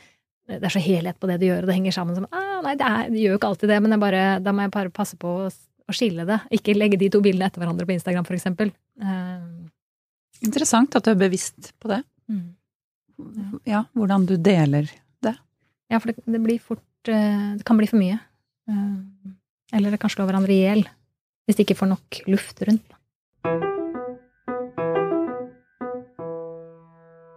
det 0.47 0.63
er 0.63 0.73
så 0.73 0.83
helhet 0.83 1.19
på 1.19 1.29
det 1.29 1.41
du 1.43 1.49
gjør, 1.49 1.65
og 1.65 1.71
det 1.71 1.75
henger 1.75 1.95
sammen 1.97 2.17
som 2.17 2.27
ah, 2.31 2.61
Nei, 2.65 2.77
det, 2.79 2.87
er, 2.87 3.09
det, 3.11 3.21
gjør 3.21 3.35
jo 3.35 3.39
ikke 3.41 3.49
alltid 3.51 3.71
det, 3.73 3.79
men 3.83 4.01
bare, 4.01 4.21
da 4.43 4.53
må 4.55 4.65
jeg 4.65 4.73
bare 4.75 4.93
passe 4.95 5.19
på 5.21 5.33
å, 5.43 5.49
å, 5.51 5.95
skille 5.95 6.25
det. 6.29 6.39
Ikke 6.57 6.75
legge 6.77 6.99
de 7.01 7.11
to 7.13 7.21
bildene 7.23 7.51
etter 7.51 7.63
hverandre 7.63 7.87
på 7.89 7.95
Instagram, 7.97 8.25
for 8.27 8.39
eksempel. 8.39 8.71
Uh, 9.03 9.67
Interessant 10.47 10.97
at 10.97 11.05
du 11.05 11.13
er 11.13 11.19
bevisst 11.21 11.73
på 11.83 11.91
det. 11.91 12.01
Mm. 12.31 12.47
Ja, 13.69 13.85
hvordan 13.97 14.27
du 14.29 14.37
deler 14.41 14.89
ja, 15.91 16.01
for 16.01 16.11
det, 16.11 16.23
det, 16.27 16.41
blir 16.43 16.59
fort 16.63 17.09
eh, 17.09 17.55
Det 17.59 17.65
kan 17.67 17.79
bli 17.79 17.87
for 17.91 18.01
mye. 18.01 18.19
Eh, 18.71 18.95
eller 19.77 19.95
det 19.95 20.01
kan 20.03 20.11
slå 20.13 20.27
hverandre 20.27 20.55
i 20.55 20.63
hjel 20.65 20.87
hvis 21.47 21.59
de 21.59 21.63
ikke 21.63 21.79
får 21.79 21.89
nok 21.93 22.17
luft 22.27 22.63
rundt. 22.67 22.95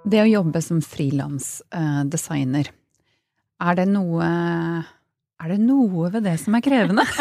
Det 0.09 0.21
å 0.23 0.25
jobbe 0.25 0.61
som 0.65 0.79
frilansdesigner, 0.81 2.71
er 3.61 3.73
det 3.77 3.85
noe 3.91 4.25
Er 4.25 5.51
det 5.51 5.59
noe 5.61 6.09
ved 6.09 6.25
det 6.25 6.39
som 6.41 6.57
er 6.57 6.65
krevende? 6.65 7.05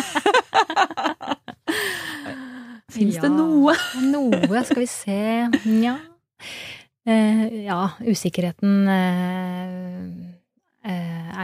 Fins 2.94 3.18
ja, 3.18 3.26
det 3.26 3.32
noe? 3.34 3.74
noe, 4.08 4.64
skal 4.64 4.80
vi 4.80 4.88
se 4.88 5.20
Nja. 5.68 5.98
Eh, 7.04 7.68
ja, 7.68 7.82
usikkerheten 8.08 8.88
eh, 8.88 9.78
Eh, 9.97 9.97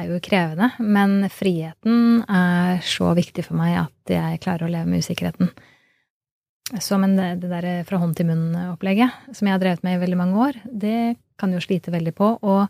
er 0.04 0.12
jo 0.12 0.22
krevende, 0.24 0.70
men 0.78 1.24
friheten 1.32 2.22
er 2.28 2.82
så 2.84 3.12
viktig 3.16 3.46
for 3.46 3.58
meg 3.58 3.78
at 3.86 4.14
jeg 4.14 4.42
klarer 4.44 4.66
å 4.66 4.72
leve 4.72 4.90
med 4.90 5.04
usikkerheten. 5.04 5.50
Så, 6.80 6.96
men 7.00 7.16
det, 7.18 7.28
det 7.42 7.50
der 7.52 7.84
fra 7.88 8.00
hånd 8.00 8.16
til 8.16 8.28
munn-opplegget, 8.30 9.32
som 9.36 9.48
jeg 9.48 9.56
har 9.56 9.62
drevet 9.62 9.84
med 9.84 9.98
i 9.98 10.02
veldig 10.02 10.18
mange 10.18 10.44
år, 10.46 10.60
det 10.64 11.16
kan 11.40 11.52
jo 11.52 11.60
slite 11.62 11.92
veldig 11.92 12.14
på. 12.16 12.30
Og 12.40 12.62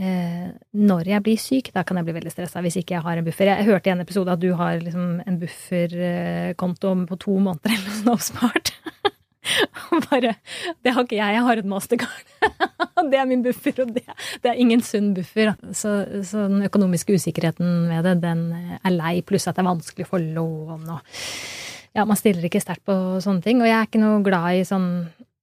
eh, 0.00 0.48
når 0.80 1.12
jeg 1.12 1.24
blir 1.26 1.40
syk, 1.40 1.70
da 1.74 1.84
kan 1.84 2.00
jeg 2.00 2.08
bli 2.08 2.16
veldig 2.16 2.32
stressa 2.32 2.62
hvis 2.64 2.80
ikke 2.80 2.96
jeg 2.96 3.04
har 3.04 3.20
en 3.20 3.26
buffer. 3.26 3.52
Jeg 3.52 3.68
hørte 3.68 3.92
i 3.92 3.94
en 3.94 4.04
episode 4.06 4.32
at 4.32 4.42
du 4.42 4.50
har 4.56 4.80
liksom 4.80 5.20
en 5.26 5.40
bufferkonto 5.42 6.94
på 7.12 7.20
to 7.26 7.36
måneder 7.38 7.76
eller 7.76 7.88
noe 7.90 8.00
sånt 8.00 8.14
oppspart. 8.16 8.74
Bare 10.10 10.34
Det 10.84 10.92
har 10.94 11.06
ikke 11.06 11.16
jeg, 11.16 11.36
jeg 11.36 11.44
har 11.46 11.60
et 11.60 11.68
mastercard. 11.68 12.34
det 13.12 13.20
er 13.20 13.28
min 13.28 13.44
buffer, 13.44 13.82
og 13.84 13.94
det, 13.96 14.04
det 14.44 14.52
er 14.52 14.60
ingen 14.60 14.84
sunn 14.84 15.12
buffer. 15.16 15.54
Så, 15.72 15.94
så, 16.26 16.46
den 16.50 16.66
økonomiske 16.68 17.16
usikkerheten 17.16 17.88
ved 17.90 18.06
det, 18.06 18.18
den 18.24 18.44
er 18.76 18.94
lei, 18.94 19.20
pluss 19.26 19.48
at 19.48 19.56
det 19.56 19.64
er 19.64 19.70
vanskelig 19.72 20.08
å 20.08 20.12
få 20.12 20.22
lån 20.22 20.86
og 20.96 21.16
Ja, 21.96 22.04
man 22.06 22.18
stiller 22.18 22.44
ikke 22.46 22.60
sterkt 22.62 22.84
på 22.86 22.94
sånne 23.22 23.42
ting. 23.42 23.58
Og 23.62 23.66
jeg 23.66 23.74
er 23.74 23.88
ikke 23.88 24.02
noe 24.02 24.20
glad 24.22 24.60
i 24.60 24.66
sånn 24.68 24.92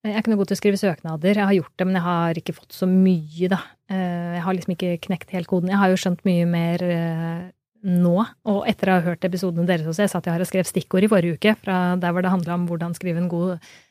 jeg 0.05 0.13
er 0.13 0.21
ikke 0.21 0.31
noe 0.31 0.39
god 0.39 0.47
til 0.47 0.55
å 0.55 0.59
skrive 0.61 0.77
søknader. 0.79 1.35
Jeg 1.35 1.49
har 1.49 1.55
gjort 1.57 1.73
det, 1.81 1.85
men 1.89 1.97
jeg 1.97 2.05
har 2.05 2.37
ikke 2.39 2.53
fått 2.55 2.75
så 2.77 2.87
mye, 2.87 3.49
da. 3.51 3.57
Eh, 3.91 4.37
jeg 4.37 4.43
har 4.45 4.55
liksom 4.55 4.73
ikke 4.77 4.91
knekt 5.03 5.33
helt 5.35 5.49
koden. 5.49 5.71
Jeg 5.73 5.81
har 5.81 5.91
jo 5.91 5.97
skjønt 5.99 6.21
mye 6.23 6.45
mer 6.47 6.83
eh, 6.85 7.41
nå, 7.83 8.13
og 8.47 8.61
etter 8.71 8.93
å 8.93 8.95
ha 9.01 9.03
hørt 9.09 9.27
episodene 9.27 9.67
deres 9.67 9.89
også. 9.89 10.05
Jeg 10.05 10.13
at 10.21 10.29
her 10.31 10.45
og 10.45 10.47
skrev 10.47 10.69
stikkord 10.69 11.03
i 11.03 11.11
forrige 11.11 11.35
uke, 11.35 11.57
fra 11.59 11.97
der 11.99 12.15
hvor 12.15 12.23
det 12.23 12.31
handla 12.31 12.55
om 12.55 12.69
hvordan 12.69 12.95
skrive 12.95 13.19
en 13.19 13.27
god 13.33 13.57
Eh, 13.57 13.86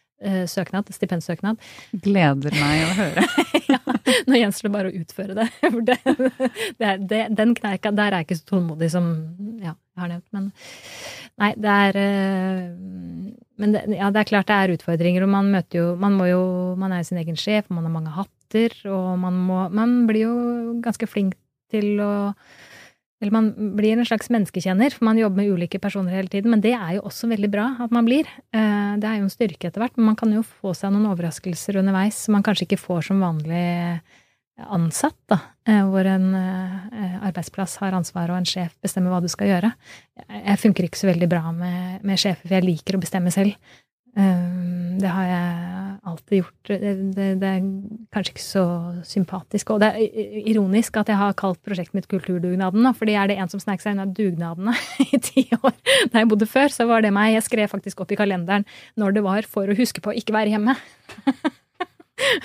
søknad, 0.48 0.88
stipendsøknad. 0.94 1.60
Gleder 2.04 2.54
meg 2.56 2.84
å 2.86 2.92
høre. 2.96 3.24
ja, 3.74 3.80
nå 4.28 4.38
gjenstår 4.38 4.68
det 4.68 4.74
bare 4.76 4.90
å 4.90 5.00
utføre 5.02 5.36
det. 5.36 5.46
For 5.62 5.82
det, 5.86 5.98
det, 6.80 6.92
det, 7.10 7.22
den 7.36 7.54
kneika 7.58 7.92
der 7.94 8.12
er 8.14 8.22
jeg 8.22 8.30
ikke 8.30 8.38
så 8.40 8.46
tålmodig 8.54 8.90
som 8.94 9.10
ja, 9.60 9.74
jeg 9.74 10.02
har 10.02 10.12
nevnt. 10.12 10.28
Men 10.36 10.48
nei, 11.42 11.50
det 11.60 11.74
er 11.86 11.98
eh, 12.00 12.60
Men 13.60 13.74
det, 13.74 13.82
ja, 13.96 14.10
det 14.12 14.22
er 14.22 14.30
klart 14.30 14.50
det 14.50 14.60
er 14.60 14.74
utfordringer, 14.76 15.26
og 15.26 15.32
man 15.32 15.50
møter 15.52 15.80
jo 15.80 15.88
Man 16.00 16.16
må 16.18 16.28
jo 16.30 16.42
Man 16.80 16.94
er 16.96 17.04
sin 17.08 17.20
egen 17.20 17.38
sjef, 17.40 17.68
man 17.72 17.88
har 17.88 17.92
mange 17.94 18.14
hatter, 18.16 18.72
og 18.88 19.18
man 19.20 19.42
må 19.48 19.66
Man 19.74 19.98
blir 20.08 20.26
jo 20.28 20.36
ganske 20.84 21.08
flink 21.10 21.36
til 21.72 22.00
å 22.00 22.14
eller 23.20 23.32
man 23.32 23.48
blir 23.76 23.96
en 23.96 24.04
slags 24.04 24.28
menneskekjenner, 24.28 24.92
for 24.92 25.06
man 25.08 25.16
jobber 25.16 25.40
med 25.40 25.54
ulike 25.56 25.80
personer 25.80 26.18
hele 26.18 26.28
tiden. 26.28 26.52
Men 26.52 26.60
det 26.64 26.74
er 26.76 26.98
jo 26.98 27.06
også 27.08 27.30
veldig 27.30 27.48
bra 27.52 27.70
at 27.80 27.94
man 27.94 28.04
blir. 28.04 28.28
Eh, 28.52 28.92
det 29.00 29.08
er 29.08 29.22
jo 29.22 29.24
en 29.24 29.32
styrke 29.32 29.70
etter 29.70 29.80
hvert. 29.80 29.96
Men 29.96 30.10
man 30.10 30.18
kan 30.20 30.34
jo 30.34 30.44
få 30.44 30.74
seg 30.76 30.92
noen 30.92 31.08
overraskelser 31.08 31.80
underveis 31.80 32.18
som 32.26 32.36
man 32.36 32.44
kanskje 32.44 32.66
ikke 32.68 32.82
får 32.82 33.08
som 33.08 33.24
vanlig 33.24 33.64
ansatt, 34.56 35.16
da. 35.32 35.40
Eh, 35.68 35.80
hvor 35.88 36.08
en 36.12 36.28
eh, 36.36 37.16
arbeidsplass 37.30 37.78
har 37.80 37.96
ansvar 37.96 38.34
og 38.34 38.42
en 38.42 38.48
sjef 38.48 38.76
bestemmer 38.84 39.14
hva 39.14 39.22
du 39.24 39.32
skal 39.32 39.48
gjøre. 39.48 39.72
Jeg 40.36 40.60
funker 40.60 40.88
ikke 40.88 41.00
så 41.00 41.08
veldig 41.08 41.32
bra 41.32 41.56
med, 41.56 42.04
med 42.04 42.20
sjefer, 42.20 42.44
for 42.44 42.58
jeg 42.58 42.68
liker 42.68 42.98
å 42.98 43.04
bestemme 43.04 43.32
selv. 43.32 43.56
Det 44.16 45.08
har 45.12 45.26
jeg 45.28 45.85
alltid 46.06 46.40
gjort. 46.40 46.70
Det, 46.70 46.92
det, 47.16 47.26
det, 47.42 47.50
er 47.50 47.66
kanskje 48.14 48.34
ikke 48.34 48.44
så 48.44 48.64
sympatisk. 49.06 49.74
Og 49.74 49.82
det 49.82 49.90
er 49.92 50.40
ironisk 50.52 50.96
at 51.00 51.10
jeg 51.12 51.20
har 51.20 51.36
kalt 51.38 51.60
prosjektet 51.66 51.98
mitt 51.98 52.08
Kulturdugnaden, 52.10 52.86
fordi 52.96 53.18
er 53.18 53.30
det 53.30 53.38
en 53.42 53.52
som 53.52 53.62
snek 53.62 53.82
seg 53.82 53.96
unna 53.96 54.06
dugnadene 54.06 54.76
i 55.10 55.20
ti 55.22 55.48
år 55.58 55.74
da 56.12 56.22
jeg 56.22 56.30
bodde 56.30 56.48
før, 56.50 56.72
så 56.72 56.88
var 56.88 57.04
det 57.04 57.14
meg. 57.14 57.34
Jeg 57.34 57.46
skrev 57.48 57.70
faktisk 57.72 58.02
opp 58.04 58.14
i 58.14 58.18
kalenderen 58.18 58.66
når 59.00 59.18
det 59.18 59.26
var 59.26 59.48
for 59.50 59.68
å 59.68 59.78
huske 59.78 60.02
på 60.04 60.12
å 60.12 60.18
ikke 60.18 60.36
være 60.36 60.56
hjemme. 60.56 60.76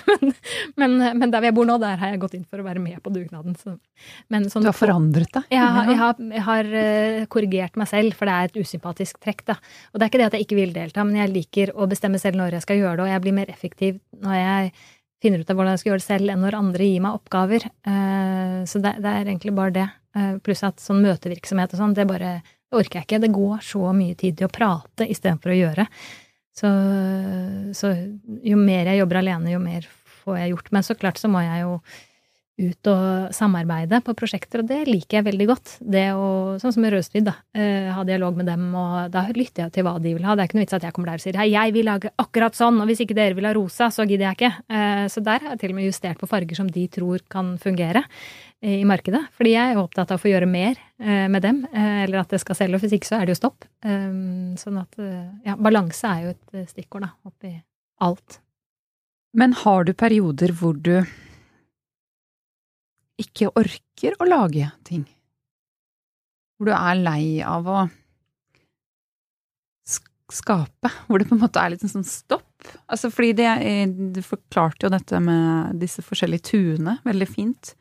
men, 0.09 0.33
men, 0.75 0.95
men, 1.17 1.31
der 1.31 1.47
jeg 1.47 1.55
bor 1.55 1.67
nå, 1.67 1.77
der 1.81 1.99
har 2.01 2.13
jeg 2.13 2.21
gått 2.21 2.35
inn 2.37 2.45
for 2.47 2.61
å 2.61 2.65
være 2.65 2.81
med 2.83 2.99
på 3.03 3.13
dugnaden. 3.13 3.55
Så. 3.59 3.75
Men, 4.33 4.49
sånn, 4.51 4.65
du 4.65 4.71
har 4.71 4.77
forandret 4.77 5.31
deg? 5.35 5.47
Ja, 5.53 5.67
jeg, 5.87 5.97
har, 6.01 6.23
jeg 6.37 6.45
har 6.47 6.71
uh, 6.75 7.19
korrigert 7.31 7.79
meg 7.79 7.89
selv, 7.91 8.15
for 8.17 8.29
det 8.29 8.37
er 8.37 8.51
et 8.51 8.61
usympatisk 8.61 9.21
trekk. 9.23 9.45
Da. 9.47 9.57
Og 9.91 9.99
det 9.99 10.07
er 10.07 10.11
ikke 10.11 10.21
det 10.23 10.29
at 10.29 10.37
jeg 10.37 10.47
ikke 10.47 10.59
vil 10.59 10.73
delta, 10.75 11.05
men 11.07 11.19
jeg 11.21 11.33
liker 11.33 11.75
å 11.75 11.89
bestemme 11.91 12.21
selv 12.21 12.39
når 12.41 12.59
jeg 12.59 12.67
skal 12.67 12.81
gjøre 12.81 12.99
det, 12.99 13.07
og 13.07 13.13
jeg 13.13 13.25
blir 13.25 13.37
mer 13.41 13.53
effektiv 13.53 14.01
når 14.21 14.39
jeg 14.39 14.73
finner 15.21 15.43
ut 15.43 15.51
av 15.53 15.59
hvordan 15.59 15.75
jeg 15.75 15.83
skal 15.83 15.91
gjøre 15.91 16.01
det 16.01 16.09
selv, 16.09 16.33
enn 16.33 16.41
når 16.45 16.57
andre 16.57 16.87
gir 16.87 17.03
meg 17.05 17.19
oppgaver. 17.19 17.67
Uh, 17.87 18.61
så 18.69 18.81
det, 18.83 18.97
det, 19.03 19.11
er 19.11 19.27
egentlig 19.27 19.55
bare 19.57 19.77
det. 19.77 19.91
Uh, 20.17 20.33
pluss 20.43 20.65
at 20.67 20.81
sånn 20.83 21.03
møtevirksomhet 21.05 21.77
og 21.77 21.85
sånn, 21.85 21.95
det 21.95 22.09
bare 22.09 22.41
det 22.71 22.79
orker 22.79 23.01
jeg 23.01 23.07
ikke. 23.07 23.21
Det 23.25 23.35
går 23.35 23.63
så 23.67 23.91
mye 23.95 24.15
tid 24.15 24.37
til 24.39 24.47
å 24.47 24.53
prate 24.53 25.07
istedenfor 25.11 25.51
å 25.51 25.57
gjøre. 25.57 25.85
Så, 26.57 26.69
så, 27.77 27.95
jo 28.43 28.59
mer 28.59 28.91
jeg 28.91 29.01
jobber 29.01 29.21
alene, 29.21 29.53
jo 29.53 29.59
mer 29.63 29.87
får 30.21 30.41
jeg 30.41 30.55
gjort. 30.55 30.71
Men 30.75 30.87
så 30.87 30.97
klart 30.99 31.21
så 31.21 31.31
må 31.31 31.43
jeg 31.45 31.63
jo 31.63 31.77
ut 32.61 32.89
og 32.91 33.31
samarbeide 33.33 34.01
på 34.05 34.13
prosjekter, 34.17 34.61
og 34.61 34.67
det 34.69 34.83
liker 34.85 35.17
jeg 35.17 35.25
veldig 35.25 35.47
godt. 35.49 35.71
Det 35.81 36.03
å, 36.13 36.59
sånn 36.61 36.75
som 36.75 36.83
med 36.83 36.93
Rødstrid, 36.93 37.25
da. 37.25 37.33
Eh, 37.57 37.87
ha 37.95 38.03
dialog 38.05 38.37
med 38.37 38.51
dem, 38.51 38.67
og 38.77 39.09
da 39.13 39.23
lytter 39.33 39.65
jeg 39.65 39.75
til 39.77 39.87
hva 39.87 39.95
de 40.03 40.13
vil 40.17 40.27
ha. 40.27 40.35
Det 40.35 40.43
er 40.43 40.51
ikke 40.51 40.59
noe 40.59 40.65
vits 40.67 40.77
at 40.77 40.85
jeg 40.85 40.95
kommer 40.97 41.11
der 41.11 41.21
og 41.21 41.25
sier 41.25 41.39
hei, 41.41 41.47
jeg 41.55 41.73
vil 41.73 41.89
lage 41.89 42.11
akkurat 42.21 42.59
sånn, 42.59 42.77
og 42.83 42.91
hvis 42.91 43.01
ikke 43.05 43.17
dere 43.17 43.37
vil 43.37 43.49
ha 43.49 43.55
rosa, 43.57 43.89
så 43.93 44.05
gidder 44.05 44.27
jeg 44.29 44.39
ikke. 44.39 44.53
Eh, 44.77 45.05
så 45.09 45.25
der 45.25 45.41
har 45.41 45.55
jeg 45.55 45.63
til 45.63 45.73
og 45.73 45.79
med 45.79 45.89
justert 45.89 46.21
på 46.21 46.29
farger 46.29 46.61
som 46.61 46.69
de 46.69 46.85
tror 46.91 47.25
kan 47.31 47.55
fungere 47.61 48.05
i 48.61 48.83
markedet. 48.85 49.23
Fordi 49.33 49.55
jeg 49.55 49.73
er 49.73 49.81
opptatt 49.81 50.11
av 50.13 50.19
å 50.19 50.21
få 50.21 50.29
gjøre 50.29 50.49
mer 50.49 50.75
eh, 51.01 51.25
med 51.31 51.41
dem, 51.41 51.63
eller 51.73 52.21
at 52.21 52.33
det 52.33 52.41
skal 52.43 52.59
selge, 52.59 52.83
hvis 52.83 52.93
ikke 52.99 53.09
så 53.09 53.17
er 53.17 53.25
det 53.25 53.35
jo 53.35 53.41
stopp. 53.41 53.65
Sånn 53.81 54.77
at 54.81 55.01
ja, 55.47 55.57
balanse 55.57 56.11
er 56.11 56.27
jo 56.27 56.33
et 56.35 56.69
stikkord, 56.69 57.07
da, 57.07 57.13
oppi 57.25 57.55
alt. 58.05 58.37
Men 59.33 59.55
har 59.57 59.85
du 59.87 59.93
perioder 59.97 60.51
hvor 60.59 60.75
du 60.77 60.95
ikke 63.21 63.51
orker 63.57 64.17
å 64.19 64.27
lage 64.27 64.69
ting. 64.87 65.05
Hvor 66.57 66.71
du 66.71 66.75
er 66.75 67.01
lei 67.01 67.25
av 67.45 67.69
å 67.69 67.81
skape, 70.31 70.91
hvor 71.07 71.19
det 71.19 71.27
på 71.27 71.35
en 71.35 71.41
måte 71.43 71.59
er 71.59 71.73
litt 71.73 71.83
en 71.83 71.91
sånn 71.91 72.07
stopp. 72.07 72.47
Altså 72.87 73.09
fordi 73.11 73.33
det, 73.41 73.49
Du 74.15 74.21
forklarte 74.23 74.85
jo 74.85 74.93
dette 74.93 75.19
med 75.19 75.79
disse 75.81 76.03
forskjellige 76.05 76.51
tuene 76.51 76.99
veldig 77.03 77.27
fint. 77.27 77.73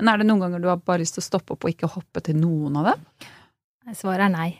Men 0.00 0.12
er 0.12 0.20
det 0.20 0.28
noen 0.28 0.42
ganger 0.44 0.62
du 0.62 0.68
har 0.68 0.82
bare 0.82 1.02
lyst 1.02 1.16
til 1.16 1.24
å 1.24 1.28
stoppe 1.30 1.54
opp 1.54 1.64
og 1.64 1.72
ikke 1.72 1.90
hoppe 1.92 2.22
til 2.24 2.36
noen 2.38 2.76
av 2.80 2.90
dem? 2.92 3.04
Svaret 3.96 4.26
er 4.26 4.34
nei. 4.34 4.50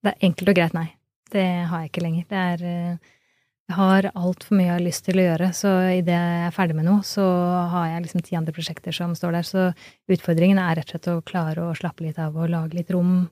Det 0.00 0.12
er 0.12 0.28
enkelt 0.28 0.52
og 0.52 0.58
greit 0.58 0.76
nei. 0.76 0.88
Det 1.30 1.46
har 1.70 1.82
jeg 1.82 1.92
ikke 1.92 2.04
lenger. 2.04 2.26
Det 2.28 2.40
er 2.40 2.64
eh, 2.66 3.10
jeg 3.70 3.76
har 3.78 4.08
altfor 4.18 4.56
mye 4.58 4.66
jeg 4.66 4.74
har 4.74 4.82
lyst 4.82 5.04
til 5.06 5.20
å 5.20 5.24
gjøre, 5.28 5.48
så 5.54 5.70
idet 5.94 6.16
jeg 6.16 6.46
er 6.48 6.54
ferdig 6.56 6.74
med 6.74 6.88
noe, 6.88 7.04
så 7.06 7.22
har 7.70 7.84
jeg 7.86 8.02
liksom 8.02 8.24
ti 8.26 8.34
andre 8.34 8.54
prosjekter 8.56 8.96
som 8.96 9.12
står 9.14 9.36
der. 9.36 9.46
Så 9.46 9.66
utfordringen 10.10 10.58
er 10.58 10.80
rett 10.80 10.90
og 10.90 10.96
slett 10.96 11.06
å 11.12 11.20
klare 11.22 11.68
å 11.68 11.76
slappe 11.78 12.02
litt 12.02 12.18
av 12.18 12.34
og 12.34 12.50
lage 12.50 12.80
litt 12.80 12.90
rom 12.90 13.28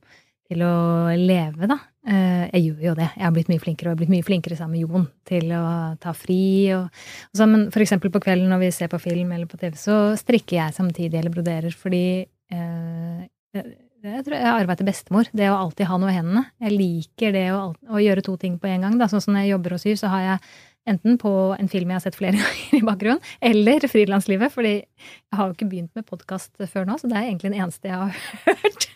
til 0.49 0.63
å 0.65 0.75
leve, 1.19 1.69
da. 1.69 1.77
Eh, 2.09 2.45
jeg 2.55 2.63
gjør 2.65 2.85
jo 2.87 2.95
det. 2.99 3.09
Jeg 3.15 3.25
har 3.27 3.35
blitt 3.37 3.51
mye 3.53 3.63
flinkere, 3.63 3.89
og 3.89 3.93
jeg 3.93 3.97
har 3.97 4.01
blitt 4.01 4.15
mye 4.15 4.27
flinkere 4.27 4.57
sammen 4.57 4.79
med 4.79 4.87
Jon 4.87 5.09
til 5.29 5.51
å 5.57 5.65
ta 6.01 6.15
fri 6.17 6.41
og, 6.77 6.87
og 6.89 7.41
så, 7.41 7.49
Men 7.51 7.67
for 7.75 7.85
eksempel 7.85 8.13
på 8.15 8.23
kvelden 8.25 8.49
når 8.49 8.63
vi 8.63 8.71
ser 8.79 8.89
på 8.93 9.01
film 9.03 9.35
eller 9.37 9.51
på 9.51 9.61
TV, 9.61 9.77
så 9.77 9.99
strikker 10.17 10.57
jeg 10.57 10.79
samtidig 10.79 11.21
eller 11.21 11.35
broderer 11.35 11.77
fordi 11.77 12.07
eh, 12.25 13.29
jeg 13.99 14.25
tror 14.25 14.37
jeg 14.37 14.47
har 14.47 14.61
arva 14.61 14.77
etter 14.77 14.87
bestemor. 14.87 15.29
Det 15.35 15.49
å 15.51 15.59
alltid 15.59 15.89
ha 15.91 15.99
noe 15.99 16.13
i 16.13 16.17
hendene. 16.17 16.45
Jeg 16.63 16.77
liker 16.77 17.35
det 17.35 17.49
å, 17.51 17.73
å 17.75 18.03
gjøre 18.03 18.23
to 18.25 18.37
ting 18.41 18.55
på 18.63 18.71
en 18.71 18.87
gang. 18.87 18.99
Da. 19.01 19.09
Sånn 19.11 19.25
som 19.25 19.35
når 19.35 19.45
jeg 19.45 19.55
jobber 19.57 19.75
og 19.75 19.83
syr, 19.83 19.99
så 19.99 20.13
har 20.13 20.25
jeg 20.25 20.39
enten 20.89 21.19
på 21.21 21.33
en 21.59 21.69
film 21.69 21.91
jeg 21.91 21.99
har 21.99 22.05
sett 22.07 22.17
flere 22.17 22.39
ganger 22.45 22.79
i 22.79 22.87
bakgrunnen, 22.87 23.35
eller 23.51 23.89
frilanslivet. 23.91 24.55
Fordi 24.55 24.75
jeg 24.79 25.41
har 25.41 25.51
jo 25.51 25.59
ikke 25.59 25.71
begynt 25.75 25.99
med 25.99 26.07
podkast 26.09 26.55
før 26.71 26.89
nå, 26.89 27.01
så 27.03 27.11
det 27.11 27.19
er 27.19 27.27
egentlig 27.27 27.51
den 27.51 27.61
eneste 27.67 27.91
jeg 27.91 27.99
har 27.99 28.13
hørt. 28.63 28.89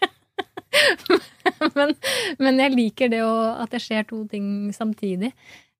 men, 1.78 1.94
men, 2.38 2.62
jeg 2.64 2.76
liker 2.76 3.12
det 3.12 3.22
å, 3.26 3.34
at 3.64 3.74
det 3.74 3.82
skjer 3.82 4.08
to 4.08 4.22
ting 4.30 4.72
samtidig. 4.76 5.32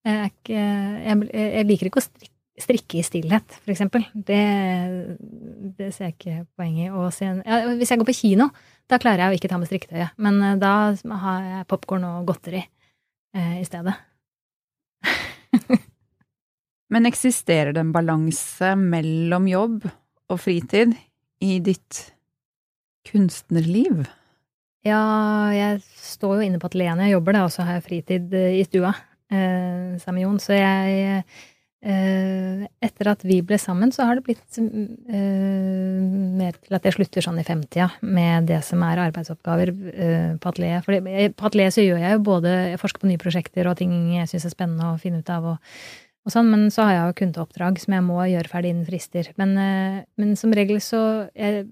Jeg, 0.02 0.32
ikke, 0.32 0.58
jeg, 0.58 1.18
jeg 1.38 1.66
liker 1.68 1.90
ikke 1.90 2.02
å 2.02 2.06
strikke 2.06 2.32
strikke 2.60 2.98
i 3.00 3.04
stillhet, 3.04 3.56
for 3.62 3.72
eksempel. 3.72 4.04
Det, 4.12 4.40
det 5.78 5.90
ser 5.94 6.10
jeg 6.10 6.16
ikke 6.16 6.36
poenget 6.58 6.92
i. 6.92 7.30
Ja, 7.46 7.60
hvis 7.78 7.92
jeg 7.92 8.00
går 8.00 8.08
på 8.10 8.16
kino, 8.16 8.48
da 8.90 8.98
klarer 9.02 9.24
jeg 9.24 9.32
å 9.32 9.38
ikke 9.38 9.50
ta 9.52 9.58
med 9.60 9.70
strikketøyet. 9.70 10.14
Men 10.22 10.40
eh, 10.44 10.58
da 10.60 10.92
har 11.24 11.48
jeg 11.48 11.68
popkorn 11.70 12.04
og 12.08 12.26
godteri 12.28 12.62
eh, 12.62 13.56
i 13.60 13.66
stedet. 13.66 13.96
Men 16.92 17.08
eksisterer 17.08 17.72
det 17.72 17.80
en 17.80 17.94
balanse 17.94 18.74
mellom 18.78 19.48
jobb 19.48 19.86
og 19.88 20.40
fritid 20.40 20.92
i 21.42 21.56
ditt 21.64 22.02
kunstnerliv? 23.08 24.04
Ja, 24.86 25.00
jeg 25.54 25.80
står 26.02 26.40
jo 26.40 26.46
inne 26.48 26.58
på 26.58 26.66
atelieret 26.70 27.06
jeg 27.06 27.14
jobber, 27.14 27.38
og 27.44 27.52
så 27.54 27.66
har 27.66 27.78
jeg 27.78 27.86
fritid 27.86 28.34
eh, 28.34 28.58
i 28.58 28.64
stua 28.66 28.90
eh, 29.30 29.98
sammen 30.02 30.18
med 30.18 30.24
Jon. 30.26 30.40
Så 30.42 30.58
jeg 30.58 31.24
Eh, 31.82 32.60
etter 32.78 33.08
at 33.10 33.24
vi 33.26 33.40
ble 33.42 33.56
sammen, 33.58 33.90
så 33.90 34.04
har 34.06 34.14
det 34.14 34.22
blitt 34.28 34.58
eh, 34.60 36.02
mer 36.38 36.54
til 36.54 36.76
at 36.78 36.84
jeg 36.86 36.94
slutter 36.94 37.24
sånn 37.26 37.40
i 37.42 37.46
femtida 37.46 37.88
med 38.06 38.46
det 38.52 38.60
som 38.62 38.84
er 38.86 39.00
arbeidsoppgaver 39.08 39.72
uh, 39.72 40.28
på 40.38 40.52
atelieret. 40.52 40.86
For 40.86 40.94
på 41.34 41.48
atelieret 41.48 41.74
så 41.74 41.82
gjør 41.82 42.04
jeg 42.04 42.14
jo 42.14 42.22
både 42.28 42.52
Jeg 42.70 42.78
forsker 42.84 43.02
på 43.02 43.10
nye 43.10 43.18
prosjekter 43.18 43.66
og 43.66 43.80
ting 43.80 43.96
jeg 44.14 44.30
syns 44.30 44.46
er 44.46 44.54
spennende 44.54 44.92
å 44.92 45.00
finne 45.02 45.24
ut 45.24 45.34
av. 45.34 45.56
Og, 45.56 46.30
sånn, 46.30 46.52
Men 46.54 46.68
så 46.70 46.86
har 46.86 46.94
jeg 46.94 47.08
jo 47.08 47.18
kundeoppdrag 47.24 47.82
som 47.82 47.98
jeg 47.98 48.06
må 48.06 48.20
gjøre 48.30 48.52
ferdig 48.54 48.74
innen 48.76 48.86
frister. 48.86 49.32
Men, 49.42 49.58
uh, 49.58 49.98
men 50.22 50.38
som 50.38 50.54
regel 50.54 50.78
så 50.86 51.02
jeg, 51.34 51.66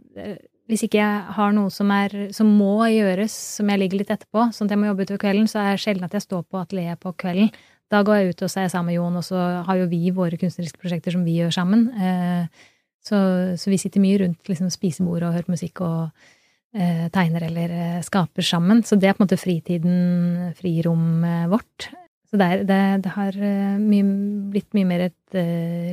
Hvis 0.71 0.85
ikke 0.87 1.01
jeg 1.01 1.35
har 1.35 1.55
noe 1.57 1.71
som, 1.75 1.91
er, 1.91 2.13
som 2.35 2.47
må 2.55 2.77
gjøres, 2.93 3.35
som 3.59 3.71
jeg 3.73 3.83
ligger 3.83 3.99
litt 4.01 4.13
etterpå, 4.15 4.47
sånn 4.55 4.69
at 4.69 4.77
jeg 4.77 4.81
må 4.81 4.87
jobbe 4.87 5.07
utover 5.09 5.23
kvelden, 5.25 5.49
så 5.51 5.65
er 5.65 5.75
det 5.75 5.83
sjelden 5.83 6.07
at 6.07 6.15
jeg 6.15 6.27
står 6.29 6.45
på 6.47 6.61
atelieret 6.61 7.01
på 7.03 7.11
kvelden. 7.19 7.51
Da 7.91 8.05
går 8.07 8.21
jeg 8.21 8.35
ut 8.35 8.45
og 8.47 8.53
ser 8.53 8.69
sammen 8.71 8.93
med 8.93 9.01
Jon, 9.01 9.17
og 9.19 9.25
så 9.27 9.39
har 9.67 9.81
jo 9.81 9.89
vi 9.91 10.13
våre 10.15 10.39
kunstneriske 10.39 10.79
prosjekter 10.79 11.17
som 11.17 11.25
vi 11.27 11.41
gjør 11.41 11.57
sammen. 11.57 11.89
Eh, 11.99 12.69
så, 13.03 13.19
så 13.59 13.73
vi 13.73 13.81
sitter 13.83 14.03
mye 14.05 14.21
rundt 14.23 14.51
liksom, 14.51 14.71
spisebordet 14.71 15.27
og 15.27 15.35
hører 15.35 15.51
musikk 15.51 15.83
og 15.83 16.29
eh, 16.77 17.09
tegner 17.11 17.49
eller 17.49 17.75
eh, 17.75 18.03
skaper 18.07 18.47
sammen. 18.47 18.85
Så 18.87 18.95
det 19.01 19.11
er 19.11 19.17
på 19.19 19.25
en 19.25 19.27
måte 19.27 19.41
fritiden, 19.41 20.53
frirommet 20.61 21.51
vårt. 21.51 21.91
Så 22.31 22.39
det, 22.39 22.47
er, 22.47 22.61
det, 22.63 22.81
det 23.03 23.13
har 23.17 23.37
mye, 23.83 24.11
blitt 24.53 24.77
mye 24.79 24.87
mer 24.87 25.01
et 25.09 25.39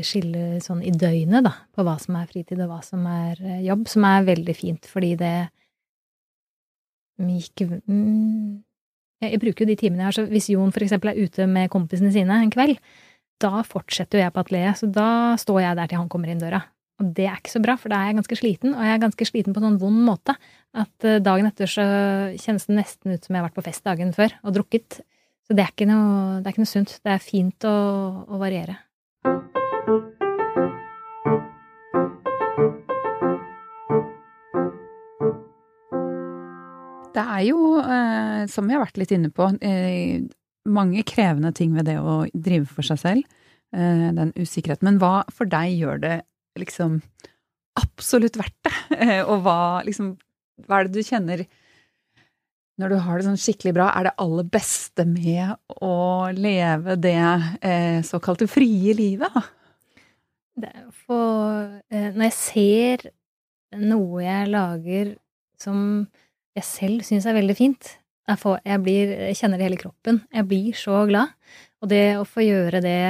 skille 0.05 0.59
sånn 0.61 0.83
i 0.85 0.91
døgnet, 0.93 1.41
da, 1.47 1.55
på 1.73 1.81
hva 1.81 1.95
som 1.97 2.19
er 2.19 2.27
fritid 2.29 2.61
og 2.61 2.69
hva 2.69 2.77
som 2.85 3.07
er 3.09 3.41
jobb, 3.65 3.87
som 3.89 4.05
er 4.05 4.27
veldig 4.27 4.55
fint, 4.57 4.85
fordi 4.91 5.15
det 5.17 5.33
gikk 7.17 7.65
mm, 7.65 8.61
jeg 9.23 9.41
bruker 9.41 9.65
jo 9.65 9.71
de 9.71 9.77
timene 9.79 10.03
jeg 10.03 10.09
har, 10.11 10.15
så 10.15 10.25
hvis 10.29 10.49
Jon 10.53 10.73
for 10.73 10.85
eksempel 10.85 11.11
er 11.11 11.21
ute 11.25 11.47
med 11.49 11.71
kompisene 11.73 12.13
sine 12.13 12.41
en 12.43 12.53
kveld, 12.53 12.77
da 13.41 13.63
fortsetter 13.65 14.19
jo 14.19 14.25
jeg 14.25 14.33
på 14.33 14.41
atelieret, 14.43 14.79
så 14.79 14.89
da 14.89 15.09
står 15.41 15.63
jeg 15.63 15.79
der 15.79 15.89
til 15.89 16.01
han 16.01 16.09
kommer 16.11 16.29
inn 16.29 16.41
døra. 16.41 16.61
Og 16.97 17.11
det 17.17 17.27
er 17.29 17.37
ikke 17.37 17.53
så 17.53 17.61
bra, 17.61 17.75
for 17.77 17.93
da 17.93 17.99
er 18.01 18.11
jeg 18.11 18.17
ganske 18.19 18.37
sliten, 18.39 18.73
og 18.73 18.85
jeg 18.85 18.95
er 18.95 19.03
ganske 19.03 19.27
sliten 19.29 19.53
på 19.53 19.61
en 19.61 19.67
sånn 19.67 19.81
vond 19.81 19.99
måte 20.05 20.33
at 20.77 21.05
eh, 21.05 21.19
dagen 21.21 21.49
etter 21.49 21.69
så 21.69 21.85
kjennes 22.41 22.65
det 22.69 22.77
nesten 22.77 23.13
ut 23.13 23.25
som 23.25 23.35
jeg 23.35 23.41
har 23.41 23.47
vært 23.49 23.57
på 23.57 23.65
fest 23.67 23.85
dagen 23.85 24.13
før 24.17 24.33
og 24.41 24.55
drukket. 24.57 24.99
Så 25.47 25.55
det 25.55 25.63
er 25.63 25.69
ikke 25.71 25.85
noe, 25.87 26.41
er 26.41 26.51
ikke 26.51 26.59
noe 26.65 26.67
sunt. 26.67 26.97
Det 26.99 27.13
er 27.13 27.23
fint 27.23 27.65
å, 27.67 27.75
å 28.27 28.39
variere. 28.41 28.81
Det 37.15 37.23
er 37.23 37.45
jo, 37.47 37.61
eh, 37.79 38.43
som 38.51 38.67
vi 38.67 38.75
har 38.75 38.83
vært 38.83 38.99
litt 38.99 39.13
inne 39.15 39.31
på, 39.31 39.47
eh, 39.63 40.19
mange 40.67 41.05
krevende 41.07 41.53
ting 41.55 41.71
ved 41.77 41.87
det 41.87 41.95
å 41.95 42.25
drive 42.35 42.67
for 42.67 42.83
seg 42.83 42.99
selv. 42.99 43.39
Eh, 43.71 44.11
den 44.19 44.35
usikkerheten. 44.35 44.83
Men 44.83 44.99
hva 44.99 45.23
for 45.31 45.47
deg 45.47 45.79
gjør 45.79 46.03
det 46.03 46.17
liksom 46.59 46.99
absolutt 47.79 48.35
verdt 48.35 48.67
det? 48.67 48.75
Og 49.31 49.47
hva 49.47 49.59
liksom 49.87 50.17
Hva 50.67 50.79
er 50.79 50.87
det 50.87 50.97
du 50.97 51.05
kjenner 51.05 51.43
når 52.77 52.93
du 52.93 52.97
har 53.01 53.17
det 53.17 53.25
sånn 53.25 53.39
skikkelig 53.41 53.73
bra, 53.77 53.89
er 53.97 54.07
det 54.07 54.17
aller 54.21 54.49
beste 54.53 55.05
med 55.09 55.55
å 55.81 56.29
leve 56.37 56.97
det 57.01 57.19
eh, 57.65 58.01
såkalte 58.05 58.45
frie 58.49 58.93
livet? 58.97 59.37
Det 60.57 60.69
er 60.69 60.85
for 61.05 61.67
eh, 61.93 62.09
Når 62.13 62.29
jeg 62.29 62.35
ser 62.37 63.07
noe 63.77 64.21
jeg 64.23 64.51
lager 64.53 65.15
som 65.61 65.79
jeg 66.57 66.65
selv 66.65 67.05
syns 67.05 67.27
er 67.29 67.37
veldig 67.37 67.55
fint. 67.57 67.89
Jeg, 68.27 68.39
får, 68.41 68.59
jeg, 68.65 68.81
blir, 68.83 69.11
jeg, 69.29 69.37
kjenner 69.39 69.59
det 69.59 69.67
hele 69.67 69.81
kroppen. 69.81 70.21
Jeg 70.33 70.47
blir 70.49 70.77
så 70.77 71.03
glad. 71.09 71.33
Og 71.81 71.91
det 71.91 72.05
å 72.17 72.25
få 72.27 72.45
gjøre 72.45 72.81
det 72.83 73.01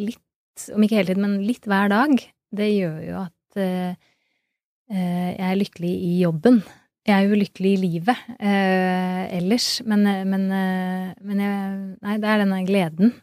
litt, 0.00 0.66
om 0.74 0.82
ikke 0.82 0.98
hele 0.98 1.12
tiden, 1.12 1.26
men 1.26 1.46
litt 1.46 1.68
hver 1.68 1.90
dag, 1.92 2.16
det 2.56 2.68
gjør 2.72 2.98
jo 3.06 3.20
at 3.22 3.60
eh, 3.62 4.10
jeg 4.90 5.46
er 5.50 5.60
lykkelig 5.60 5.92
i 6.08 6.12
jobben. 6.20 6.60
Jeg 7.06 7.14
er 7.14 7.28
jo 7.28 7.38
lykkelig 7.38 7.72
i 7.76 7.80
livet 7.84 8.22
eh, 8.40 9.22
ellers, 9.36 9.68
men, 9.86 10.02
men, 10.26 10.48
uh, 10.50 11.12
men 11.22 11.42
jeg, 11.44 11.76
Nei, 12.02 12.16
det 12.22 12.32
er 12.32 12.42
denne 12.42 12.64
gleden 12.66 13.14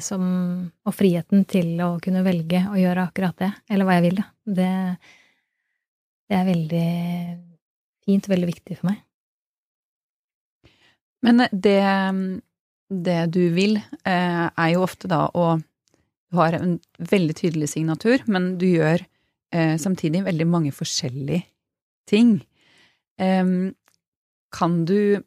som, 0.00 0.22
og 0.88 0.94
friheten 0.96 1.42
til 1.44 1.76
å 1.84 1.98
kunne 2.00 2.22
velge 2.24 2.62
å 2.72 2.78
gjøre 2.80 3.02
akkurat 3.04 3.36
det, 3.36 3.50
eller 3.68 3.84
hva 3.84 3.98
jeg 3.98 4.04
vil, 4.06 4.14
da. 4.16 4.24
Det, 4.56 4.68
det 6.32 6.38
er 6.38 6.46
veldig 6.48 6.86
fint 8.06 8.26
og 8.26 8.32
veldig 8.32 8.48
viktig 8.48 8.78
for 8.78 8.88
meg. 8.88 9.02
Men 11.22 11.44
det, 11.52 11.82
det 12.90 13.20
du 13.34 13.42
vil, 13.54 13.78
eh, 14.04 14.46
er 14.48 14.72
jo 14.74 14.86
ofte 14.86 15.10
da 15.10 15.26
å 15.34 15.60
Du 16.32 16.38
har 16.38 16.54
en 16.56 16.78
veldig 16.96 17.34
tydelig 17.36 17.66
signatur, 17.68 18.22
men 18.24 18.54
du 18.56 18.64
gjør 18.64 19.02
eh, 19.52 19.74
samtidig 19.76 20.22
veldig 20.24 20.46
mange 20.48 20.70
forskjellige 20.72 21.42
ting. 22.08 22.38
Kan 24.52 24.72
du 24.88 25.22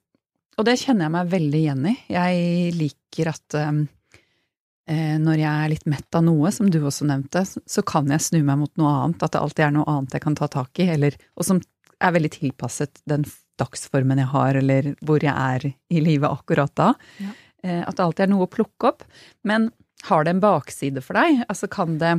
Og 0.55 0.65
det 0.67 0.77
kjenner 0.81 1.07
jeg 1.07 1.13
meg 1.15 1.29
veldig 1.31 1.59
igjen 1.59 1.85
i. 1.89 1.93
Jeg 2.11 2.73
liker 2.75 3.29
at 3.31 3.55
eh, 3.59 5.15
når 5.19 5.39
jeg 5.41 5.51
er 5.51 5.71
litt 5.73 5.87
mett 5.91 6.15
av 6.15 6.23
noe, 6.23 6.51
som 6.55 6.69
du 6.71 6.77
også 6.79 7.07
nevnte, 7.09 7.41
så 7.43 7.83
kan 7.83 8.07
jeg 8.13 8.23
snu 8.23 8.37
meg 8.39 8.61
mot 8.61 8.71
noe 8.79 8.93
annet. 9.01 9.25
At 9.25 9.33
det 9.35 9.41
alltid 9.41 9.65
er 9.65 9.73
noe 9.75 9.89
annet 9.91 10.15
jeg 10.15 10.23
kan 10.23 10.37
ta 10.39 10.47
tak 10.51 10.79
i, 10.79 10.87
eller, 10.95 11.17
og 11.35 11.47
som 11.47 11.59
er 11.99 12.13
veldig 12.15 12.31
tilpasset 12.37 13.01
den 13.09 13.25
dagsformen 13.59 14.19
jeg 14.19 14.31
har, 14.31 14.59
eller 14.59 14.93
hvor 15.05 15.23
jeg 15.23 15.33
er 15.33 15.67
i 15.71 16.03
livet 16.03 16.29
akkurat 16.29 16.71
da. 16.75 16.93
Ja. 17.23 17.33
Eh, 17.63 17.81
at 17.81 17.97
det 17.97 18.05
alltid 18.05 18.27
er 18.27 18.31
noe 18.31 18.47
å 18.47 18.51
plukke 18.51 18.91
opp. 18.91 19.05
Men 19.47 19.69
har 20.09 20.25
det 20.25 20.35
en 20.35 20.43
bakside 20.43 21.03
for 21.03 21.17
deg? 21.17 21.43
Altså 21.49 21.69
kan 21.71 21.97
det 22.01 22.15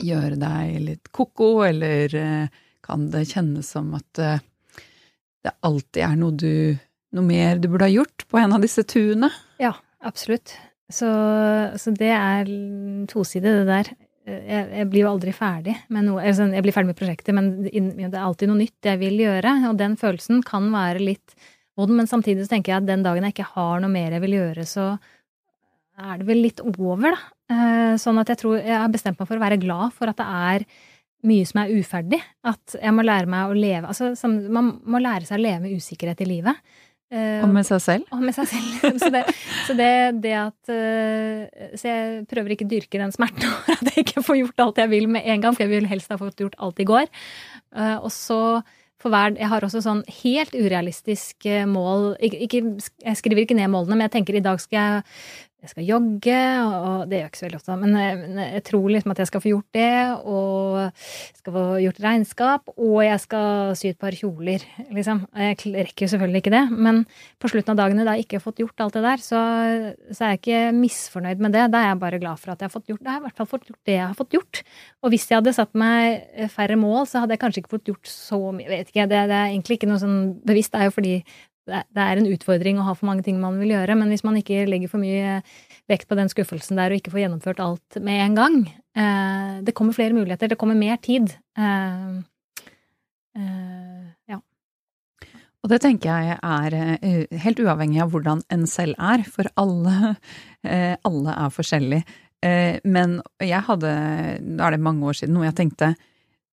gjøre 0.00 0.38
deg 0.40 0.78
litt 0.84 1.10
ko-ko, 1.16 1.64
eller 1.68 2.16
eh, 2.18 2.62
kan 2.84 3.10
det 3.12 3.26
kjennes 3.30 3.68
som 3.76 3.92
at 3.98 4.22
det 5.46 5.56
alltid 5.66 6.04
er 6.04 6.16
noe 6.20 6.36
du 6.36 6.52
noe 7.16 7.26
mer 7.26 7.58
du 7.58 7.68
burde 7.70 7.88
ha 7.88 7.92
gjort 7.92 8.26
på 8.30 8.38
en 8.38 8.54
av 8.54 8.62
disse 8.62 8.84
turene? 8.86 9.30
Ja, 9.62 9.72
absolutt. 10.06 10.54
Så, 10.90 11.08
så 11.78 11.92
det 11.94 12.10
er 12.14 12.50
tosidig, 13.10 13.50
det 13.50 13.66
der. 13.68 13.92
Jeg, 14.30 14.66
jeg, 14.76 14.86
blir 14.92 15.04
jo 15.04 15.12
aldri 15.14 15.32
ferdig 15.34 15.72
med 15.90 16.04
noe 16.06 16.22
altså, 16.22 16.44
Jeg 16.52 16.62
blir 16.62 16.74
ferdig 16.76 16.90
med 16.90 16.98
prosjektet, 16.98 17.32
men 17.34 17.48
det 17.64 18.10
er 18.12 18.20
alltid 18.22 18.50
noe 18.50 18.60
nytt 18.60 18.86
jeg 18.86 19.00
vil 19.00 19.16
gjøre. 19.24 19.54
Og 19.70 19.78
den 19.80 19.96
følelsen 19.98 20.44
kan 20.46 20.68
være 20.74 21.02
litt 21.02 21.34
vond, 21.78 21.94
men 21.96 22.10
samtidig 22.10 22.44
så 22.44 22.54
tenker 22.54 22.74
jeg 22.74 22.82
at 22.82 22.90
den 22.90 23.06
dagen 23.06 23.26
jeg 23.26 23.34
ikke 23.34 23.52
har 23.56 23.82
noe 23.82 23.90
mer 23.92 24.14
jeg 24.14 24.24
vil 24.26 24.36
gjøre, 24.38 24.66
så 24.68 24.92
er 26.00 26.20
det 26.20 26.28
vel 26.28 26.42
litt 26.44 26.62
over, 26.64 27.16
da. 27.16 27.20
Eh, 27.50 27.94
sånn 28.00 28.20
at 28.22 28.30
jeg 28.30 28.38
tror 28.40 28.60
jeg 28.60 28.76
har 28.76 28.92
bestemt 28.92 29.18
meg 29.18 29.26
for 29.26 29.40
å 29.40 29.42
være 29.42 29.58
glad 29.60 29.96
for 29.96 30.10
at 30.10 30.20
det 30.20 30.26
er 30.54 30.64
mye 31.26 31.46
som 31.48 31.62
er 31.62 31.72
uferdig. 31.76 32.20
At 32.46 32.76
jeg 32.76 32.94
må 32.96 33.04
lære 33.06 33.30
meg 33.30 33.50
å 33.50 33.56
leve 33.56 33.90
Altså, 33.90 34.12
man 34.48 34.76
må 34.88 35.00
lære 35.02 35.28
seg 35.28 35.40
å 35.40 35.44
leve 35.44 35.64
med 35.66 35.80
usikkerhet 35.80 36.22
i 36.24 36.28
livet. 36.28 36.62
Uh, 37.10 37.42
og 37.42 37.48
med 37.50 37.66
seg 37.66 37.80
selv? 37.82 38.10
Og 38.14 38.20
med 38.22 38.36
seg 38.36 38.46
selv. 38.46 38.84
så, 39.02 39.08
det, 39.10 39.24
så 39.66 39.74
det, 39.74 39.94
det, 40.22 40.34
at 40.38 40.70
uh, 40.70 41.72
Så 41.74 41.88
jeg 41.88 42.20
prøver 42.30 42.54
ikke 42.54 42.68
å 42.68 42.70
dyrke 42.70 43.00
den 43.02 43.14
smerten 43.14 43.48
over 43.48 43.74
at 43.80 43.90
jeg 43.90 44.04
ikke 44.04 44.22
får 44.28 44.38
gjort 44.44 44.62
alt 44.66 44.78
jeg 44.84 44.92
vil 44.92 45.08
med 45.10 45.26
en 45.26 45.42
gang, 45.42 45.56
for 45.56 45.66
jeg 45.66 45.72
vil 45.72 45.90
helst 45.90 46.12
ha 46.14 46.20
fått 46.20 46.44
gjort 46.44 46.54
alt 46.62 46.78
i 46.78 46.86
går. 46.86 47.10
Uh, 47.74 47.98
og 47.98 48.12
så 48.14 48.38
for 49.00 49.08
hver 49.08 49.32
Jeg 49.32 49.48
har 49.48 49.64
også 49.64 49.80
sånn 49.80 50.02
helt 50.12 50.52
urealistisk 50.52 51.46
mål 51.72 52.18
ikke, 52.20 52.40
ikke, 52.44 52.60
Jeg 53.00 53.16
skriver 53.16 53.46
ikke 53.46 53.56
ned 53.56 53.70
målene, 53.72 53.96
men 53.96 54.04
jeg 54.04 54.18
tenker 54.18 54.36
i 54.36 54.42
dag 54.44 54.60
skal 54.60 54.76
jeg 54.76 55.06
jeg 55.60 55.70
skal 55.74 55.84
jogge, 55.84 56.36
og 56.64 57.02
det 57.10 57.18
gjør 57.18 57.24
jeg 57.26 57.30
ikke 57.30 57.40
så 57.40 57.44
veldig 57.44 57.58
ofte, 57.58 57.74
men 57.82 57.96
jeg, 58.00 58.20
jeg, 58.40 58.62
tror 58.70 58.84
liksom 58.94 59.12
at 59.12 59.18
jeg 59.20 59.28
skal 59.28 59.42
få 59.44 59.50
gjort 59.50 59.76
det, 59.76 59.96
og 60.32 61.02
skal 61.36 61.56
få 61.56 61.64
gjort 61.84 62.00
regnskap, 62.04 62.72
og 62.76 62.96
jeg 63.04 63.20
skal 63.26 63.74
sy 63.76 63.90
et 63.90 63.98
par 64.00 64.16
kjoler, 64.16 64.64
liksom. 64.88 65.20
Jeg 65.36 65.58
rekker 65.60 66.06
jo 66.06 66.10
selvfølgelig 66.14 66.42
ikke 66.44 66.54
det, 66.54 66.62
men 66.72 67.02
på 67.42 67.50
slutten 67.52 67.74
av 67.74 67.82
dagene 67.82 68.06
da 68.08 68.16
jeg 68.16 68.24
ikke 68.24 68.38
har 68.38 68.46
fått 68.46 68.62
gjort 68.64 68.84
alt 68.86 68.96
det 68.96 69.04
der, 69.04 69.24
så, 69.24 69.42
så, 70.08 70.18
er 70.22 70.32
jeg 70.32 70.40
ikke 70.40 70.62
misfornøyd 70.78 71.44
med 71.44 71.56
det. 71.56 71.66
Da 71.74 71.82
er 71.82 71.92
jeg 71.92 72.00
bare 72.06 72.22
glad 72.22 72.40
for 72.40 72.54
at 72.54 72.64
jeg 72.64 72.70
har 72.70 72.74
fått 72.78 72.88
gjort 72.88 73.02
det. 73.04 73.10
Jeg 73.10 73.18
har 73.18 73.20
i 73.20 73.26
hvert 73.28 73.42
fall 73.42 73.50
fått 73.52 73.68
gjort 73.68 73.90
det 73.90 73.96
jeg 73.98 74.06
har 74.06 74.16
fått 74.16 74.38
gjort. 74.38 74.62
Og 75.04 75.12
hvis 75.12 75.28
jeg 75.28 75.40
hadde 75.42 75.56
satt 75.56 75.76
meg 75.78 76.48
færre 76.54 76.80
mål, 76.80 77.04
så 77.10 77.24
hadde 77.24 77.36
jeg 77.36 77.44
kanskje 77.44 77.64
ikke 77.64 77.74
fått 77.76 77.92
gjort 77.92 78.10
så 78.10 78.40
mye. 78.48 78.64
Jeg 78.64 78.72
vet 78.72 78.92
ikke, 78.94 79.08
det, 79.12 79.22
det 79.28 79.36
er 79.36 79.52
egentlig 79.52 79.80
ikke 79.80 79.92
noe 79.92 80.00
sånn 80.00 80.20
bevisst. 80.48 80.72
Det 80.72 80.80
er 80.80 80.88
jo 80.88 80.96
fordi 80.96 81.14
det 81.68 82.02
er 82.02 82.18
en 82.18 82.28
utfordring 82.30 82.80
å 82.80 82.86
ha 82.86 82.94
for 82.96 83.08
mange 83.10 83.24
ting 83.26 83.38
man 83.40 83.58
vil 83.60 83.74
gjøre, 83.74 83.96
men 83.98 84.10
hvis 84.12 84.24
man 84.26 84.38
ikke 84.40 84.64
legger 84.68 84.90
for 84.90 85.02
mye 85.02 85.40
vekt 85.90 86.08
på 86.08 86.18
den 86.18 86.30
skuffelsen 86.32 86.80
der 86.80 86.92
og 86.92 87.00
ikke 87.00 87.12
får 87.12 87.24
gjennomført 87.24 87.62
alt 87.62 87.98
med 88.02 88.22
en 88.24 88.38
gang 88.38 88.56
eh, 88.96 89.60
Det 89.66 89.74
kommer 89.76 89.96
flere 89.96 90.16
muligheter, 90.16 90.50
det 90.50 90.58
kommer 90.60 90.78
mer 90.78 90.96
tid. 91.02 91.34
Eh, 91.58 92.08
eh, 93.38 94.08
ja. 94.32 94.40
Og 95.60 95.72
det 95.72 95.82
tenker 95.84 96.10
jeg 96.10 96.38
er 96.40 96.78
eh, 96.80 97.38
helt 97.44 97.62
uavhengig 97.62 98.02
av 98.02 98.14
hvordan 98.14 98.42
en 98.50 98.66
selv 98.70 98.96
er, 98.96 99.24
for 99.28 99.50
alle, 99.60 100.14
eh, 100.64 100.96
alle 101.06 101.36
er 101.36 101.54
forskjellige. 101.54 102.18
Eh, 102.40 102.80
men 102.88 103.18
jeg 103.44 103.66
hadde, 103.66 103.90
da 104.56 104.68
er 104.68 104.76
det 104.76 104.84
mange 104.84 105.04
år 105.06 105.20
siden, 105.20 105.36
noe 105.36 105.50
jeg 105.50 105.58
tenkte 105.60 105.94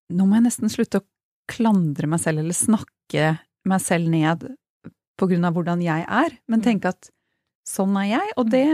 nå 0.07 0.23
må 0.27 0.37
jeg 0.37 0.47
nesten 0.47 0.71
slutte 0.71 1.01
å 1.01 1.07
klandre 1.51 2.07
meg 2.11 2.21
selv 2.23 2.43
eller 2.43 2.55
snakke 2.55 3.33
meg 3.67 3.83
selv 3.83 4.11
ned 4.11 4.45
av 5.21 5.57
hvordan 5.57 5.83
jeg 5.83 6.05
er, 6.05 6.37
men 6.47 6.61
mm. 6.61 6.65
tenke 6.65 6.91
at 6.93 7.09
sånn 7.67 7.95
er 7.99 8.09
jeg, 8.13 8.33
og 8.37 8.47
mm. 8.47 8.51
det, 8.53 8.65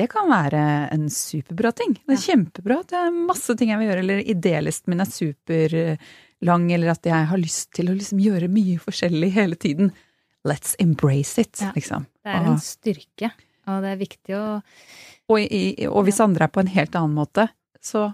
det 0.00 0.08
kan 0.12 0.30
være 0.30 0.62
en 0.94 1.08
superbra 1.12 1.72
ting. 1.76 1.96
Det 2.04 2.16
er 2.16 2.24
kjempebra. 2.24 2.80
at 2.82 2.92
Det 2.92 3.00
er 3.00 3.20
masse 3.30 3.56
ting 3.58 3.72
jeg 3.72 3.80
vil 3.80 3.90
gjøre, 3.90 4.04
eller 4.04 4.32
idélisten 4.34 4.94
min 4.94 5.04
er 5.04 5.10
superlang, 5.12 6.68
eller 6.74 6.94
at 6.94 7.08
jeg 7.08 7.30
har 7.32 7.42
lyst 7.42 7.72
til 7.78 7.90
å 7.90 7.96
liksom 7.96 8.22
gjøre 8.22 8.50
mye 8.52 8.78
forskjellig 8.82 9.32
hele 9.36 9.58
tiden. 9.58 9.92
Let's 10.46 10.76
embrace 10.78 11.40
it, 11.40 11.56
ja. 11.60 11.72
liksom. 11.74 12.06
Det 12.24 12.34
er 12.34 12.50
en 12.52 12.60
styrke, 12.62 13.32
og 13.68 13.84
det 13.84 13.94
er 13.94 14.02
viktig 14.02 14.36
å 14.38 14.44
og, 15.28 15.42
i, 15.44 15.86
og 15.88 16.06
hvis 16.06 16.22
andre 16.24 16.46
er 16.46 16.52
på 16.52 16.62
en 16.62 16.70
helt 16.72 16.94
annen 16.96 17.16
måte, 17.18 17.48
så 17.84 18.06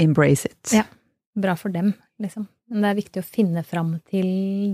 embrace 0.00 0.48
it. 0.48 0.72
Ja. 0.72 0.86
Bra 1.36 1.54
for 1.56 1.72
dem, 1.72 1.92
liksom. 2.22 2.46
Men 2.72 2.86
det 2.86 2.90
er 2.90 3.00
viktig 3.02 3.20
å 3.20 3.26
finne 3.26 3.62
fram 3.68 3.96
til 4.08 4.28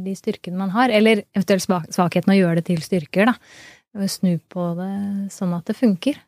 de 0.04 0.14
styrkene 0.14 0.60
man 0.60 0.70
har, 0.74 0.92
eller 0.94 1.24
eventuelt 1.34 1.66
svakheten 1.94 2.34
og 2.34 2.38
gjøre 2.38 2.60
det 2.60 2.68
til 2.70 2.82
styrker, 2.84 3.32
da. 3.32 4.06
Snu 4.06 4.36
på 4.52 4.64
det 4.78 4.92
sånn 5.34 5.56
at 5.56 5.66
det 5.66 5.74
funker. 5.74 6.20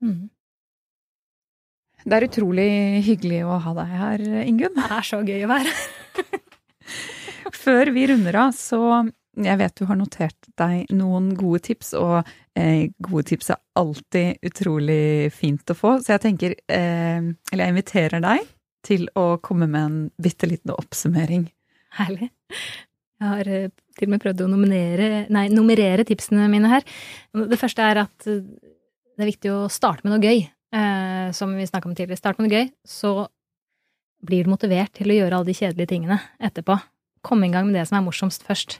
Mm. 0.00 0.30
Det 2.02 2.16
er 2.16 2.26
utrolig 2.26 2.70
hyggelig 3.06 3.42
å 3.44 3.58
ha 3.62 3.74
deg 3.76 3.90
her, 4.00 4.24
Ingunn. 4.46 4.78
Det 4.78 4.88
er 4.96 5.06
så 5.06 5.20
gøy 5.22 5.44
å 5.44 5.50
være 5.50 5.74
Før 7.62 7.90
vi 7.94 8.06
runder 8.10 8.38
av, 8.46 8.56
så 8.56 8.80
jeg 9.38 9.58
vet 9.60 9.76
du 9.78 9.84
har 9.88 9.98
notert 9.98 10.48
deg 10.60 10.90
noen 10.92 11.30
gode 11.38 11.62
tips, 11.68 11.92
og 11.98 12.32
eh, 12.58 12.88
gode 13.02 13.26
tips 13.30 13.52
er 13.52 13.60
alltid 13.78 14.48
utrolig 14.48 15.30
fint 15.34 15.72
å 15.72 15.76
få, 15.76 15.94
så 16.02 16.16
jeg 16.16 16.24
tenker 16.26 16.56
eh, 16.56 17.20
Eller 17.52 17.64
jeg 17.64 17.74
inviterer 17.76 18.24
deg 18.24 18.50
til 18.86 19.06
å 19.18 19.36
komme 19.44 19.68
med 19.70 19.82
en 19.82 20.00
bitte 20.22 20.48
liten 20.50 20.74
oppsummering. 20.74 21.46
Herlig. 21.98 22.32
Jeg 23.22 23.28
har 23.28 23.50
eh, 23.50 23.68
til 23.98 24.08
og 24.08 24.14
med 24.14 24.22
prøvd 24.24 24.44
å 24.44 24.50
nominere, 24.50 25.10
nei, 25.32 25.46
nummerere 25.52 26.06
tipsene 26.08 26.48
mine 26.50 26.70
her. 26.72 26.86
Det 27.32 27.60
første 27.60 27.84
er 27.86 28.02
at 28.02 28.26
eh, 28.30 28.42
det 29.12 29.22
er 29.22 29.30
viktig 29.30 29.52
å 29.52 29.68
starte 29.70 30.06
med 30.06 30.16
noe 30.16 30.24
gøy. 30.24 30.46
Eh, 30.72 31.28
som 31.36 31.52
vi 31.56 31.66
snakka 31.68 31.90
om 31.90 31.94
tidligere. 31.94 32.16
Start 32.16 32.38
med 32.40 32.48
noe 32.48 32.56
gøy, 32.56 32.70
så 32.88 33.12
blir 34.24 34.46
du 34.46 34.52
motivert 34.52 34.94
til 34.96 35.12
å 35.12 35.18
gjøre 35.18 35.38
alle 35.38 35.50
de 35.50 35.58
kjedelige 35.58 35.92
tingene 35.92 36.18
etterpå. 36.40 36.78
Kom 37.26 37.44
i 37.44 37.50
gang 37.52 37.68
med 37.68 37.76
det 37.76 37.84
som 37.90 37.98
er 37.98 38.06
morsomst 38.06 38.46
først. 38.46 38.78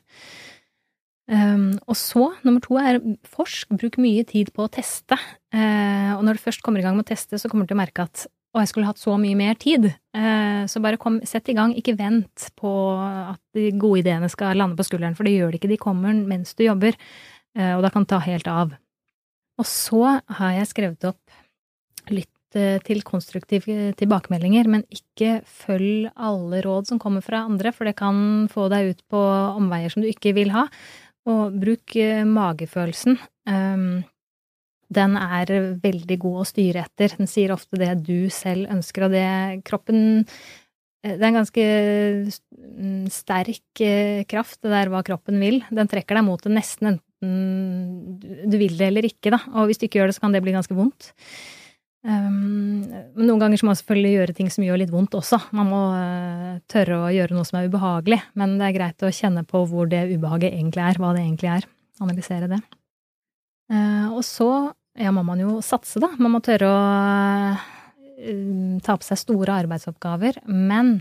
Um, 1.30 1.76
og 1.86 1.96
så, 1.96 2.30
nummer 2.42 2.62
to 2.64 2.78
er 2.80 2.98
forsk. 3.28 3.70
Bruk 3.78 3.98
mye 4.02 4.24
tid 4.28 4.50
på 4.56 4.64
å 4.64 4.72
teste. 4.72 5.18
Uh, 5.54 6.16
og 6.16 6.24
når 6.26 6.38
du 6.38 6.44
først 6.46 6.64
kommer 6.64 6.80
i 6.80 6.86
gang 6.86 6.96
med 6.96 7.06
å 7.06 7.12
teste, 7.12 7.38
så 7.38 7.50
kommer 7.50 7.66
du 7.66 7.72
til 7.72 7.78
å 7.78 7.82
merke 7.82 8.06
at 8.08 8.24
og 8.52 8.60
jeg 8.60 8.68
skulle 8.68 8.88
hatt 8.88 9.00
så 9.00 9.14
mye 9.20 9.36
mer 9.38 9.56
tid. 9.60 9.88
Eh, 9.88 10.64
så 10.68 10.80
bare 10.84 11.00
kom, 11.00 11.20
sett 11.28 11.48
i 11.48 11.56
gang, 11.56 11.72
ikke 11.76 11.96
vent 11.96 12.50
på 12.60 12.72
at 13.00 13.40
de 13.56 13.70
gode 13.80 14.02
ideene 14.02 14.28
skal 14.32 14.58
lande 14.60 14.76
på 14.76 14.86
skulderen, 14.86 15.16
for 15.16 15.28
det 15.28 15.34
gjør 15.38 15.54
de 15.54 15.60
ikke, 15.60 15.72
de 15.72 15.80
kommer 15.80 16.16
mens 16.28 16.52
du 16.58 16.66
jobber, 16.66 16.98
eh, 17.56 17.72
og 17.72 17.84
da 17.84 17.92
kan 17.94 18.06
ta 18.08 18.20
helt 18.24 18.48
av. 18.50 18.74
Og 19.60 19.68
så 19.68 20.18
har 20.36 20.54
jeg 20.58 20.68
skrevet 20.68 21.08
opp 21.12 22.12
lytt 22.12 22.28
til 22.52 23.00
konstruktive 23.00 23.94
tilbakemeldinger, 23.96 24.68
men 24.68 24.82
ikke 24.92 25.38
følg 25.48 26.10
alle 26.20 26.60
råd 26.66 26.90
som 26.90 27.00
kommer 27.00 27.24
fra 27.24 27.46
andre, 27.48 27.72
for 27.72 27.88
det 27.88 27.96
kan 27.96 28.50
få 28.52 28.66
deg 28.68 28.92
ut 28.92 29.00
på 29.08 29.22
omveier 29.56 29.92
som 29.92 30.04
du 30.04 30.10
ikke 30.10 30.34
vil 30.36 30.52
ha. 30.52 30.66
Og 31.32 31.56
bruk 31.62 31.96
eh, 31.96 32.26
magefølelsen. 32.28 33.16
Um, 33.48 34.02
den 34.94 35.16
er 35.18 35.52
veldig 35.82 36.18
god 36.22 36.42
å 36.42 36.48
styre 36.48 36.86
etter. 36.86 37.14
Den 37.18 37.30
sier 37.30 37.54
ofte 37.54 37.80
det 37.80 37.92
du 38.06 38.28
selv 38.32 38.70
ønsker, 38.72 39.06
og 39.06 39.14
det 39.14 39.28
kroppen 39.68 40.02
eh, 40.22 41.14
Det 41.14 41.20
er 41.20 41.30
en 41.30 41.40
ganske 41.40 41.64
mm, 42.26 43.06
sterk 43.12 43.84
eh, 43.84 44.26
kraft, 44.28 44.60
det 44.62 44.74
der 44.74 44.92
hva 44.92 45.02
kroppen 45.06 45.40
vil. 45.42 45.62
Den 45.70 45.90
trekker 45.90 46.18
deg 46.18 46.28
mot 46.28 46.44
det 46.44 46.54
nesten 46.54 46.94
enten 46.94 47.08
du 47.22 48.56
vil 48.58 48.74
det 48.74 48.88
eller 48.88 49.06
ikke, 49.06 49.30
da. 49.30 49.38
Og 49.54 49.68
hvis 49.68 49.78
du 49.78 49.86
ikke 49.86 50.00
gjør 50.00 50.10
det, 50.10 50.16
så 50.16 50.24
kan 50.24 50.32
det 50.34 50.42
bli 50.42 50.54
ganske 50.56 50.74
vondt. 50.74 51.12
Um, 52.02 52.82
men 53.14 53.28
noen 53.28 53.38
ganger 53.38 53.60
så 53.60 53.66
må 53.66 53.70
man 53.70 53.78
selvfølgelig 53.78 54.12
gjøre 54.16 54.34
ting 54.34 54.48
som 54.50 54.64
gjør 54.66 54.80
litt 54.82 54.90
vondt 54.90 55.14
også. 55.14 55.38
Man 55.54 55.68
må 55.70 55.82
uh, 55.94 56.56
tørre 56.70 56.98
å 57.04 57.12
gjøre 57.14 57.36
noe 57.36 57.46
som 57.46 57.60
er 57.60 57.68
ubehagelig, 57.70 58.18
men 58.34 58.56
det 58.58 58.66
er 58.68 58.74
greit 58.74 59.06
å 59.06 59.12
kjenne 59.14 59.44
på 59.46 59.62
hvor 59.70 59.86
det 59.90 60.08
ubehaget 60.10 60.50
egentlig 60.50 60.82
er, 60.82 60.98
hva 60.98 61.12
det 61.14 61.22
egentlig 61.22 61.52
er. 61.60 61.68
Analysere 62.02 62.50
det. 62.50 62.58
Og 63.72 64.24
så 64.26 64.48
ja, 64.98 65.12
må 65.14 65.24
man 65.24 65.40
jo 65.40 65.60
satse, 65.64 66.00
da. 66.02 66.10
Man 66.20 66.34
må 66.34 66.42
tørre 66.44 66.68
å 66.68 66.80
uh, 67.56 67.68
ta 68.84 68.96
på 68.98 69.06
seg 69.06 69.20
store 69.20 69.60
arbeidsoppgaver. 69.64 70.42
Men 70.46 71.00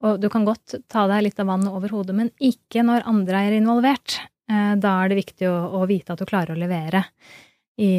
Og 0.00 0.16
du 0.20 0.30
kan 0.32 0.46
godt 0.48 0.78
ta 0.88 1.04
deg 1.10 1.26
litt 1.26 1.40
av 1.42 1.50
vannet 1.50 1.72
over 1.72 1.92
hodet, 1.92 2.16
men 2.16 2.30
ikke 2.40 2.84
når 2.86 3.04
andre 3.08 3.44
er 3.48 3.58
involvert. 3.58 4.20
Uh, 4.50 4.76
da 4.80 4.96
er 5.02 5.12
det 5.12 5.20
viktig 5.20 5.48
å, 5.48 5.56
å, 5.80 5.86
vite 5.88 6.12
at 6.12 6.20
du 6.20 6.28
klarer 6.28 6.56
å 6.56 6.60
levere 6.60 7.04
i 7.80 7.92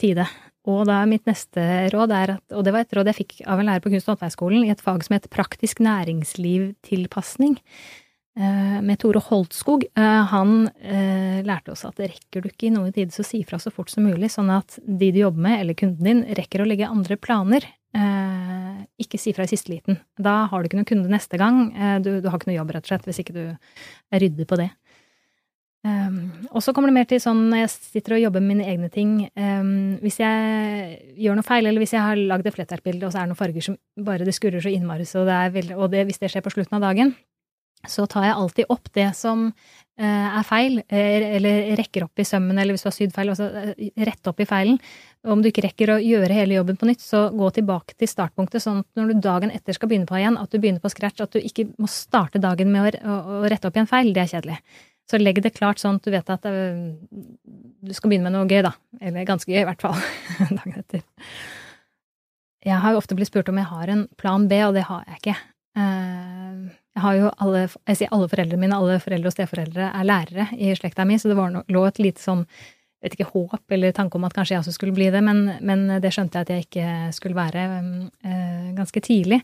tide. 0.00 0.26
Og 0.68 0.86
da 0.88 1.02
er 1.02 1.08
mitt 1.10 1.26
neste 1.28 1.60
råd 1.92 2.12
er 2.16 2.36
at, 2.38 2.44
og 2.56 2.64
det 2.64 2.72
var 2.72 2.84
et 2.84 2.94
råd 2.96 3.10
jeg 3.10 3.18
fikk 3.18 3.34
av 3.44 3.60
en 3.60 3.68
lærer 3.68 3.84
på 3.84 3.92
Kunst- 3.92 4.08
og 4.08 4.14
håndverksskolen 4.14 4.64
i 4.64 4.72
et 4.72 4.80
fag 4.84 5.04
som 5.04 5.16
het 5.16 5.28
praktisk 5.32 5.80
næringslivtilpasning. 5.84 7.58
Eh, 8.38 8.80
med 8.84 8.98
Tore 9.02 9.22
Holtskog. 9.24 9.86
Eh, 9.96 10.20
han 10.30 10.68
eh, 10.80 11.40
lærte 11.46 11.74
oss 11.74 11.84
at 11.88 12.00
rekker 12.02 12.44
du 12.44 12.50
ikke 12.50 12.68
i 12.68 12.74
noen 12.74 12.92
tid, 12.94 13.14
så 13.14 13.26
si 13.26 13.42
fra 13.46 13.60
så 13.62 13.72
fort 13.74 13.92
som 13.92 14.06
mulig, 14.06 14.32
sånn 14.34 14.52
at 14.54 14.78
de 14.84 15.12
du 15.14 15.22
jobber 15.24 15.46
med, 15.48 15.60
eller 15.62 15.78
kunden 15.78 16.08
din, 16.08 16.22
rekker 16.38 16.64
å 16.64 16.68
legge 16.68 16.90
andre 16.90 17.18
planer. 17.20 17.66
Ikke 18.98 19.20
si 19.22 19.30
fra 19.30 19.44
i 19.46 19.50
siste 19.50 19.70
liten. 19.70 20.00
Da 20.18 20.48
har 20.50 20.62
du 20.62 20.66
ikke 20.66 20.80
noen 20.80 20.88
kunde 20.88 21.10
neste 21.12 21.38
gang. 21.38 21.68
Du, 22.02 22.16
du, 22.18 22.26
har 22.26 22.40
ikke 22.40 22.48
noe 22.50 22.56
jobb, 22.56 22.72
rett 22.74 22.88
og 22.88 22.90
slett, 22.90 23.04
hvis 23.06 23.20
ikke 23.22 23.36
du 23.36 23.44
er 23.46 24.22
ryddig 24.22 24.48
på 24.50 24.58
det. 24.58 24.72
Um, 25.84 26.30
og 26.48 26.62
så 26.64 26.72
kommer 26.72 26.88
det 26.88 26.96
mer 26.96 27.08
til 27.08 27.18
sånn 27.20 27.42
når 27.50 27.58
jeg 27.58 27.70
sitter 27.74 28.14
og 28.16 28.22
jobber 28.22 28.40
med 28.40 28.54
mine 28.54 28.68
egne 28.72 28.86
ting 28.88 29.10
um, 29.36 29.98
Hvis 30.00 30.16
jeg 30.16 30.94
gjør 31.20 31.36
noe 31.36 31.44
feil, 31.44 31.68
eller 31.68 31.82
hvis 31.82 31.92
jeg 31.92 32.00
har 32.00 32.16
lagd 32.16 32.48
et 32.48 32.56
flettert 32.56 32.86
og 32.88 33.10
så 33.12 33.18
er 33.20 33.26
det 33.26 33.32
noen 33.34 33.36
farger 33.36 33.66
som 33.66 33.76
bare 34.06 34.24
det 34.24 34.32
skurrer 34.32 34.64
så 34.64 34.72
innmari, 34.72 35.04
så 35.04 35.26
det 35.28 35.36
er 35.36 35.52
veldig, 35.52 35.76
og 35.76 35.92
det, 35.92 36.06
hvis 36.08 36.22
det 36.22 36.30
skjer 36.32 36.46
på 36.46 36.54
slutten 36.54 36.78
av 36.78 36.86
dagen, 36.86 37.12
så 37.90 38.06
tar 38.10 38.28
jeg 38.28 38.36
alltid 38.38 38.70
opp 38.72 38.90
det 38.96 39.08
som 39.18 39.48
uh, 39.50 40.28
er 40.38 40.46
feil, 40.46 40.78
eller 40.88 41.74
rekker 41.78 42.06
opp 42.06 42.22
i 42.22 42.26
sømmen, 42.28 42.58
eller 42.58 42.76
hvis 42.76 42.84
du 42.86 42.88
har 42.90 42.96
sydd 42.96 43.14
feil, 43.14 43.32
altså 43.32 43.50
rette 44.08 44.32
opp 44.32 44.40
i 44.42 44.48
feilen. 44.48 44.78
Om 45.24 45.40
du 45.40 45.48
ikke 45.48 45.64
rekker 45.64 45.94
å 45.94 46.00
gjøre 46.02 46.36
hele 46.36 46.58
jobben 46.58 46.78
på 46.80 46.88
nytt, 46.88 47.04
så 47.04 47.26
gå 47.32 47.50
tilbake 47.56 47.96
til 47.96 48.10
startpunktet, 48.10 48.62
sånn 48.64 48.82
at 48.82 49.00
når 49.00 49.12
du 49.12 49.22
dagen 49.24 49.54
etter 49.54 49.76
skal 49.76 49.90
begynne 49.90 50.08
på 50.08 50.18
igjen, 50.20 50.36
at 50.40 50.52
du 50.52 50.58
begynner 50.60 50.84
på 50.84 50.92
scratch, 50.92 51.22
at 51.24 51.32
du 51.32 51.40
ikke 51.40 51.70
må 51.80 51.88
starte 51.90 52.42
dagen 52.42 52.72
med 52.74 53.00
å, 53.00 53.40
rette 53.48 53.70
opp 53.70 53.78
igjen 53.78 53.90
feil. 53.90 54.12
Det 54.14 54.24
er 54.24 54.32
kjedelig. 54.36 54.60
Så 55.08 55.20
legg 55.20 55.42
det 55.44 55.52
klart 55.56 55.80
sånn 55.80 55.98
at 56.00 56.06
du 56.06 56.12
vet 56.12 56.30
at 56.32 56.44
du 56.44 57.92
skal 57.92 58.10
begynne 58.10 58.28
med 58.28 58.36
noe 58.36 58.48
gøy, 58.48 58.62
da. 58.64 58.72
Eller 59.00 59.28
ganske 59.28 59.52
gøy, 59.52 59.60
i 59.62 59.68
hvert 59.68 59.84
fall. 59.84 60.00
dagen 60.58 60.80
etter. 60.80 61.04
Jeg 62.64 62.80
har 62.80 62.94
jo 62.94 63.00
ofte 63.00 63.16
blitt 63.16 63.28
spurt 63.28 63.50
om 63.52 63.60
jeg 63.60 63.68
har 63.68 63.92
en 63.92 64.06
plan 64.20 64.46
B, 64.48 64.60
og 64.64 64.72
det 64.76 64.86
har 64.88 65.04
jeg 65.08 65.20
ikke. 65.20 65.36
Eh, 65.76 66.60
jeg 66.94 67.02
har 67.02 67.16
jo 67.18 67.32
alle, 67.42 67.64
jeg 67.90 67.98
sier 67.98 68.14
alle 68.14 68.30
foreldrene 68.30 68.62
mine, 68.62 68.78
alle 68.78 69.00
foreldre 69.02 69.30
og 69.30 69.34
steforeldre 69.34 69.90
er 69.90 70.06
lærere 70.06 70.46
i 70.54 70.70
slekta 70.78 71.06
mi, 71.08 71.18
så 71.18 71.30
det 71.30 71.36
no, 71.38 71.64
lå 71.74 71.82
et 71.88 71.98
lite 71.98 72.22
sånn, 72.22 72.44
jeg 73.02 73.08
vet 73.08 73.16
ikke, 73.18 73.32
håp 73.32 73.74
eller 73.76 73.96
tanke 73.96 74.18
om 74.18 74.26
at 74.28 74.36
kanskje 74.36 74.54
jeg 74.54 74.62
også 74.62 74.76
skulle 74.76 74.94
bli 74.96 75.10
det, 75.12 75.22
men, 75.26 75.42
men 75.66 75.84
det 76.00 76.12
skjønte 76.14 76.38
jeg 76.38 76.46
at 76.46 76.54
jeg 76.54 76.68
ikke 76.68 76.92
skulle 77.16 77.36
være 77.36 77.66
øh, 77.82 78.70
ganske 78.78 79.02
tidlig. 79.04 79.42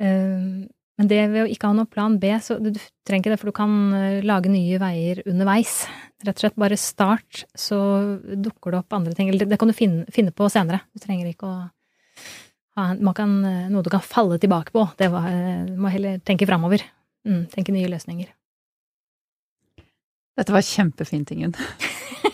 Uh, 0.00 0.64
men 0.98 1.10
det 1.10 1.20
ved 1.30 1.44
å 1.44 1.50
ikke 1.52 1.68
ha 1.68 1.76
noen 1.76 1.90
plan 1.90 2.16
B, 2.18 2.32
så 2.42 2.56
du, 2.58 2.72
du 2.74 2.80
trenger 3.06 3.22
ikke 3.22 3.34
det, 3.34 3.40
for 3.42 3.52
du 3.52 3.54
kan 3.60 3.76
uh, 3.92 4.24
lage 4.26 4.50
nye 4.50 4.80
veier 4.82 5.20
underveis. 5.28 5.84
Rett 6.26 6.40
og 6.40 6.42
slett 6.42 6.58
bare 6.58 6.80
start, 6.80 7.44
så 7.54 7.78
dukker 8.32 8.74
det 8.74 8.80
opp 8.80 8.96
andre 8.96 9.14
ting. 9.14 9.30
Eller 9.30 9.44
det, 9.44 9.52
det 9.52 9.60
kan 9.60 9.70
du 9.70 9.76
finne, 9.76 10.08
finne, 10.14 10.34
på 10.34 10.48
senere. 10.50 10.82
Du 10.90 11.04
trenger 11.04 11.30
ikke 11.30 11.46
å 11.46 11.58
kan, 13.16 13.38
uh, 13.44 13.68
noe 13.72 13.84
du 13.86 13.90
kan 13.92 14.04
falle 14.04 14.38
tilbake 14.42 14.74
på. 14.74 14.86
Det 15.00 15.10
var, 15.12 15.30
du 15.68 15.76
må 15.80 15.92
heller 15.92 16.20
tenke 16.26 16.48
framover. 16.48 16.84
Mm, 17.28 17.46
tenke 17.52 17.74
nye 17.74 17.90
løsninger. 17.90 18.30
Dette 20.38 20.54
var 20.54 20.62
kjempefint, 20.62 21.32
Ingunn. 21.34 21.56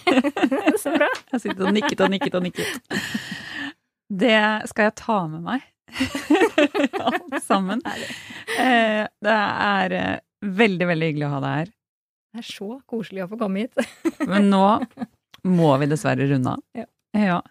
så 0.82 0.92
bra. 0.92 1.08
Jeg 1.32 1.40
sitter 1.40 1.64
og 1.64 1.72
nikket 1.72 2.02
og 2.04 2.12
nikket 2.12 2.36
og 2.36 2.44
nikket. 2.44 2.98
Det 4.12 4.36
skal 4.68 4.90
jeg 4.90 4.96
ta 5.00 5.16
med 5.30 5.44
meg 5.46 5.64
alt 7.08 7.38
sammen. 7.46 7.80
Eh, 8.58 9.04
det 9.24 9.38
er 9.38 9.96
eh, 9.96 10.20
veldig, 10.44 10.88
veldig 10.90 11.10
hyggelig 11.10 11.28
å 11.28 11.32
ha 11.36 11.40
deg 11.44 11.56
her. 11.62 11.72
Det 12.34 12.42
er 12.42 12.48
så 12.50 12.68
koselig 12.90 13.24
å 13.24 13.30
få 13.30 13.38
komme 13.40 13.64
hit. 13.64 13.88
Men 14.28 14.50
nå 14.52 14.66
må 15.48 15.70
vi 15.80 15.88
dessverre 15.88 16.28
runde 16.28 16.56
av. 16.56 16.62
Ja. 16.76 16.86
Ja. 17.14 17.42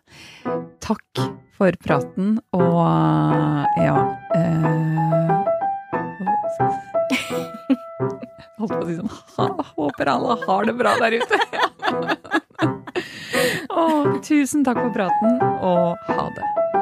Takk 0.84 1.20
for 1.58 1.72
praten, 1.86 2.40
og 2.52 2.80
ja 3.80 3.98
eh, 4.36 5.30
Holdt 8.60 8.74
på 8.74 8.82
å 8.82 8.88
si 8.88 8.98
sånn 8.98 9.10
Håper 9.78 10.12
alle 10.12 10.38
har 10.44 10.68
det 10.68 10.76
bra 10.78 10.94
der 11.02 11.18
ute. 11.20 11.40
og 13.84 14.20
tusen 14.26 14.64
takk 14.68 14.80
for 14.82 14.94
praten, 14.96 15.40
og 15.64 16.12
ha 16.12 16.28
det. 16.36 16.73